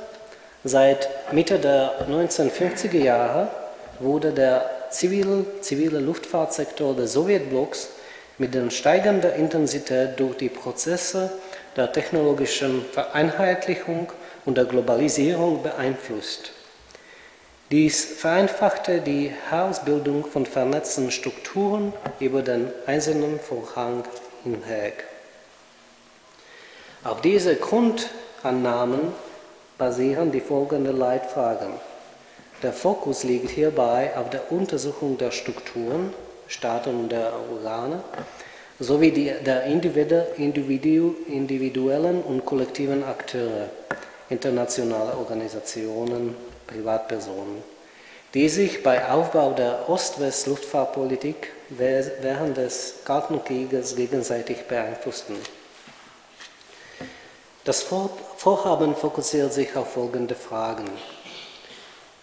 Seit 0.64 1.09
Mitte 1.33 1.59
der 1.59 2.07
1950er 2.09 2.99
Jahre 2.99 3.49
wurde 4.01 4.33
der 4.33 4.68
zivile, 4.91 5.45
zivile 5.61 6.01
Luftfahrtsektor 6.01 6.95
des 6.95 7.12
Sowjetblocks 7.12 7.89
mit 8.39 8.55
der 8.55 8.70
steigenden 8.70 9.33
Intensität 9.35 10.18
durch 10.18 10.37
die 10.37 10.49
Prozesse 10.49 11.30
der 11.76 11.93
technologischen 11.93 12.85
Vereinheitlichung 12.93 14.09
und 14.45 14.57
der 14.57 14.64
Globalisierung 14.64 15.62
beeinflusst. 15.62 16.53
Dies 17.73 18.05
vereinfachte 18.05 19.01
die 19.01 19.33
Herausbildung 19.49 20.27
von 20.27 20.45
vernetzten 20.45 21.11
Strukturen 21.11 21.95
über 22.20 22.43
den 22.43 22.68
einzelnen 22.85 23.41
Vorhang 23.41 24.05
hinweg. 24.45 25.05
Auf 27.03 27.23
diese 27.23 27.57
Grundannahmen 27.57 29.01
basieren 29.79 30.33
die 30.33 30.43
folgenden 30.43 30.99
Leitfragen. 30.99 31.70
Der 32.62 32.75
Fokus 32.75 33.25
liegt 33.25 33.49
hierbei 33.49 34.11
auf 34.18 34.29
der 34.29 34.53
Untersuchung 34.53 35.16
der 35.16 35.31
Strukturen, 35.31 36.12
Staaten 36.49 36.95
und 36.95 37.09
der 37.11 37.33
Organe 37.51 38.03
sowie 38.81 39.12
die, 39.12 39.33
der 39.47 39.64
Individu, 39.64 41.14
individuellen 41.27 42.20
und 42.20 42.45
kollektiven 42.45 43.03
Akteure, 43.03 43.70
internationale 44.29 45.16
Organisationen, 45.16 46.37
Privatpersonen, 46.73 47.62
die 48.35 48.49
sich 48.49 48.83
bei 48.83 49.09
Aufbau 49.09 49.53
der 49.53 49.89
Ost-West-Luftfahrtpolitik 49.89 51.51
während 51.68 52.57
des 52.57 52.95
Kalten 53.05 53.45
Krieges 53.45 53.95
gegenseitig 53.95 54.62
beeinflussten. 54.62 55.37
Das 57.64 57.83
Vorhaben 57.83 58.97
fokussiert 58.97 59.53
sich 59.53 59.77
auf 59.77 59.93
folgende 59.93 60.35
Fragen. 60.35 60.87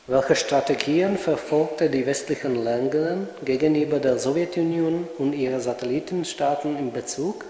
Welche 0.08 0.36
Strategien 0.36 1.18
verfolgte 1.18 1.90
die 1.90 2.06
westlichen 2.06 2.62
Länder 2.64 3.28
gegenüber 3.46 4.00
der 4.00 4.18
Sowjetunion 4.18 5.08
und 5.20 5.34
ihren 5.34 5.62
Satellitenstaaten 5.62 6.78
in 6.78 6.92
Bezug 6.92 7.46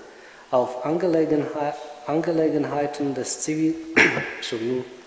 auf 0.52 0.86
Angelegenheiten 0.86 3.14
des, 3.14 3.39
Zivil 3.39 3.76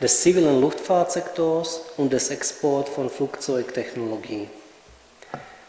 des 0.00 0.22
zivilen 0.22 0.60
Luftfahrtsektors 0.60 1.80
und 1.96 2.12
des 2.12 2.30
Exports 2.30 2.90
von 2.90 3.10
Flugzeugtechnologie? 3.10 4.48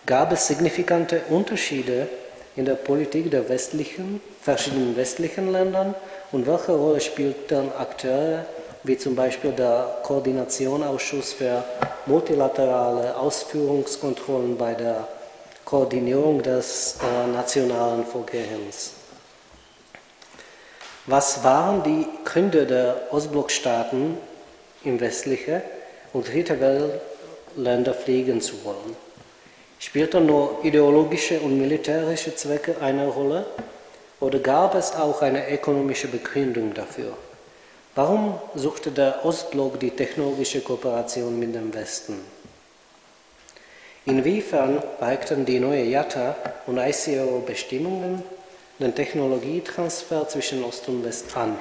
Gab 0.05 0.31
es 0.31 0.47
signifikante 0.47 1.21
Unterschiede 1.29 2.07
in 2.55 2.65
der 2.65 2.75
Politik 2.75 3.31
der 3.31 3.49
westlichen, 3.49 4.21
verschiedenen 4.41 4.95
westlichen 4.95 5.51
Ländern 5.51 5.95
und 6.31 6.45
welche 6.47 6.73
Rolle 6.73 7.01
spielten 7.01 7.71
Akteure 7.77 8.45
wie 8.83 8.97
zum 8.97 9.15
Beispiel 9.15 9.51
der 9.51 9.97
Koordinationsausschuss 10.03 11.33
für 11.33 11.63
multilaterale 12.05 13.17
Ausführungskontrollen 13.17 14.57
bei 14.57 14.75
der 14.75 15.07
Koordinierung 15.65 16.43
des 16.43 16.97
äh, 17.01 17.27
nationalen 17.31 18.05
Vorgehens. 18.05 18.91
Was 21.07 21.43
waren 21.43 21.83
die 21.83 22.07
Gründe 22.23 22.65
der 22.65 22.99
Ostblockstaaten 23.11 24.17
in 24.83 24.99
westliche 24.99 25.61
und 26.13 26.27
dritte 26.27 26.59
Weltländer 26.59 27.93
fliegen 27.93 28.41
zu 28.41 28.65
wollen? 28.65 28.95
Spielten 29.77 30.25
nur 30.25 30.63
ideologische 30.63 31.39
und 31.41 31.59
militärische 31.59 32.35
Zwecke 32.35 32.77
eine 32.81 33.07
Rolle 33.07 33.45
oder 34.19 34.39
gab 34.39 34.73
es 34.73 34.95
auch 34.95 35.21
eine 35.21 35.47
ökonomische 35.51 36.07
Begründung 36.07 36.73
dafür? 36.73 37.13
Warum 37.93 38.39
suchte 38.55 38.89
der 38.89 39.23
Ostblock 39.23 39.79
die 39.79 39.91
technologische 39.91 40.61
Kooperation 40.61 41.37
mit 41.37 41.53
dem 41.53 41.71
Westen? 41.71 42.19
Inwiefern 44.05 44.81
weigten 44.99 45.45
die 45.45 45.59
neue 45.59 45.83
JATA 45.83 46.35
und 46.65 46.79
ICAO-Bestimmungen 46.79 48.23
den 48.79 48.93
Technologietransfer 48.93 50.27
zwischen 50.27 50.63
Ost 50.63 50.87
und 50.87 51.03
West 51.03 51.35
an? 51.35 51.57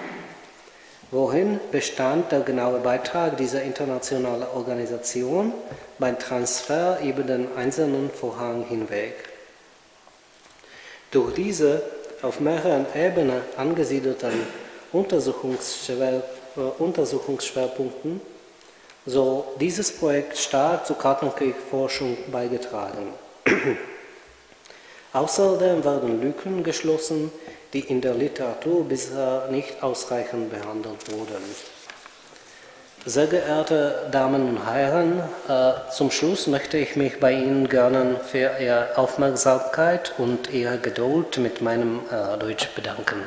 Worin 1.11 1.61
bestand 1.71 2.33
der 2.33 2.41
genaue 2.41 2.81
Beitrag 2.81 3.37
dieser 3.37 3.63
internationalen 3.63 4.43
Organisation 4.55 5.53
beim 5.99 6.19
Transfer 6.19 6.99
über 7.03 7.23
den 7.23 7.47
einzelnen 7.57 8.11
Vorhang 8.11 8.65
hinweg? 8.67 9.15
Durch 11.11 11.35
diese 11.35 11.83
auf 12.23 12.41
mehreren 12.41 12.87
Ebenen 12.95 13.43
angesiedelten 13.57 14.33
Untersuchungsschwer, 14.93 16.23
äh, 16.57 16.61
Untersuchungsschwerpunkten 16.79 18.21
so 19.07 19.55
dieses 19.61 19.93
Projekt 19.93 20.39
stark 20.39 20.87
zur 20.87 20.99
Kartenkriegforschung 20.99 22.17
beigetragen. 22.33 23.13
Außerdem 25.15 25.85
werden 25.85 26.21
Lücken 26.21 26.65
geschlossen, 26.65 27.31
die 27.73 27.81
in 27.81 28.01
der 28.01 28.15
Literatur 28.15 28.85
bisher 28.85 29.47
nicht 29.49 29.81
ausreichend 29.81 30.51
behandelt 30.51 31.11
wurden. 31.13 31.43
Sehr 33.07 33.29
geehrte 33.29 34.09
Damen 34.11 34.49
und 34.49 34.67
Herren, 34.67 35.23
äh, 35.49 35.91
zum 35.93 36.11
Schluss 36.11 36.49
möchte 36.49 36.79
ich 36.79 36.97
mich 36.97 37.21
bei 37.21 37.33
Ihnen 37.33 37.69
gerne 37.69 38.19
für 38.25 38.59
Ihre 38.59 38.97
Aufmerksamkeit 38.97 40.15
und 40.19 40.51
Ihre 40.53 40.79
Geduld 40.79 41.39
mit 41.39 41.61
meinem 41.61 42.01
äh, 42.11 42.37
Deutsch 42.39 42.71
bedanken. 42.75 43.23